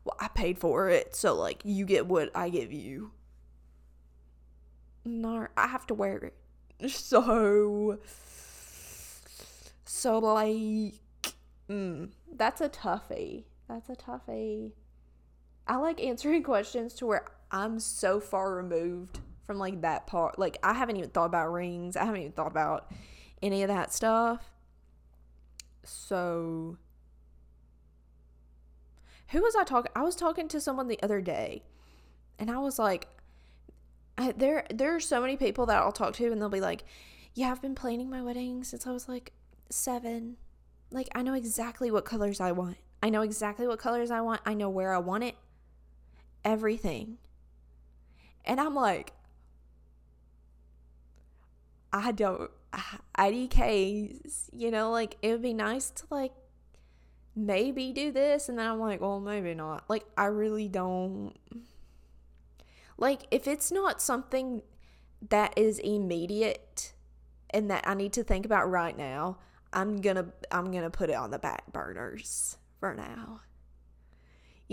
"Well, 0.05 0.15
I 0.19 0.29
paid 0.29 0.57
for 0.57 0.89
it, 0.89 1.13
so 1.13 1.35
like 1.35 1.61
you 1.65 1.85
get 1.85 2.07
what 2.07 2.29
I 2.33 2.49
give 2.49 2.71
you." 2.71 3.11
No, 5.03 5.47
I 5.57 5.67
have 5.67 5.85
to 5.87 5.93
wear 5.93 6.17
it. 6.17 6.33
So 6.89 7.99
so 9.85 10.19
like 10.19 10.95
mm, 11.69 12.09
that's 12.35 12.61
a 12.61 12.69
toughie. 12.69 13.43
That's 13.67 13.89
a 13.89 13.95
toughie. 13.95 14.71
I 15.67 15.77
like 15.77 16.01
answering 16.01 16.43
questions 16.53 16.93
to 16.95 17.05
where 17.05 17.25
I'm 17.51 17.79
so 17.79 18.19
far 18.19 18.55
removed 18.55 19.19
from 19.45 19.59
like 19.59 19.81
that 19.81 20.07
part. 20.07 20.39
Like 20.39 20.57
I 20.63 20.73
haven't 20.73 20.97
even 20.97 21.09
thought 21.09 21.25
about 21.25 21.51
rings. 21.51 21.95
I 21.95 22.05
haven't 22.05 22.21
even 22.21 22.31
thought 22.31 22.47
about 22.47 22.91
any 23.41 23.61
of 23.63 23.67
that 23.67 23.93
stuff. 23.93 24.51
So 25.83 26.77
who 29.27 29.41
was 29.41 29.55
I 29.55 29.63
talking? 29.63 29.91
I 29.95 30.03
was 30.03 30.15
talking 30.15 30.47
to 30.49 30.61
someone 30.61 30.87
the 30.87 31.01
other 31.03 31.21
day, 31.21 31.63
and 32.39 32.49
I 32.49 32.59
was 32.59 32.79
like, 32.79 33.07
I, 34.17 34.31
there 34.31 34.65
there 34.73 34.95
are 34.95 34.99
so 34.99 35.19
many 35.19 35.37
people 35.37 35.65
that 35.65 35.77
I'll 35.77 35.91
talk 35.91 36.13
to, 36.15 36.31
and 36.31 36.41
they'll 36.41 36.49
be 36.49 36.61
like, 36.61 36.85
"Yeah, 37.33 37.51
I've 37.51 37.61
been 37.61 37.75
planning 37.75 38.09
my 38.09 38.21
wedding 38.21 38.63
since 38.63 38.87
I 38.87 38.91
was 38.91 39.09
like 39.09 39.33
seven. 39.69 40.37
Like 40.91 41.09
I 41.15 41.23
know 41.23 41.33
exactly 41.33 41.91
what 41.91 42.05
colors 42.05 42.39
I 42.39 42.51
want. 42.51 42.77
I 43.01 43.09
know 43.09 43.21
exactly 43.21 43.67
what 43.67 43.79
colors 43.79 44.11
I 44.11 44.21
want. 44.21 44.41
I 44.45 44.53
know 44.53 44.69
where 44.69 44.93
I 44.93 44.99
want 44.99 45.23
it 45.23 45.35
everything. 46.43 47.17
And 48.45 48.59
I'm 48.59 48.75
like, 48.75 49.13
I 51.91 52.11
don't, 52.11 52.49
IDKs, 53.17 54.49
you 54.51 54.71
know, 54.71 54.91
like 54.91 55.17
it 55.21 55.31
would 55.31 55.41
be 55.41 55.53
nice 55.53 55.89
to 55.91 56.05
like 56.09 56.33
maybe 57.35 57.91
do 57.91 58.11
this. 58.11 58.49
And 58.49 58.57
then 58.57 58.67
I'm 58.67 58.79
like, 58.79 59.01
well, 59.01 59.19
maybe 59.19 59.53
not. 59.53 59.89
Like, 59.89 60.05
I 60.17 60.25
really 60.25 60.67
don't. 60.67 61.33
Like, 62.97 63.27
if 63.31 63.47
it's 63.47 63.71
not 63.71 64.01
something 64.01 64.61
that 65.29 65.57
is 65.57 65.79
immediate 65.79 66.93
and 67.49 67.69
that 67.69 67.87
I 67.87 67.93
need 67.93 68.13
to 68.13 68.23
think 68.23 68.45
about 68.45 68.69
right 68.69 68.97
now, 68.97 69.37
I'm 69.71 70.01
gonna 70.01 70.27
I'm 70.51 70.71
gonna 70.71 70.89
put 70.89 71.09
it 71.09 71.15
on 71.15 71.31
the 71.31 71.39
back 71.39 71.71
burners 71.73 72.57
for 72.79 72.93
now 72.93 73.41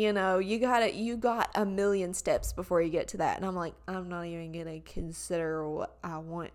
you 0.01 0.14
know 0.14 0.38
you 0.38 0.59
got 0.59 0.82
it 0.82 0.94
you 0.94 1.14
got 1.14 1.51
a 1.55 1.66
million 1.66 2.14
steps 2.14 2.55
before 2.55 2.80
you 2.80 2.88
get 2.88 3.07
to 3.07 3.18
that. 3.18 3.36
And 3.36 3.44
i'm 3.44 3.55
like 3.55 3.74
i'm 3.86 4.09
not 4.09 4.24
even 4.24 4.51
gonna 4.51 4.80
consider 4.80 5.68
what 5.68 5.98
i 6.03 6.16
want 6.16 6.53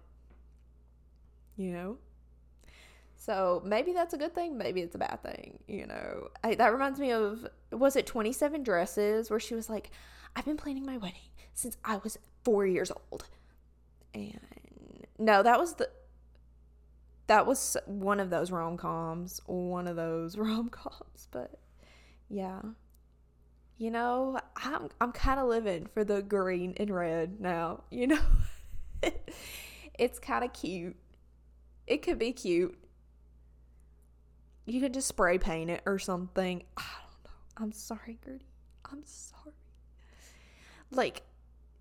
you 1.58 1.72
know? 1.72 1.98
So 3.16 3.62
maybe 3.64 3.93
that's 3.93 4.14
a 4.14 4.18
good 4.18 4.34
thing 4.34 4.58
maybe 4.58 4.82
it's 4.82 4.96
a 4.96 4.98
bad 4.98 5.22
thing 5.22 5.60
you 5.68 5.86
know? 5.86 6.30
I, 6.43 6.56
that 6.56 6.74
reminds 6.74 7.00
me 7.00 7.12
of 7.12 7.46
was 7.72 7.96
it 7.96 8.08
27 8.08 8.64
dresses 8.64 9.30
where 9.30 9.39
she 9.39 9.54
was 9.54 9.70
like 9.70 9.91
i've 10.36 10.46
been 10.46 10.58
planning 10.58 10.86
my 10.86 10.98
wedding 10.98 11.30
since 11.54 11.78
i 11.86 11.98
was 11.98 12.18
four 12.43 12.66
years 12.66 12.91
old. 12.91 13.26
And 14.16 14.39
no 15.20 15.43
that 15.43 15.60
was 15.60 15.76
the 15.76 15.88
that 17.28 17.46
was 17.46 17.78
one 17.86 18.20
of 18.20 18.32
those 18.32 18.50
rom-coms 18.50 19.39
one 19.46 19.88
of 19.88 19.96
those 19.96 20.36
rom-coms 20.46 21.28
but 21.32 21.60
yeah 22.28 22.62
you 23.78 23.92
know, 23.92 24.40
I'm 24.56 24.90
I'm 25.02 25.12
kind 25.12 25.40
of 25.40 25.48
living 25.48 25.88
for 25.94 26.04
the 26.04 26.22
green 26.22 26.74
and 26.78 26.94
red 26.94 27.40
now, 27.40 27.84
you 27.90 28.08
know. 28.08 28.22
it's 29.98 30.20
kind 30.20 30.44
of 30.44 30.54
cute. 30.54 30.96
It 31.88 32.02
could 32.02 32.18
be 32.18 32.32
cute. 32.32 32.78
You 34.66 34.82
could 34.82 34.94
just 34.94 35.08
spray 35.08 35.38
paint 35.38 35.70
it 35.70 35.84
or 35.86 36.00
something. 36.00 36.64
I 36.76 36.82
don't 36.82 37.26
know. 37.26 37.64
I'm 37.64 37.72
sorry, 37.72 38.18
Gertie. 38.26 38.46
I'm 38.92 39.04
sorry. 39.06 39.54
Like, 40.90 41.22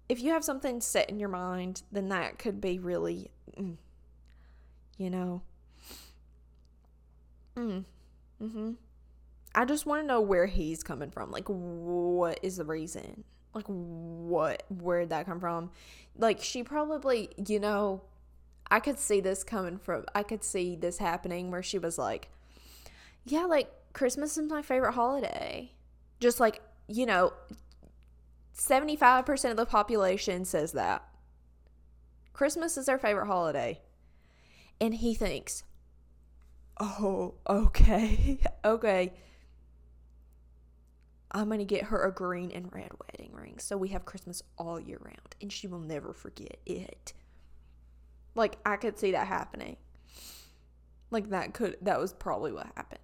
if 0.08 0.20
you 0.20 0.32
have 0.32 0.44
something 0.44 0.80
set 0.82 1.08
in 1.08 1.18
your 1.18 1.30
mind, 1.30 1.82
then 1.90 2.08
that 2.10 2.38
could 2.38 2.60
be 2.60 2.78
really, 2.78 3.30
mm, 3.58 3.76
you 4.98 5.08
know. 5.08 5.42
Mm. 7.56 7.84
Mm-hmm. 8.42 8.72
I 9.54 9.64
just 9.64 9.86
want 9.86 10.02
to 10.02 10.06
know 10.06 10.20
where 10.20 10.46
he's 10.46 10.82
coming 10.82 11.10
from. 11.10 11.30
Like, 11.30 11.46
what 11.46 12.40
is 12.42 12.56
the 12.56 12.64
reason? 12.64 13.24
Like, 13.54 13.66
what? 13.66 14.64
Where'd 14.68 15.10
that 15.10 15.26
come 15.26 15.38
from? 15.40 15.70
Like, 16.16 16.42
she 16.42 16.62
probably, 16.62 17.30
you 17.46 17.60
know, 17.60 18.02
I 18.70 18.80
could 18.80 18.98
see 18.98 19.20
this 19.20 19.44
coming 19.44 19.78
from, 19.78 20.04
I 20.14 20.22
could 20.24 20.42
see 20.42 20.74
this 20.74 20.98
happening 20.98 21.50
where 21.50 21.62
she 21.62 21.78
was 21.78 21.98
like, 21.98 22.28
yeah, 23.24 23.44
like, 23.44 23.70
Christmas 23.92 24.36
is 24.36 24.50
my 24.50 24.62
favorite 24.62 24.92
holiday. 24.92 25.72
Just 26.18 26.40
like, 26.40 26.60
you 26.88 27.06
know, 27.06 27.32
75% 28.56 29.50
of 29.50 29.56
the 29.56 29.66
population 29.66 30.44
says 30.44 30.72
that. 30.72 31.04
Christmas 32.32 32.76
is 32.76 32.86
their 32.86 32.98
favorite 32.98 33.26
holiday. 33.26 33.80
And 34.80 34.94
he 34.94 35.14
thinks, 35.14 35.62
oh, 36.80 37.34
okay, 37.48 38.40
okay. 38.64 39.12
I'm 41.34 41.48
going 41.48 41.58
to 41.58 41.64
get 41.64 41.84
her 41.84 42.04
a 42.04 42.12
green 42.12 42.52
and 42.52 42.72
red 42.72 42.90
wedding 43.02 43.32
ring 43.34 43.58
so 43.58 43.76
we 43.76 43.88
have 43.88 44.04
Christmas 44.04 44.40
all 44.56 44.78
year 44.78 44.98
round 45.00 45.34
and 45.42 45.52
she 45.52 45.66
will 45.66 45.80
never 45.80 46.12
forget 46.12 46.58
it. 46.64 47.12
Like, 48.36 48.56
I 48.64 48.76
could 48.76 48.98
see 48.98 49.12
that 49.12 49.26
happening. 49.26 49.76
Like, 51.10 51.30
that 51.30 51.52
could, 51.52 51.76
that 51.82 52.00
was 52.00 52.12
probably 52.12 52.52
what 52.52 52.68
happened. 52.76 53.00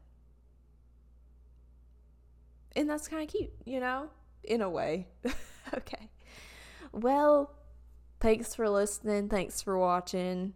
And 2.76 2.88
that's 2.88 3.08
kind 3.08 3.22
of 3.22 3.28
cute, 3.28 3.52
you 3.64 3.80
know, 3.80 4.10
in 4.44 4.62
a 4.62 4.70
way. 4.70 5.08
okay. 5.74 6.08
Well, 6.92 7.52
thanks 8.20 8.54
for 8.54 8.68
listening. 8.68 9.28
Thanks 9.28 9.60
for 9.60 9.76
watching 9.76 10.54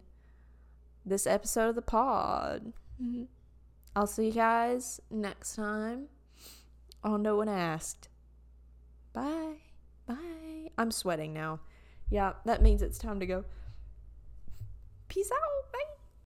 this 1.05 1.27
episode 1.27 1.69
of 1.69 1.75
the 1.75 1.81
pod. 1.81 2.71
I'll 3.95 4.07
see 4.07 4.27
you 4.27 4.33
guys 4.33 4.99
next 5.09 5.55
time 5.55 6.07
on 7.05 7.21
No 7.21 7.37
One 7.37 7.47
Asked. 7.47 8.09
Bye. 9.13 9.57
Bye. 10.07 10.71
I'm 10.77 10.91
sweating 10.91 11.33
now. 11.33 11.59
Yeah, 12.09 12.33
that 12.45 12.61
means 12.61 12.81
it's 12.81 12.97
time 12.97 13.19
to 13.19 13.25
go. 13.25 13.45
Peace 15.07 15.31
out. 15.31 15.71
Bye. 15.71 15.79